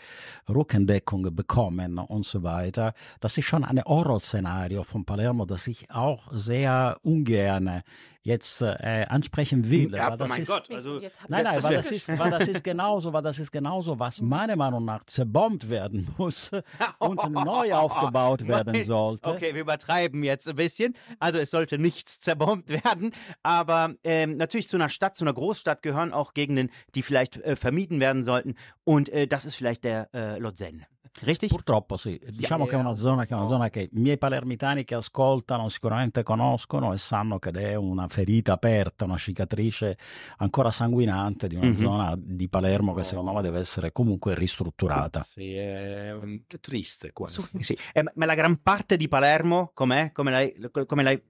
Rückendeckung 0.49 1.35
bekommen 1.35 1.97
und 1.97 2.25
so 2.25 2.43
weiter. 2.43 2.93
Das 3.19 3.37
ist 3.37 3.45
schon 3.45 3.63
ein 3.63 3.83
Horrorszenario 3.83 4.83
von 4.83 5.05
Palermo, 5.05 5.45
das 5.45 5.67
ich 5.67 5.91
auch 5.91 6.31
sehr 6.31 6.97
ungern 7.03 7.83
jetzt 8.23 8.61
äh, 8.61 9.05
ansprechen 9.09 9.69
will. 9.69 9.93
Ja, 9.93 10.15
das 10.15 10.29
mein 10.29 10.41
ist, 10.41 10.47
Gott, 10.47 10.71
also 10.71 10.99
Nein, 11.27 11.43
nein, 11.43 11.61
weil 11.61 11.75
das, 11.75 11.91
ist, 11.91 12.07
weil 12.17 12.31
das 12.31 12.47
ist 12.47 12.63
genauso, 12.63 13.11
weil 13.11 13.21
das 13.21 13.37
ist 13.37 13.51
genauso, 13.51 13.99
was 13.99 14.21
meiner 14.21 14.55
Meinung 14.55 14.85
nach 14.85 15.03
zerbombt 15.05 15.69
werden 15.69 16.13
muss 16.17 16.51
und 16.99 17.21
neu 17.29 17.73
aufgebaut 17.73 18.47
werden 18.47 18.81
sollte. 18.83 19.29
Okay, 19.29 19.53
wir 19.53 19.61
übertreiben 19.61 20.23
jetzt 20.23 20.47
ein 20.47 20.55
bisschen. 20.55 20.95
Also 21.19 21.39
es 21.39 21.51
sollte 21.51 21.77
nichts 21.77 22.21
zerbombt 22.21 22.69
werden. 22.69 23.11
Aber 23.43 23.93
ähm, 24.03 24.37
natürlich 24.37 24.69
zu 24.69 24.77
einer 24.77 24.89
Stadt, 24.89 25.17
zu 25.17 25.25
einer 25.25 25.33
Großstadt 25.33 25.81
gehören 25.81 26.13
auch 26.13 26.33
Gegenden, 26.33 26.71
die 26.95 27.01
vielleicht 27.01 27.37
äh, 27.37 27.57
vermieden 27.57 27.99
werden 27.99 28.23
sollten. 28.23 28.55
Und 28.85 29.09
äh, 29.09 29.27
das 29.27 29.43
ist 29.43 29.55
vielleicht 29.55 29.83
der 29.83 30.09
äh, 30.13 30.39
Lozenne. 30.39 30.87
Richtig? 31.21 31.49
Purtroppo 31.49 31.95
sì, 31.95 32.19
diciamo 32.29 32.65
che 32.65 32.75
è 32.75 32.79
una 32.79 32.95
zona 32.95 33.25
che 33.25 33.33
è 33.33 33.37
una 33.37 33.45
zona 33.45 33.69
che 33.69 33.81
i 33.81 33.89
miei 33.99 34.17
palermitani 34.17 34.83
che 34.83 34.95
ascoltano 34.95 35.69
sicuramente 35.69 36.23
conoscono 36.23 36.91
e 36.91 36.97
sanno 36.97 37.37
che 37.39 37.51
è 37.51 37.75
una 37.75 38.07
ferita 38.07 38.53
aperta, 38.53 39.05
una 39.05 39.17
cicatrice 39.17 39.97
ancora 40.37 40.71
sanguinante 40.71 41.47
di 41.47 41.55
una 41.55 41.67
Mhm. 41.67 41.73
zona 41.75 42.15
di 42.17 42.49
Palermo 42.49 42.93
che 42.93 43.03
secondo 43.03 43.31
me 43.31 43.41
deve 43.41 43.59
essere 43.59 43.91
comunque 43.91 44.33
ristrutturata. 44.33 45.21
Sì, 45.23 45.53
è 45.53 46.13
mm, 46.15 46.35
triste 46.59 47.13
questo. 47.13 47.43
Sì. 47.59 47.77
Eh, 47.93 48.03
ma 48.15 48.25
la 48.25 48.35
gran 48.35 48.61
parte 48.61 48.97
di 48.97 49.07
Palermo 49.07 49.71
com'è? 49.73 50.11
Come 50.11 50.31
l'hai, 50.31 50.55
come 50.87 51.03
l'hai, 51.03 51.23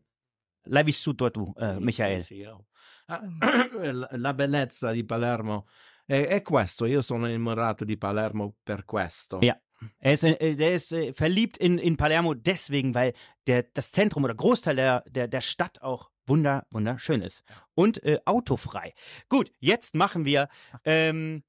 l'hai 0.67 0.83
vissuto 0.83 1.29
tu, 1.29 1.51
eh, 1.57 1.73
Sì, 1.73 1.83
Michael? 1.83 2.23
sì, 2.23 2.41
oh. 2.43 2.65
Ah, 3.07 3.21
la- 4.15 4.33
bellezza 4.33 4.91
di 4.91 5.03
Palermo 5.03 5.67
è, 6.05 6.25
è 6.25 6.41
questo. 6.41 6.85
Io 6.85 7.01
sono 7.01 7.27
innamorato 7.27 7.83
di 7.83 7.97
Palermo 7.97 8.55
per 8.63 8.85
questo. 8.85 9.39
Ja. 9.41 9.59
Er 9.99 10.13
ist, 10.13 10.23
äh, 10.23 10.55
der 10.55 10.73
ist 10.73 10.91
äh, 10.91 11.13
verliebt 11.13 11.57
in, 11.57 11.77
in 11.77 11.97
Palermo 11.97 12.33
deswegen, 12.33 12.93
weil 12.93 13.13
der, 13.47 13.63
das 13.63 13.91
Zentrum 13.91 14.23
oder 14.23 14.35
Großteil 14.35 14.75
der, 14.75 15.03
der, 15.09 15.27
der 15.27 15.41
Stadt 15.41 15.81
auch 15.81 16.09
wunder, 16.25 16.65
wunderschön 16.71 17.21
ist. 17.21 17.43
Und 17.75 18.01
äh, 18.03 18.19
autofrei. 18.25 18.93
Gut, 19.29 19.51
jetzt 19.59 19.95
machen 19.95 20.25
wir 20.25 20.47
ähm, 20.85 21.43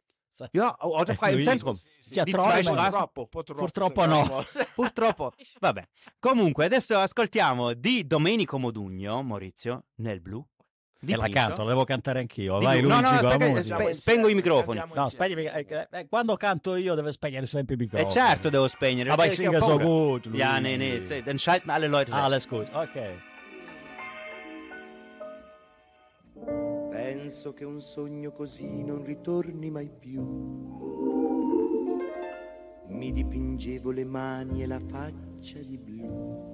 ja, 0.53 0.75
au- 0.81 0.97
autofrei 0.97 1.35
im 1.35 1.45
Zentrum. 1.45 1.79
Ja, 2.11 2.25
Die 2.25 2.33
troppo, 2.33 2.49
zwei 2.51 2.57
ma- 2.57 2.63
Straßen. 2.63 2.93
Purtroppo, 3.15 3.27
purtroppo, 3.27 3.61
Purtroppo 3.63 4.07
no. 4.07 4.45
Purtroppo. 4.75 5.33
Vabbè. 5.61 5.87
Comunque, 6.19 6.65
adesso 6.65 6.97
ascoltiamo 6.99 7.75
di 7.75 8.05
Domenico 8.07 8.59
Modugno, 8.59 9.23
Maurizio, 9.23 9.85
nel 9.97 10.21
blu. 10.21 10.45
E 11.07 11.17
la 11.17 11.29
canto, 11.29 11.63
la 11.63 11.69
devo 11.69 11.85
cantare 11.85 12.21
anch'io. 12.21 12.59
Di 12.59 12.65
Vai. 12.65 12.81
No, 12.83 12.89
Luigi 13.01 13.13
no, 13.13 13.19
con 13.21 13.29
la 13.29 13.39
musica. 13.49 13.77
spe- 13.79 13.95
spengo 13.95 14.29
i 14.29 14.35
microfoni. 14.35 14.83
No, 14.95 15.09
spegni, 15.09 15.45
eh, 15.45 15.67
eh, 15.91 16.07
quando 16.09 16.37
canto 16.37 16.75
io 16.77 16.95
deve 16.95 17.11
spegnere 17.13 17.47
sempre 17.47 17.75
i 17.75 17.79
Eh 17.79 17.81
microfoni. 17.83 18.11
certo 18.11 18.49
devo 18.51 18.69
spegnere. 18.69 19.11
Aber 19.11 19.27
ich 19.27 19.35
singe 19.35 19.57
ho 19.57 19.61
so 19.61 19.77
paura. 19.77 19.85
gut. 19.85 20.31
Ja, 20.33 20.59
Luigi. 20.59 20.77
nee, 20.77 20.99
nee, 21.09 21.23
dann 21.23 21.39
schalten 21.39 21.71
alle 21.71 21.89
Leute 21.89 22.11
weg. 22.13 22.21
Alles 22.21 22.47
gut, 22.49 22.69
ok. 22.73 23.01
Penso 26.91 27.53
che 27.53 27.65
un 27.65 27.81
sogno 27.81 28.31
così 28.33 28.83
non 28.83 29.05
ritorni 29.05 29.71
mai 29.71 29.91
più. 29.99 30.23
Mi 32.89 33.13
dipingevo 33.13 33.91
le 33.91 34.05
mani 34.05 34.63
e 34.63 34.67
la 34.67 34.81
faccia 34.81 35.59
di 35.59 35.77
blu. 35.79 36.54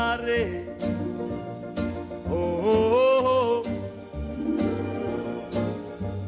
oh, 2.28 3.62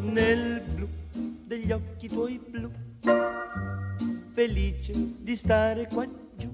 nel 0.01 0.61
blu 0.75 0.87
degli 1.45 1.71
occhi 1.71 2.07
tuoi 2.07 2.39
blu, 2.47 2.69
felice 4.33 4.93
di 4.93 5.35
stare 5.35 5.87
qua 5.91 6.07
giù 6.35 6.53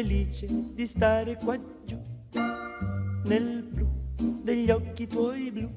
felice 0.00 0.46
di 0.48 0.86
stare 0.86 1.36
qua 1.36 1.58
giù, 1.84 1.98
nel 3.24 3.62
blu 3.62 3.86
degli 4.42 4.70
occhi 4.70 5.06
tuoi 5.06 5.50
blu, 5.50 5.68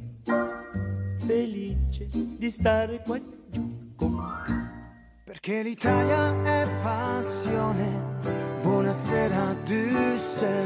felice 1.25 2.07
di 2.09 2.49
stare 2.49 3.01
qua 3.01 3.19
giù 3.49 3.93
con 3.97 4.13
me. 4.13 5.21
Perché 5.25 5.61
l'Italia 5.61 6.41
è 6.41 6.65
passione. 6.81 8.21
Buonasera 8.61 9.55
Düsseldorf. 9.65 10.61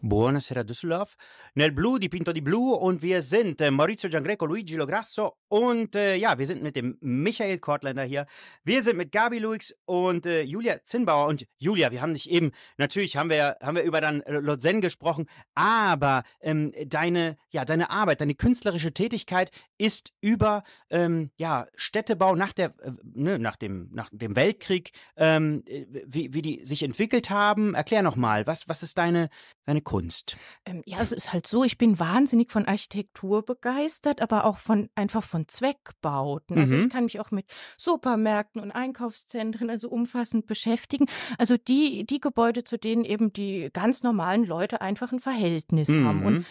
Buonasera 0.00 0.62
Düsseldorf. 0.62 1.14
Nel 1.54 1.72
Blu 1.72 1.98
dipinto 1.98 2.32
di 2.32 2.40
Blu 2.40 2.72
und 2.72 3.02
wir 3.02 3.20
sind 3.20 3.60
äh, 3.60 3.70
Maurizio 3.70 4.08
Giangreco, 4.08 4.46
Luigi 4.46 4.74
Lograsso 4.74 5.36
und 5.48 5.94
äh, 5.96 6.16
ja, 6.16 6.38
wir 6.38 6.46
sind 6.46 6.62
mit 6.62 6.76
dem 6.76 6.96
Michael 7.02 7.58
Kortländer 7.58 8.04
hier. 8.04 8.24
Wir 8.64 8.82
sind 8.82 8.96
mit 8.96 9.12
Gabi 9.12 9.38
Luix 9.38 9.74
und 9.84 10.24
äh, 10.24 10.40
Julia 10.40 10.82
Zinnbauer. 10.82 11.26
Und 11.26 11.46
Julia, 11.58 11.90
wir 11.90 12.00
haben 12.00 12.14
dich 12.14 12.30
eben, 12.30 12.52
natürlich 12.78 13.18
haben 13.18 13.28
wir, 13.28 13.58
haben 13.60 13.76
wir 13.76 13.82
über 13.82 14.00
dann 14.00 14.22
Lotsen 14.26 14.80
gesprochen, 14.80 15.26
aber 15.54 16.22
ähm, 16.40 16.72
deine, 16.86 17.36
ja, 17.50 17.66
deine 17.66 17.90
Arbeit, 17.90 18.22
deine 18.22 18.34
künstlerische 18.34 18.94
Tätigkeit 18.94 19.50
ist 19.76 20.14
über 20.22 20.62
ähm, 20.88 21.30
ja, 21.36 21.66
Städtebau 21.76 22.34
nach, 22.34 22.54
der, 22.54 22.72
äh, 22.80 22.92
ne, 23.12 23.38
nach, 23.38 23.56
dem, 23.56 23.90
nach 23.92 24.08
dem 24.10 24.36
Weltkrieg, 24.36 24.92
ähm, 25.16 25.64
äh, 25.66 25.84
wie, 26.06 26.32
wie 26.32 26.40
die 26.40 26.64
sich 26.64 26.82
entwickelt 26.82 27.28
haben. 27.28 27.74
Erklär 27.74 28.00
nochmal, 28.00 28.46
was, 28.46 28.70
was 28.70 28.82
ist 28.82 28.96
deine, 28.96 29.28
deine 29.66 29.82
Kunst? 29.82 30.38
Ähm, 30.64 30.82
ja, 30.86 31.02
es 31.02 31.12
ist 31.12 31.34
halt 31.34 31.41
so, 31.46 31.64
ich 31.64 31.78
bin 31.78 31.98
wahnsinnig 31.98 32.50
von 32.50 32.66
Architektur 32.66 33.44
begeistert, 33.44 34.20
aber 34.22 34.44
auch 34.44 34.58
von 34.58 34.88
einfach 34.94 35.22
von 35.22 35.48
Zweckbauten. 35.48 36.58
Also 36.58 36.74
Mhm. 36.74 36.80
ich 36.82 36.88
kann 36.90 37.04
mich 37.04 37.20
auch 37.20 37.30
mit 37.30 37.46
Supermärkten 37.76 38.60
und 38.60 38.70
Einkaufszentren 38.70 39.70
also 39.70 39.88
umfassend 39.88 40.46
beschäftigen. 40.46 41.06
Also 41.38 41.56
die, 41.56 42.04
die 42.06 42.20
Gebäude, 42.20 42.64
zu 42.64 42.78
denen 42.78 43.04
eben 43.04 43.32
die 43.32 43.70
ganz 43.72 44.02
normalen 44.02 44.44
Leute 44.44 44.80
einfach 44.80 45.12
ein 45.12 45.20
Verhältnis 45.20 45.88
haben. 45.88 46.22
Und 46.22 46.38
Mhm. 46.38 46.44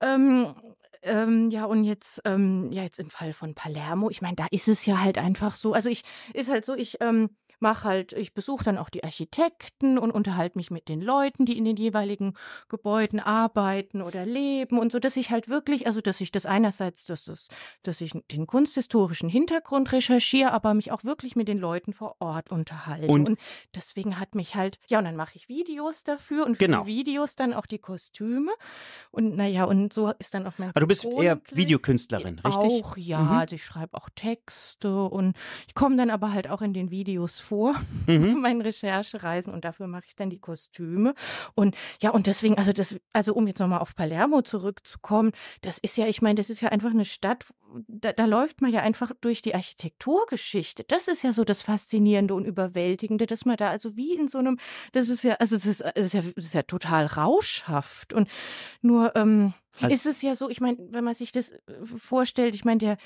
ähm, 0.00 0.54
ähm, 1.02 1.50
ja, 1.50 1.64
und 1.64 1.84
jetzt, 1.84 2.20
ähm, 2.24 2.70
ja, 2.72 2.82
jetzt 2.82 2.98
im 2.98 3.10
Fall 3.10 3.32
von 3.32 3.54
Palermo, 3.54 4.10
ich 4.10 4.20
meine, 4.20 4.34
da 4.34 4.46
ist 4.50 4.66
es 4.68 4.84
ja 4.84 5.00
halt 5.00 5.16
einfach 5.16 5.54
so. 5.54 5.72
Also 5.72 5.90
ich, 5.90 6.02
ist 6.34 6.50
halt 6.50 6.64
so, 6.64 6.74
ich 6.74 6.96
ähm, 7.00 7.30
mache 7.60 7.84
halt, 7.88 8.12
ich 8.12 8.34
besuche 8.34 8.64
dann 8.64 8.78
auch 8.78 8.88
die 8.88 9.04
Architekten 9.04 9.98
und 9.98 10.10
unterhalte 10.10 10.58
mich 10.58 10.70
mit 10.70 10.88
den 10.88 11.00
Leuten, 11.00 11.44
die 11.44 11.56
in 11.58 11.64
den 11.64 11.76
jeweiligen 11.76 12.34
Gebäuden 12.68 13.20
arbeiten 13.20 14.02
oder 14.02 14.24
leben 14.26 14.78
und 14.78 14.92
so, 14.92 14.98
dass 14.98 15.16
ich 15.16 15.30
halt 15.30 15.48
wirklich, 15.48 15.86
also 15.86 16.00
dass 16.00 16.20
ich 16.20 16.30
das 16.32 16.46
einerseits, 16.46 17.04
dass, 17.04 17.24
das, 17.24 17.48
dass 17.82 18.00
ich 18.00 18.12
den 18.30 18.46
kunsthistorischen 18.46 19.28
Hintergrund 19.28 19.92
recherchiere, 19.92 20.52
aber 20.52 20.74
mich 20.74 20.92
auch 20.92 21.04
wirklich 21.04 21.36
mit 21.36 21.48
den 21.48 21.58
Leuten 21.58 21.92
vor 21.92 22.16
Ort 22.20 22.50
unterhalte. 22.50 23.06
Und- 23.06 23.28
Und, 23.28 23.38
deswegen 23.74 24.18
hat 24.18 24.34
mich 24.34 24.54
halt, 24.54 24.78
ja, 24.88 24.98
und 24.98 25.04
dann 25.04 25.16
mache 25.16 25.32
ich 25.36 25.48
Videos 25.48 26.04
dafür 26.04 26.46
und 26.46 26.56
für 26.56 26.64
Genau. 26.66 26.82
die 26.84 26.86
Videos 26.86 27.36
dann 27.36 27.52
auch 27.52 27.66
die 27.66 27.78
Kostüme. 27.78 28.52
Und 29.10 29.36
naja, 29.36 29.64
und 29.64 29.92
so 29.92 30.12
ist 30.18 30.34
dann 30.34 30.46
auch 30.46 30.52
mein 30.58 30.70
Aber 30.70 30.80
du 30.80 30.86
bist 30.86 31.04
eher. 31.04 31.40
Videokünstlerin, 31.52 32.38
richtig? 32.38 32.84
Auch, 32.84 32.96
ja. 32.96 33.20
Mhm. 33.20 33.30
Also 33.32 33.54
ich 33.56 33.64
schreibe 33.64 33.96
auch 33.96 34.08
Texte 34.14 35.02
und 35.04 35.36
ich 35.66 35.74
komme 35.74 35.96
dann 35.96 36.10
aber 36.10 36.32
halt 36.32 36.48
auch 36.48 36.62
in 36.62 36.72
den 36.72 36.90
Videos 36.90 37.38
vor 37.48 37.70
auf 37.70 37.76
Mhm. 38.06 38.40
meinen 38.40 38.60
Recherchereisen 38.62 39.52
und 39.52 39.64
dafür 39.64 39.86
mache 39.86 40.04
ich 40.06 40.16
dann 40.16 40.30
die 40.30 40.38
Kostüme. 40.40 41.14
Und 41.54 41.76
ja, 42.00 42.10
und 42.10 42.26
deswegen, 42.26 42.56
also 42.56 42.72
das, 42.72 42.98
also 43.12 43.34
um 43.34 43.46
jetzt 43.46 43.58
nochmal 43.60 43.80
auf 43.80 43.94
Palermo 43.94 44.42
zurückzukommen, 44.42 45.32
das 45.62 45.78
ist 45.78 45.96
ja, 45.96 46.06
ich 46.06 46.22
meine, 46.22 46.36
das 46.36 46.50
ist 46.50 46.60
ja 46.60 46.68
einfach 46.70 46.90
eine 46.90 47.04
Stadt, 47.04 47.46
da, 47.86 48.12
da 48.12 48.24
läuft 48.24 48.62
man 48.62 48.72
ja 48.72 48.80
einfach 48.80 49.12
durch 49.20 49.42
die 49.42 49.54
Architekturgeschichte. 49.54 50.84
Das 50.88 51.08
ist 51.08 51.22
ja 51.22 51.32
so 51.32 51.44
das 51.44 51.62
Faszinierende 51.62 52.34
und 52.34 52.44
Überwältigende, 52.44 53.26
dass 53.26 53.44
man 53.44 53.56
da 53.56 53.68
also 53.70 53.96
wie 53.96 54.14
in 54.14 54.28
so 54.28 54.38
einem, 54.38 54.58
das 54.92 55.08
ist 55.08 55.22
ja, 55.24 55.34
also 55.34 55.56
das 55.56 55.66
ist, 55.66 55.80
das 55.82 56.04
ist 56.06 56.14
ja, 56.14 56.22
das 56.22 56.44
ist 56.46 56.54
ja 56.54 56.62
total 56.62 57.06
rauschhaft. 57.06 58.12
Und 58.12 58.28
nur, 58.82 59.14
ähm, 59.16 59.52
Also- 59.80 59.92
ist 59.94 60.06
es 60.06 60.22
ja 60.22 60.34
so, 60.34 60.48
ich 60.48 60.60
meine, 60.60 60.78
wenn 60.90 61.04
man 61.04 61.14
sich 61.14 61.32
das 61.32 61.50
äh, 61.50 61.58
vorstellt, 61.84 62.54
ich 62.54 62.64
meine, 62.64 62.78
der, 62.78 62.96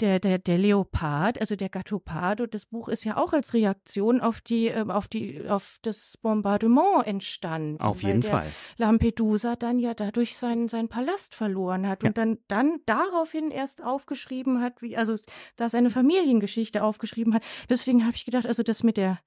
der, 0.00 0.20
der, 0.20 0.38
der 0.38 0.58
Leopard, 0.58 1.40
also 1.40 1.56
der 1.56 1.68
Gattopardo, 1.68 2.46
das 2.46 2.66
Buch 2.66 2.88
ist 2.88 3.04
ja 3.04 3.16
auch 3.16 3.32
als 3.32 3.54
Reaktion 3.54 4.20
auf 4.20 4.40
die, 4.40 4.66
ähm, 4.68 4.90
auf 4.90 5.08
die, 5.08 5.48
auf 5.48 5.78
das 5.82 6.16
Bombardement 6.22 7.06
entstanden. 7.06 7.80
Auf 7.80 8.02
jeden 8.02 8.22
Fall. 8.22 8.48
Lampedusa 8.76 9.56
dann 9.56 9.78
ja 9.78 9.94
dadurch 9.94 10.36
seinen, 10.36 10.68
seinen 10.68 10.88
Palast 10.88 11.34
verloren 11.34 11.86
hat 11.88 12.02
Ja. 12.02 12.08
und 12.08 12.18
dann, 12.18 12.38
dann 12.48 12.78
daraufhin 12.86 13.50
erst 13.50 13.82
aufgeschrieben 13.82 14.60
hat, 14.60 14.82
wie, 14.82 14.96
also 14.96 15.16
da 15.56 15.68
seine 15.68 15.90
Familiengeschichte 15.90 16.82
aufgeschrieben 16.82 17.34
hat. 17.34 17.42
Deswegen 17.68 18.04
habe 18.04 18.16
ich 18.16 18.24
gedacht, 18.24 18.46
also 18.46 18.62
das 18.62 18.82
mit 18.82 18.96
der, 18.96 19.18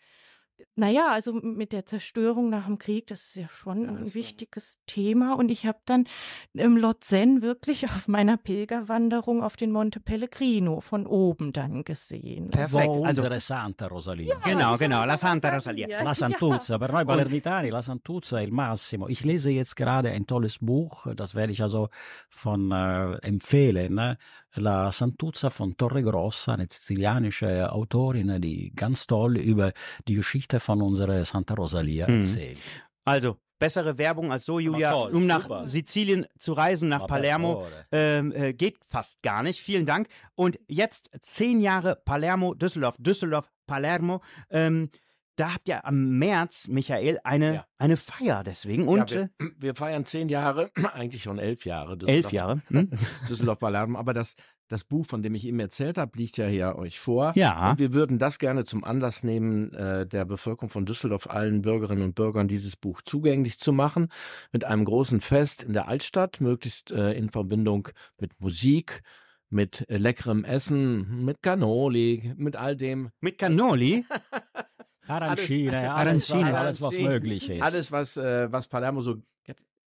naja, 0.76 1.11
also 1.11 1.34
mit 1.34 1.72
der 1.72 1.86
Zerstörung 1.86 2.49
nach 2.49 2.66
dem 2.66 2.78
Krieg, 2.80 3.07
das 3.07 3.24
ist 3.26 3.36
ja 3.36 3.47
schon 3.49 3.84
Ja, 3.84 3.89
ein 3.89 3.99
war- 4.05 4.14
wichtiges 4.14 4.80
Thema. 4.88 5.34
Und 5.36 5.49
ich 5.49 5.66
habe 5.66 5.80
dann 5.86 6.05
im 6.53 6.78
Lotsen 6.78 7.41
wirklich 7.41 7.86
auf 7.89 8.07
meiner 8.07 8.38
Pilgerwanderung 8.38 9.43
auf 9.43 9.55
den 9.55 9.72
Monte 9.72 9.99
Pellegrino 9.99 10.80
von 10.82 11.05
oben 11.05 11.51
dann 11.53 11.84
gesehen. 11.84 12.49
Perfekt. 12.49 12.88
Wo 12.95 13.05
Also, 13.05 13.22
unsere 13.24 13.39
Santa 13.39 13.88
Rosalia. 13.88 14.36
genau, 14.43 14.74
die 14.74 14.80
genau, 14.80 15.05
la 15.05 15.18
Santa 15.18 15.53
Rosalia. 15.53 16.01
La 16.03 16.14
Santuzza, 16.14 16.78
per 16.80 16.91
noi 16.91 17.05
Palermitani, 17.05 17.70
la 17.70 17.82
Santuzza 17.82 18.41
il 18.41 18.51
massimo. 18.51 19.07
Ich 19.07 19.24
lese 19.24 19.51
jetzt 19.51 19.76
gerade 19.76 20.09
ein 20.11 20.26
tolles 20.26 20.57
Buch, 20.59 21.07
das 21.16 21.36
werde 21.36 21.51
ich 21.53 21.61
also 21.61 21.89
von 22.30 22.72
äh, 22.72 23.16
empfehlen. 23.18 23.95
Ne? 23.95 24.18
La 24.56 24.91
Santuzza 24.91 25.49
von 25.49 25.76
Torregrossa, 25.78 26.54
eine 26.54 26.68
sizilianische 26.70 27.72
Autorin, 27.72 28.39
die 28.41 28.72
ganz 28.76 29.08
toll 29.08 29.38
über 29.38 29.74
die 30.08 30.16
Geschichte 30.16 30.60
von 30.60 30.82
unserer 30.82 31.24
Santa 31.26 31.54
Rosalia 31.56 32.08
Mhm. 32.08 32.16
erzählt. 32.16 32.58
Also, 33.06 33.38
bessere 33.60 33.97
Werbung 33.97 34.32
als 34.32 34.45
so, 34.45 34.60
Julia, 34.60 34.91
toll, 34.91 35.14
um 35.16 35.26
nach 35.26 35.43
super. 35.43 35.68
Sizilien 35.68 36.26
zu 36.38 36.54
reisen, 36.54 36.89
nach 36.89 37.01
Ma 37.01 37.08
Palermo. 37.08 37.66
Ähm, 37.91 38.32
äh, 38.34 38.54
geht 38.54 38.78
fast 38.89 39.22
gar 39.22 39.41
nicht. 39.43 39.60
Vielen 39.62 39.86
Dank. 39.86 40.08
Und 40.36 40.60
jetzt 40.68 41.10
zehn 41.22 41.60
Jahre 41.62 41.95
Palermo, 42.06 42.54
Düsseldorf, 42.54 42.95
Düsseldorf, 42.99 43.49
Palermo. 43.68 44.22
Ähm, 44.49 44.89
da 45.36 45.54
habt 45.56 45.68
ihr 45.68 45.86
am 45.86 46.18
März, 46.20 46.68
Michael, 46.68 47.20
eine, 47.24 47.54
Ja. 47.56 47.66
eine 47.78 47.98
Feier 47.98 48.44
deswegen. 48.44 48.88
Und 48.88 49.12
ja, 49.12 49.22
äh, 49.22 49.28
wir, 49.40 49.52
wir 49.60 49.76
feiern 49.76 50.06
zehn 50.06 50.30
Jahre, 50.30 50.72
eigentlich 50.94 51.24
schon 51.24 51.40
elf 51.40 51.66
Jahre. 51.66 51.94
elf 51.94 52.28
Düsseldorf- 52.28 52.32
Jahre. 52.34 52.62
Hm? 52.68 52.90
Düsseldorf 53.30 53.60
Palermo. 53.60 53.98
Aber 53.98 54.14
das, 54.14 54.36
das 54.68 54.84
Buch, 54.84 55.06
von 55.06 55.22
dem 55.24 55.36
ich 55.36 55.46
eben 55.46 55.60
erzählt 55.60 55.98
habe, 55.98 56.18
liegt 56.18 56.38
ja 56.38 56.48
hier 56.48 56.76
euch 56.78 57.00
vor. 57.00 57.34
Ja. 57.36 57.72
Und 57.72 57.80
wir 57.80 57.94
würden 57.94 58.18
das 58.18 58.40
gerne 58.40 58.64
zum 58.64 58.84
Anlass 58.84 59.24
nehmen, 59.24 59.72
äh, 59.74 60.06
der 60.08 60.26
Bevölkerung 60.26 60.70
von 60.70 60.86
Düsseldorf, 60.86 61.28
allen 61.30 61.62
Bürgerinnen 61.62 62.04
und 62.04 62.16
Bürgern 62.16 62.48
dieses 62.48 62.76
Buch 62.76 63.02
zugänglich 63.04 63.60
zu 63.60 63.74
machen. 63.74 64.10
Mit 64.52 64.64
einem 64.64 64.86
großen 64.86 65.22
Fest 65.22 65.64
in 65.64 65.74
der 65.74 65.88
Altstadt, 65.88 66.42
möglichst 66.42 66.92
äh, 66.92 67.14
in 67.14 67.30
Verbindung 67.30 67.90
mit 68.20 68.32
Musik, 68.40 69.02
mit 69.50 69.88
äh, 69.90 69.98
leckerem 69.98 70.44
Essen, 70.46 71.24
mit 71.26 71.44
Cannoli, 71.44 72.34
mit 72.38 72.56
all 72.56 72.76
dem. 72.76 73.10
Mit 73.20 73.38
Cannoli. 73.38 74.06
Arancine, 75.08 75.72
Alles- 75.91 76.30
alles, 76.30 76.32
Arancine. 76.32 76.39
was, 76.41 76.51
alles, 76.54 76.82
was 76.82 76.93
Arancine. 76.95 77.10
möglich 77.10 77.49
ist. 77.49 77.62
Alles, 77.62 77.91
was, 77.91 78.18
äh, 78.18 78.51
was 78.51 78.68
Palermo 78.68 79.01
so. 79.01 79.18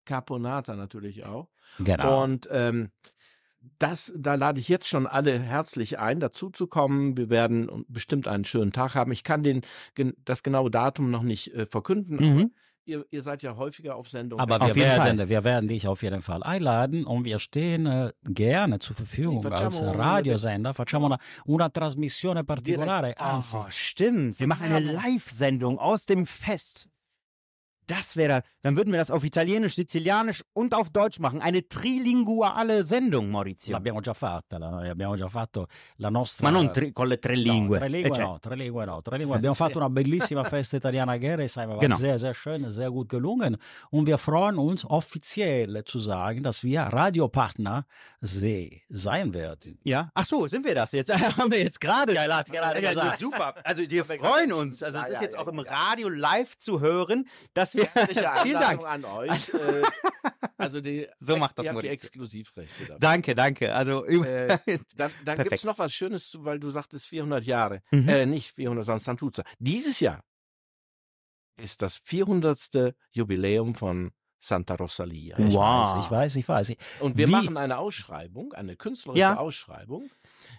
Caponata 0.06 0.76
natürlich 0.76 1.26
auch. 1.26 1.50
genau. 1.80 2.24
Und 2.24 2.48
ähm, 2.52 2.90
das, 3.80 4.14
da 4.16 4.36
lade 4.36 4.60
ich 4.60 4.70
jetzt 4.70 4.88
schon 4.88 5.08
alle 5.08 5.40
herzlich 5.40 5.98
ein, 5.98 6.20
dazu 6.20 6.52
zu 6.52 6.68
kommen. 6.68 7.18
Wir 7.18 7.32
werden 7.32 7.86
bestimmt 7.88 8.28
einen 8.28 8.46
schönen 8.46 8.72
Tag 8.72 8.94
haben. 8.94 9.12
Ich 9.12 9.24
kann 9.24 9.42
den, 9.42 9.62
das 10.24 10.44
genaue 10.44 10.70
Datum 10.70 11.10
noch 11.10 11.24
nicht 11.24 11.54
äh, 11.56 11.66
verkünden, 11.66 12.20
aber 12.20 12.28
Mhm. 12.28 12.52
Ihr, 12.86 13.06
ihr 13.10 13.24
seid 13.24 13.42
ja 13.42 13.56
häufiger 13.56 13.96
auf 13.96 14.10
Sendung. 14.10 14.40
Aber 14.40 14.62
Auf 14.62 14.68
wir 14.70 14.76
jeden 14.76 14.98
werden, 14.98 15.18
Fall. 15.18 15.30
wir 15.30 15.44
werden 15.44 15.68
dich 15.68 15.88
auf 15.88 16.04
jeden 16.04 16.22
Fall 16.22 16.44
einladen 16.44 17.06
und 17.06 17.26
wir 17.26 17.40
stehen 17.40 17.86
äh, 17.86 18.12
gerne 18.24 18.80
zur 18.80 18.96
Verfügung 18.96 19.46
als 19.46 19.82
Radiosender. 19.82 20.74
Facciamo 20.74 21.08
una, 21.08 21.20
una 21.46 21.70
trasmissione 21.70 22.44
particolare. 22.44 23.16
Oh, 23.20 23.66
stimmt. 23.70 24.40
Wir 24.40 24.48
machen 24.48 24.66
eine 24.72 24.80
Live-Sendung 24.80 25.80
aus 25.80 26.06
dem 26.06 26.26
Fest. 26.26 26.90
Das 27.88 28.16
wäre, 28.16 28.42
dann 28.62 28.76
würden 28.76 28.92
wir 28.92 29.00
das 29.00 29.12
auf 29.12 29.24
Italienisch, 29.24 29.76
Sizilianisch 29.76 30.44
und 30.54 30.74
auf 30.74 30.90
Deutsch 30.90 31.20
machen. 31.20 31.42
Eine 31.42 31.68
trilinguale 31.68 32.84
Sendung, 32.84 33.30
Maurizio. 33.30 33.76
l'abbiamo 33.76 34.00
già 34.02 34.14
fatta, 34.14 34.58
la- 34.58 34.70
noi 34.70 34.90
abbiamo 34.90 35.16
già 35.16 35.28
fatto 35.28 35.68
la 35.98 36.10
nostra... 36.10 36.50
Ma 36.50 36.58
non 36.58 36.72
tri- 36.74 36.92
con 36.92 37.08
le 37.08 37.20
tre 37.20 37.36
lingue. 37.36 37.78
No, 37.78 37.86
tre 37.86 37.90
lingue 37.90 38.10
Eh, 38.10 38.14
cioè- 38.14 38.24
no, 38.26 38.40
tre 38.40 38.56
lingue 38.56 38.86
no, 38.86 39.02
tre 39.02 39.18
lingue. 39.18 39.36
Abbiamo 39.38 39.56
fatto 39.56 39.78
una 39.78 39.90
bellissima 39.90 40.44
Festa 40.44 40.78
Italiana 40.78 41.14
a 41.14 41.18
Geresheim, 41.18 41.70
war 41.70 41.78
Genau. 41.80 41.96
sehr, 41.96 42.18
sehr 42.18 42.34
schön, 42.34 42.70
sehr 42.70 42.90
gut 42.90 43.10
gelungen. 43.10 43.58
Und 43.92 44.08
wir 44.08 44.18
freuen 44.18 44.58
uns 44.58 44.84
offiziell 44.86 45.84
zu 45.84 46.00
sagen, 46.00 46.42
dass 46.44 46.64
wir 46.64 46.82
Radiopartner 46.82 47.86
se- 48.22 48.82
sein 48.90 49.34
werden. 49.34 49.78
Ja. 49.84 50.10
Ach 50.14 50.26
so, 50.26 50.48
sind 50.48 50.66
wir 50.66 50.76
das 50.76 50.92
jetzt? 50.92 51.10
Haben 51.38 51.52
wir 51.52 51.60
jetzt 51.62 51.80
gerade. 51.80 52.14
Ja, 52.14 52.24
hat 52.36 52.52
gerade 52.52 52.82
Ja, 52.82 52.90
gesagt. 52.90 53.20
super. 53.20 53.54
Also 53.64 53.84
wir 53.90 54.06
freuen 54.06 54.22
gerade- 54.50 54.56
uns. 54.56 54.82
Also 54.84 55.00
es 55.00 55.10
ist 55.10 55.22
jetzt 55.22 55.38
auch 55.38 55.48
im. 55.48 55.60
Radio 55.60 56.10
live 56.10 56.58
zu 56.58 56.80
hören, 56.80 57.28
dass. 57.54 57.75
Herzliche 57.84 58.32
Vielen 58.44 58.54
Dank. 58.60 58.86
Einladung 58.86 58.86
an 58.86 59.06
euch. 59.06 59.50
Äh, 59.54 59.82
also 60.58 60.82
die, 60.82 61.08
So 61.20 61.38
macht 61.38 61.58
das 61.60 61.66
ihr 61.66 61.74
habt 61.74 61.84
die. 61.84 61.88
Exklusivrechte 61.90 62.82
dafür. 62.86 63.00
Danke, 63.00 63.36
danke. 63.36 63.74
Also 63.74 64.06
Äh, 64.06 64.58
dann 64.96 65.12
dann 65.24 65.38
gibt 65.40 65.54
es 65.54 65.64
noch 65.64 65.78
was 65.80 65.94
Schönes, 65.94 66.36
weil 66.40 66.60
du 66.60 66.70
sagtest 66.70 67.08
400 67.08 67.44
Jahre. 67.46 67.82
Mhm. 67.92 68.10
Äh, 68.10 68.26
nicht 68.26 68.52
400, 68.56 68.86
sondern 68.86 69.00
Santuzza. 69.02 69.44
Dieses 69.60 70.00
Jahr 70.00 70.24
ist 71.58 71.82
das 71.82 72.00
400. 72.04 72.94
Jubiläum 73.12 73.76
von 73.76 74.12
Santa 74.40 74.76
Rosalia. 74.76 75.40
Ich 75.40 75.54
Wow. 75.56 75.96
weiß, 75.96 76.06
ich 76.06 76.12
weiß, 76.12 76.36
ich 76.36 76.48
weiß. 76.48 76.74
Und 77.00 77.18
wir 77.18 77.28
Wie- 77.28 77.32
machen 77.32 77.58
eine 77.58 77.78
Ausschreibung, 77.80 78.54
eine 78.54 78.76
künstlerische 78.76 79.20
Ja. 79.22 79.38
Ausschreibung 79.38 80.10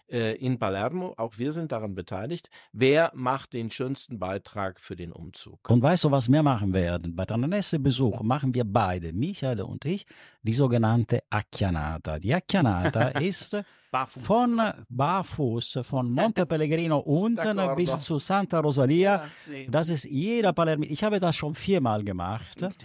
äh, 0.09 0.37
in 0.37 0.59
Palermo. 0.59 1.15
Auch 1.17 1.39
wir 1.39 1.53
sind 1.53 1.73
daran 1.73 1.95
beteiligt. 1.95 2.49
Wer 2.73 3.13
macht 3.15 3.53
den 3.53 3.71
schönsten 3.71 4.19
Beitrag 4.19 4.81
für 4.81 4.97
den 4.97 5.13
Umzug? 5.13 5.69
Und 5.69 5.83
weißt 5.83 6.05
du, 6.05 6.11
was 6.11 6.31
wir 6.31 6.43
machen 6.43 6.73
werden? 6.73 7.15
Bei 7.17 7.25
deinem 7.25 7.51
nächsten 7.51 7.83
Besuch 7.83 8.23
machen 8.23 8.55
wir 8.55 8.65
beide, 8.65 9.13
Michael 9.13 9.63
und 9.63 9.85
ich, 9.85 10.07
die 10.43 10.53
sogenannte 10.53 11.23
Acchianata. 11.31 12.19
Die 12.19 12.35
Acchianata 12.35 13.09
ist 13.21 13.57
barfuß. 13.91 14.23
von 14.25 14.61
Barfuß, 14.89 15.79
von 15.83 16.11
Monte 16.19 16.47
Pellegrino 16.47 16.99
unten 16.99 17.75
bis 17.77 17.97
zu 17.99 18.19
Santa 18.19 18.61
Rosalia. 18.61 19.27
sì. 19.47 19.67
Das 19.71 19.89
ist 19.89 20.05
jeder 20.05 20.53
Palermo. 20.53 20.85
Ich 20.85 21.03
habe 21.05 21.19
das 21.21 21.37
schon 21.37 21.55
viermal 21.55 22.03
gemacht. 22.05 22.63
Also 22.63 22.77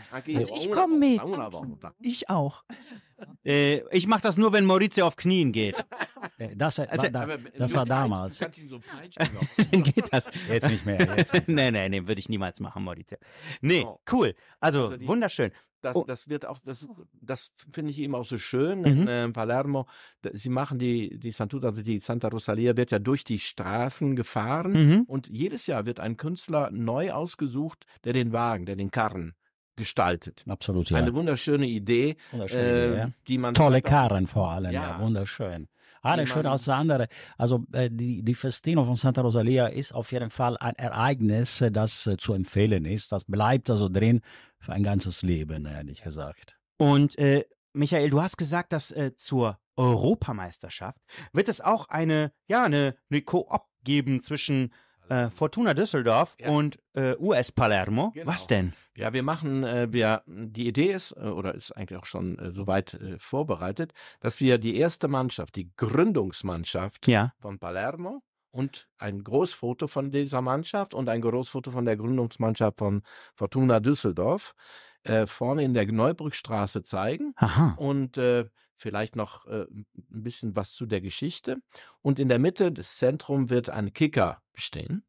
ich 0.56 0.68
una 0.68 0.76
komm 0.76 1.02
volta, 1.02 1.90
mit. 2.00 2.08
Ich 2.12 2.30
auch. 2.30 2.64
Äh, 3.46 3.82
ich 3.92 4.08
mache 4.08 4.22
das 4.22 4.38
nur, 4.38 4.52
wenn 4.52 4.66
Maurizio 4.66 5.06
auf 5.06 5.16
Knien 5.16 5.52
geht. 5.52 5.84
Äh, 6.38 6.56
Das, 6.56 6.78
war, 6.78 6.90
Also, 6.90 7.10
da, 7.10 7.28
das 7.58 7.74
war 7.74 7.86
damals. 7.86 8.38
So. 8.40 8.46
Dann 9.72 9.84
geht 9.84 10.06
das. 10.12 10.30
Jetzt 10.50 10.70
nicht 10.70 10.86
mehr. 10.86 11.00
Jetzt. 11.18 11.34
nee, 11.48 11.72
nee, 11.72 11.90
nee, 11.90 12.08
würde 12.08 12.20
ich 12.20 12.30
niemals 12.30 12.60
machen, 12.60 12.84
Maurizio. 12.84 13.18
Nee, 13.62 13.86
cool. 14.12 14.36
Also, 14.60 14.90
Also 14.90 15.08
wunderschön. 15.08 15.52
Das, 15.82 15.96
Oh. 15.96 16.04
das 16.08 16.30
wird 16.30 16.46
auch, 16.46 16.60
das, 16.60 16.88
das 17.22 17.52
finde 17.74 17.92
ich 17.92 18.00
eben 18.00 18.14
auch 18.16 18.26
so 18.26 18.38
schön 18.38 18.80
Mhm. 18.82 18.86
in 18.86 19.08
äh, 19.08 19.30
Palermo. 19.30 19.88
Sie 20.34 20.50
machen 20.50 20.78
die, 20.80 21.18
die 21.18 21.32
Santuta, 21.32 21.68
also 21.68 21.82
die 21.82 22.00
Santa 22.00 22.28
Rosalia 22.28 22.78
wird 22.78 22.92
ja 22.92 23.00
durch 23.00 23.24
die 23.24 23.40
Straßen 23.40 24.16
gefahren 24.16 24.74
Mhm. 24.74 25.02
und 25.08 25.28
jedes 25.28 25.68
Jahr 25.68 25.86
wird 25.86 26.00
ein 26.00 26.18
Künstler 26.18 26.70
neu 26.72 27.12
ausgesucht, 27.12 27.86
der 28.04 28.14
den 28.14 28.32
Wagen, 28.32 28.66
der 28.66 28.76
den 28.76 28.92
Karren 28.92 29.34
gestaltet. 29.76 30.44
Absolut, 30.48 30.90
ja. 30.92 30.98
Eine 30.98 31.16
wunderschöne 31.16 31.66
Idee, 31.68 32.16
Wunderschöne 32.32 32.62
äh, 32.64 32.88
Idee, 32.88 32.98
ja. 32.98 33.12
die 33.28 33.38
man 33.38 33.54
Tolle 33.56 33.82
Karren 33.82 34.28
vor 34.28 34.52
allem, 34.52 34.72
ja, 34.72 34.98
Ja. 34.98 35.02
wunderschön. 35.02 35.68
Eine 36.02 36.24
Die 36.24 36.32
schöner 36.32 36.52
als 36.52 36.66
die 36.66 36.72
andere. 36.72 37.08
Also 37.38 37.66
äh, 37.74 37.90
die, 37.92 38.24
die 38.24 38.36
Festino 38.36 38.84
von 38.84 38.96
Santa 38.96 39.22
Rosalia 39.22 39.68
ist 39.68 39.94
auf 39.94 40.12
jeden 40.12 40.30
Fall 40.30 40.58
ein 40.58 40.76
Ereignis, 40.76 41.62
äh, 41.62 41.72
das 41.72 42.08
äh, 42.08 42.18
zu 42.18 42.34
empfehlen 42.34 42.86
ist. 42.86 43.12
Das 43.12 43.24
bleibt 43.26 43.70
also 43.70 43.88
drin 43.90 44.22
für 44.60 44.74
ein 44.74 44.84
ganzes 44.84 45.22
Leben, 45.22 45.66
ehrlich 45.66 46.02
gesagt. 46.02 46.58
Und 46.78 47.18
äh, 47.18 47.46
Michael, 47.74 48.10
du 48.10 48.22
hast 48.22 48.38
gesagt, 48.38 48.74
dass 48.74 48.92
äh, 48.92 49.16
zur 49.16 49.60
Europameisterschaft 49.76 51.00
wird 51.34 51.50
es 51.50 51.62
auch 51.62 51.88
eine, 51.90 52.32
ja, 52.48 52.64
eine, 52.64 52.96
eine 53.10 53.22
Koop 53.22 53.68
geben 53.84 54.22
zwischen 54.22 54.74
äh, 55.10 55.30
Fortuna 55.30 55.74
Düsseldorf 55.74 56.36
Ja. 56.40 56.50
und 56.50 56.80
äh, 56.94 57.16
US 57.18 57.52
Palermo. 57.52 58.12
Genau. 58.14 58.28
Was 58.28 58.48
denn? 58.48 58.74
Ja, 58.96 59.14
wir 59.14 59.24
machen, 59.24 59.64
äh, 59.64 59.92
wir, 59.92 60.22
die 60.28 60.68
Idee 60.68 60.92
ist, 60.92 61.12
äh, 61.14 61.22
oder 61.30 61.56
ist 61.56 61.72
eigentlich 61.72 61.98
auch 62.00 62.06
schon 62.06 62.38
äh, 62.40 62.52
soweit 62.52 62.94
äh, 62.96 63.18
vorbereitet, 63.18 63.94
dass 64.20 64.40
wir 64.40 64.58
die 64.58 64.76
erste 64.78 65.08
Mannschaft, 65.08 65.56
die 65.56 65.72
Gründungsmannschaft 65.78 67.08
Ja. 67.08 67.34
von 67.40 67.58
Palermo 67.60 68.22
und 68.52 68.88
ein 68.98 69.24
Großfoto 69.24 69.88
von 69.88 70.12
dieser 70.12 70.42
Mannschaft 70.42 70.94
und 70.94 71.08
ein 71.10 71.22
Großfoto 71.22 71.72
von 71.72 71.86
der 71.86 71.96
Gründungsmannschaft 71.98 72.80
von 72.80 73.02
Fortuna 73.34 73.80
Düsseldorf 73.80 74.54
äh, 75.04 75.26
vorne 75.28 75.64
in 75.64 75.74
der 75.74 75.92
Neubrückstraße 75.92 76.84
zeigen 76.84 77.34
Aha. 77.36 77.76
und 77.78 78.18
äh, 78.18 78.46
vielleicht 78.76 79.16
noch 79.16 79.46
äh, 79.48 79.66
ein 79.72 79.86
bisschen 80.24 80.56
was 80.56 80.74
zu 80.74 80.86
der 80.86 81.02
Geschichte. 81.02 81.58
Und 82.02 82.20
in 82.20 82.30
der 82.30 82.40
Mitte 82.40 82.72
des 82.72 82.98
Zentrums 82.98 83.50
wird 83.50 83.70
ein 83.70 83.94
Kicker 83.94 84.42
stehen, 84.54 85.04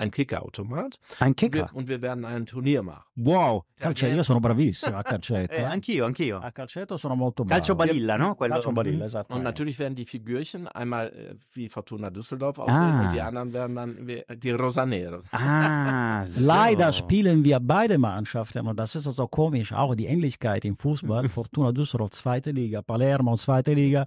ein 0.00 0.10
Kickerautomat. 0.10 0.98
Ein 1.18 1.28
Und 1.28 1.40
wir, 1.42 1.48
Kicker. 1.50 1.70
und 1.74 1.88
wir 1.88 2.00
werden 2.02 2.24
ein 2.24 2.46
Turnier 2.46 2.82
machen. 2.82 3.04
Wow. 3.16 3.64
Calcetto, 3.78 4.14
io 4.14 4.22
sono 4.22 4.40
bravissimo 4.40 4.96
a 4.98 5.02
calcetto. 5.02 5.54
Eh, 5.54 5.60
eh. 5.60 5.64
anch'io, 5.64 6.04
anch'io. 6.06 6.38
A 6.40 6.50
calcetto 6.52 6.96
sono 6.96 7.14
molto 7.14 7.44
bravo. 7.44 7.54
Calcio 7.58 7.74
Balilla, 7.74 8.16
no? 8.16 8.34
Quello- 8.34 8.54
Calcio 8.54 8.72
Balilla, 8.72 9.04
esatto. 9.04 9.34
Und 9.34 9.42
natürlich 9.42 9.78
werden 9.78 9.94
die 9.94 10.04
Figürchen 10.04 10.66
einmal 10.68 11.08
äh, 11.08 11.34
wie 11.54 11.68
Fortuna 11.68 12.10
Düsseldorf 12.10 12.58
aussehen 12.58 12.74
Ah. 12.76 13.06
und 13.06 13.12
die 13.14 13.20
anderen 13.20 13.52
werden 13.52 13.76
dann 13.76 14.06
wie 14.06 14.22
die 14.36 14.50
Rosaneros. 14.50 15.24
Ah, 15.32 16.24
so. 16.26 16.44
Leider 16.46 16.92
spielen 16.92 17.44
wir 17.44 17.58
beide 17.60 17.96
Mannschaften 17.98 18.66
und 18.66 18.76
das 18.76 18.94
ist 18.96 19.06
also 19.06 19.28
komisch, 19.28 19.72
auch 19.72 19.94
die 19.94 20.06
Ähnlichkeit 20.06 20.64
im 20.64 20.76
Fußball. 20.76 21.28
Fortuna 21.28 21.72
Düsseldorf 21.72 22.10
zweite 22.10 22.50
Liga, 22.50 22.82
Palermo 22.82 23.36
zweite 23.36 23.72
Liga. 23.74 24.06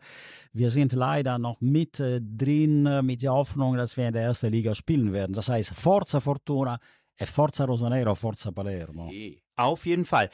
Wir 0.56 0.70
sind 0.70 0.94
leider 0.94 1.40
noch 1.40 1.62
mit 1.62 1.98
drin 1.98 2.86
äh, 2.86 3.02
mit 3.02 3.24
der 3.24 3.34
Hoffnung, 3.34 3.76
dass 3.76 3.98
wir 3.98 4.08
in 4.08 4.14
der 4.14 4.24
ersten 4.24 4.52
Liga 4.52 4.76
spielen 4.76 5.12
werden. 5.12 5.34
Das 5.34 5.50
heißt 5.50 5.74
Forza 5.74 6.20
Fortuna 6.20 6.80
e 7.18 7.26
Forza 7.26 7.66
Rosanero, 7.66 8.14
Forza 8.14 8.52
Palermo. 8.52 9.12
Auf 9.56 9.86
jeden 9.86 10.06
Fall. 10.06 10.30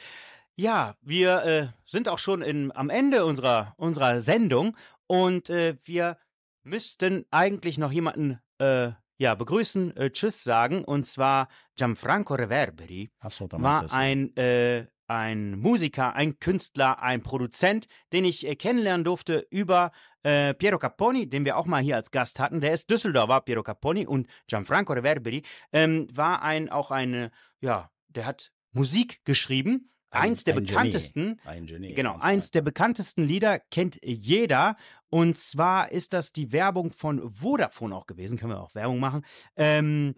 Ja, 0.56 0.94
wir 1.00 1.44
äh, 1.44 1.68
sind 1.86 2.06
auch 2.06 2.18
schon 2.18 2.42
in, 2.42 2.70
am 2.76 2.90
Ende 2.90 3.24
unserer, 3.24 3.72
unserer 3.78 4.20
Sendung 4.20 4.76
und 5.06 5.48
äh, 5.48 5.78
wir 5.84 6.18
müssten 6.64 7.24
eigentlich 7.30 7.78
noch 7.78 7.92
jemanden 7.92 8.40
äh, 8.58 8.90
ja, 9.16 9.34
begrüßen, 9.34 9.96
äh, 9.96 10.10
Tschüss 10.10 10.44
sagen 10.44 10.84
und 10.84 11.06
zwar 11.06 11.48
Gianfranco 11.76 12.34
Reverberi 12.34 13.10
Assolutamente 13.20 13.92
war 13.92 13.98
ein, 13.98 14.36
äh, 14.36 14.86
ein 15.06 15.58
Musiker, 15.58 16.14
ein 16.14 16.38
Künstler, 16.38 17.02
ein 17.02 17.22
Produzent, 17.22 17.86
den 18.12 18.24
ich 18.24 18.46
kennenlernen 18.58 19.04
durfte 19.04 19.46
über 19.50 19.92
äh, 20.22 20.54
Piero 20.54 20.78
Capponi, 20.78 21.28
den 21.28 21.44
wir 21.44 21.56
auch 21.56 21.66
mal 21.66 21.82
hier 21.82 21.96
als 21.96 22.10
Gast 22.10 22.38
hatten. 22.40 22.60
Der 22.60 22.74
ist 22.74 22.90
Düsseldorfer, 22.90 23.40
Piero 23.40 23.62
Capponi 23.62 24.06
und 24.06 24.28
Gianfranco 24.46 24.92
Reverberi 24.92 25.42
ähm, 25.72 26.06
war 26.12 26.42
ein 26.42 26.68
auch 26.70 26.90
eine, 26.90 27.30
ja, 27.60 27.90
der 28.08 28.26
hat 28.26 28.52
Musik 28.72 29.20
geschrieben. 29.24 29.86
Ein- 30.12 30.22
eins 30.30 30.42
der 30.44 30.54
ein 30.54 30.64
Genie. 30.64 30.68
bekanntesten, 30.70 31.40
Ein 31.44 31.66
Genie. 31.66 31.94
Genau, 31.94 32.16
eins 32.18 32.50
der 32.50 32.62
bekanntesten 32.62 33.22
Lieder 33.24 33.60
kennt 33.60 33.98
jeder. 34.02 34.76
Und 35.08 35.38
zwar 35.38 35.92
ist 35.92 36.12
das 36.12 36.32
die 36.32 36.50
Werbung 36.50 36.90
von 36.90 37.32
Vodafone 37.32 37.94
auch 37.94 38.06
gewesen. 38.08 38.36
Können 38.36 38.52
wir 38.52 38.60
auch 38.60 38.74
Werbung 38.74 38.98
machen. 38.98 39.24
Ähm, 39.54 40.16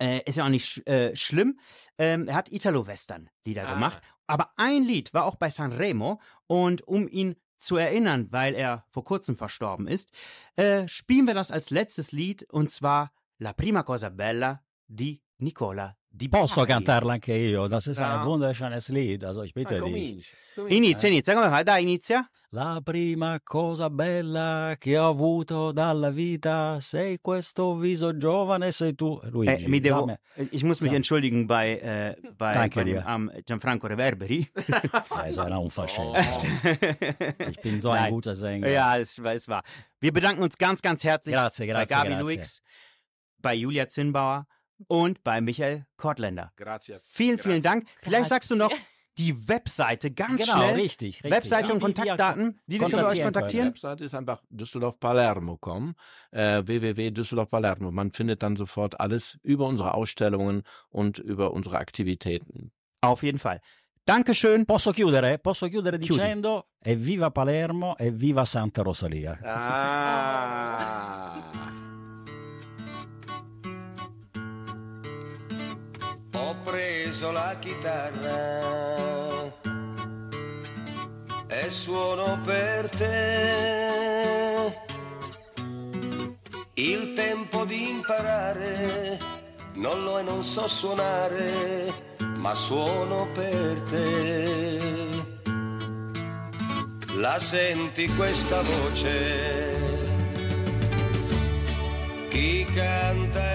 äh, 0.00 0.20
ist 0.26 0.36
ja 0.38 0.44
auch 0.44 0.48
nicht 0.48 0.66
sch 0.66 0.78
äh, 0.88 1.14
schlimm. 1.14 1.60
Ähm, 1.98 2.26
er 2.26 2.34
hat 2.34 2.50
Italo-Western-Lieder 2.50 3.68
Ah. 3.68 3.74
gemacht. 3.74 4.02
Aber 4.26 4.50
ein 4.56 4.82
Lied 4.84 5.14
war 5.14 5.24
auch 5.24 5.36
bei 5.36 5.50
Sanremo. 5.50 6.20
Und 6.48 6.82
um 6.88 7.06
ihn 7.08 7.36
zu 7.62 7.76
erinnern, 7.76 8.28
weil 8.30 8.54
er 8.54 8.84
vor 8.90 9.04
kurzem 9.04 9.36
verstorben 9.36 9.86
ist, 9.86 10.10
äh, 10.56 10.88
spielen 10.88 11.26
wir 11.26 11.34
das 11.34 11.50
als 11.50 11.70
letztes 11.70 12.12
Lied. 12.12 12.42
Und 12.50 12.70
zwar 12.70 13.12
La 13.38 13.52
prima 13.52 13.82
cosa 13.82 14.08
bella 14.08 14.62
di 14.86 15.20
Nicola 15.42 15.94
Di 16.14 16.28
Posso 16.28 16.60
Bari. 16.60 16.72
cantarla 16.72 17.12
anche 17.14 17.32
io, 17.32 17.66
das 17.68 17.86
ist 17.86 17.98
Ja. 17.98 18.20
ein 18.20 18.26
wunderschönes 18.26 18.88
Lied, 18.90 19.24
also 19.24 19.42
ich 19.42 19.52
bitte 19.54 19.74
dich. 19.76 19.82
Cominci, 19.82 20.30
cominci. 20.54 20.76
Inizia, 20.76 21.08
inizia, 21.08 21.34
come 21.34 21.48
fai? 21.48 21.64
Dai, 21.64 21.82
inizia. 21.82 22.28
La 22.50 22.80
prima 22.84 23.40
cosa 23.42 23.88
bella 23.88 24.76
che 24.78 24.98
ho 24.98 25.08
avuto 25.08 25.72
dalla 25.72 26.10
vita 26.10 26.78
sei 26.80 27.18
questo 27.22 27.76
viso 27.76 28.14
giovane, 28.18 28.70
sei 28.72 28.94
tu, 28.94 29.18
Luigi. 29.30 29.66
Mi 29.68 29.80
devo, 29.80 30.14
ich 30.50 30.62
muss 30.64 30.80
mich 30.82 30.92
entschuldigen 30.92 31.46
bei, 31.46 31.78
äh, 31.80 32.14
bei, 32.36 32.52
Danke 32.52 32.84
bei 32.84 33.02
armen 33.02 33.30
Gianfranco 33.42 33.86
Reverberi. 33.86 34.46
Ja, 34.66 35.22
ist 35.22 35.38
eine 35.38 35.58
Unverschämtheit. 35.58 36.44
Ich 37.48 37.60
bin 37.62 37.80
so 37.80 37.88
ein 37.88 38.02
Nein. 38.02 38.12
guter 38.12 38.34
Sänger. 38.34 38.68
ja, 38.68 38.98
es 38.98 39.18
war, 39.22 39.32
es 39.32 39.48
war. 39.48 39.62
Wir 39.98 40.12
bedanken 40.12 40.42
uns 40.42 40.58
ganz, 40.58 40.82
ganz 40.82 41.02
herzlich 41.04 41.34
Grazie, 41.34 41.66
bei 41.66 41.72
grazie, 41.72 41.94
Gabi 41.94 42.08
grazie. 42.10 42.22
Luix, 42.22 42.60
bei 43.38 43.54
Julia 43.54 43.88
Zinnbauer 43.88 44.46
und 44.88 45.22
bei 45.24 45.40
Michael 45.40 45.86
Kortländer. 45.96 46.52
Grazie. 46.56 46.98
Vielen, 47.06 47.38
vielen 47.38 47.62
Dank. 47.62 47.86
Vielleicht 48.02 48.28
sagst 48.28 48.50
du 48.50 48.56
noch 48.56 48.68
Grazie. 48.70 48.84
die 49.18 49.48
Webseite 49.48 50.10
ganz 50.10 50.42
Genau, 50.44 50.56
schnell. 50.58 50.74
richtig, 50.74 51.16
richtig. 51.16 51.30
Webseite 51.30 51.68
Ja, 51.68 51.74
und 51.74 51.80
Kontaktdaten. 51.80 52.60
Wie 52.66 52.80
wir 52.80 52.88
können 52.88 52.96
wir 53.02 53.06
euch 53.06 53.22
kontaktieren 53.22 53.66
Die? 53.68 53.72
Website 53.74 54.00
ist 54.00 54.14
einfach 54.14 54.42
düsseldorfpalermo.com, 54.50 55.94
äh, 56.30 56.62
www.düsseldorfpalermo. 56.66 57.90
Man 57.90 58.12
findet 58.12 58.42
dann 58.42 58.56
sofort 58.56 58.98
alles 59.00 59.38
über 59.42 59.66
unsere 59.66 59.94
Ausstellungen 59.94 60.62
und 60.88 61.18
über 61.18 61.52
unsere 61.52 61.78
Aktivitäten. 61.78 62.72
Auf 63.02 63.22
jeden 63.22 63.38
Fall. 63.38 63.60
Dankeschön. 64.04 64.66
Posso 64.66 64.92
chiudere? 64.92 65.38
Posso 65.38 65.68
chiudere 65.68 65.96
Chiudi. 65.98 66.08
dicendo 66.20 66.64
evviva 66.80 67.30
Palermo, 67.30 67.94
evviva 67.98 68.44
Santa 68.44 68.82
Rosalia. 68.82 69.38
Ah. 69.44 71.38
Preso 77.12 77.30
la 77.30 77.54
chitarra 77.58 79.52
e 81.46 81.70
suono 81.70 82.40
per 82.42 82.88
te. 82.88 84.72
Il 86.72 87.12
tempo 87.12 87.66
di 87.66 87.90
imparare 87.90 89.18
non 89.74 90.02
lo 90.02 90.20
e 90.20 90.22
non 90.22 90.42
so 90.42 90.66
suonare, 90.66 91.92
ma 92.36 92.54
suono 92.54 93.28
per 93.34 93.80
te. 93.82 94.80
La 97.16 97.38
senti 97.38 98.06
questa 98.14 98.62
voce? 98.62 99.90
Chi 102.30 102.66
canta 102.72 103.51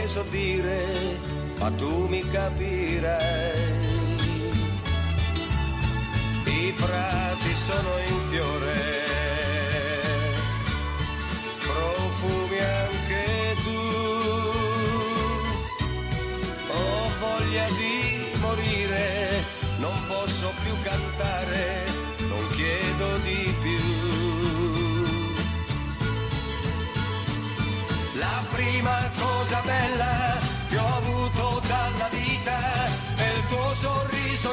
che 0.00 0.06
so 0.06 0.22
dire, 0.30 1.18
ma 1.58 1.70
tu 1.72 2.06
mi 2.08 2.26
capirai. 2.26 3.68
I 6.44 6.72
prati 6.72 7.54
sono 7.54 7.98
in 8.08 8.20
fiore, 8.30 8.78
profumi 11.58 12.58
anche 12.58 12.89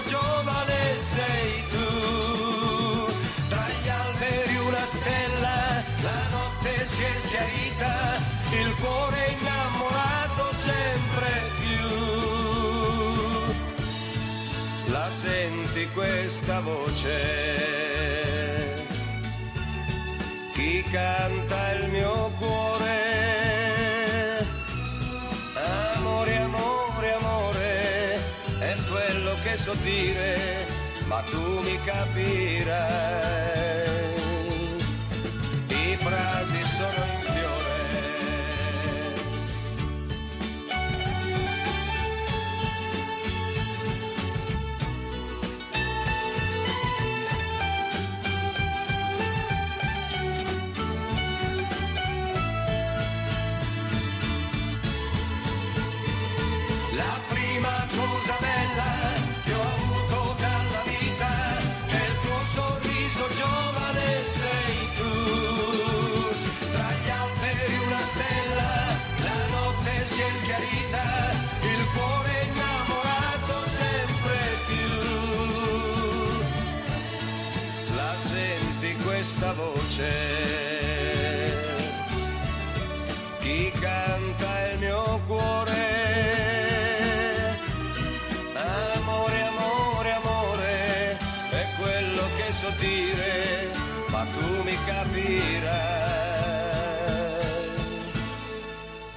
giovane 0.08 0.97
sei 0.97 1.64
tu. 1.72 1.86
Tra 3.49 3.66
gli 3.82 3.89
alberi 3.89 4.55
una 4.58 4.86
stella, 4.86 5.84
la 6.01 6.22
notte 6.32 6.86
si 6.86 7.03
è 7.03 7.16
schiarita, 7.20 7.93
il 8.62 8.76
cuore 8.80 9.36
innamorato 9.38 10.53
sempre 10.53 11.30
più. 11.62 11.88
La 14.91 15.12
senti 15.12 15.88
questa 15.93 16.60
voce? 16.62 17.16
Chi 20.53 20.82
canta 20.89 21.72
il 21.74 21.91
mio 21.91 22.32
cuore? 22.39 22.77
So 29.58 29.74
dire, 29.84 30.66
ma 31.08 31.22
tu 31.24 31.62
mi 31.64 31.78
capirai. 31.84 33.28
Voce? 79.98 81.56
Chi 83.39 83.72
canta 83.80 84.70
il 84.72 84.80
mio 84.80 85.22
cuore? 85.26 85.76
Amore, 88.54 89.41
amore, 89.41 90.12
amore, 90.12 91.18
è 91.50 91.66
quello 91.80 92.24
che 92.38 92.52
so 92.52 92.70
dire, 92.80 93.70
ma 94.08 94.26
tu 94.26 94.64
mi 94.64 94.78
capirai. 94.86 96.16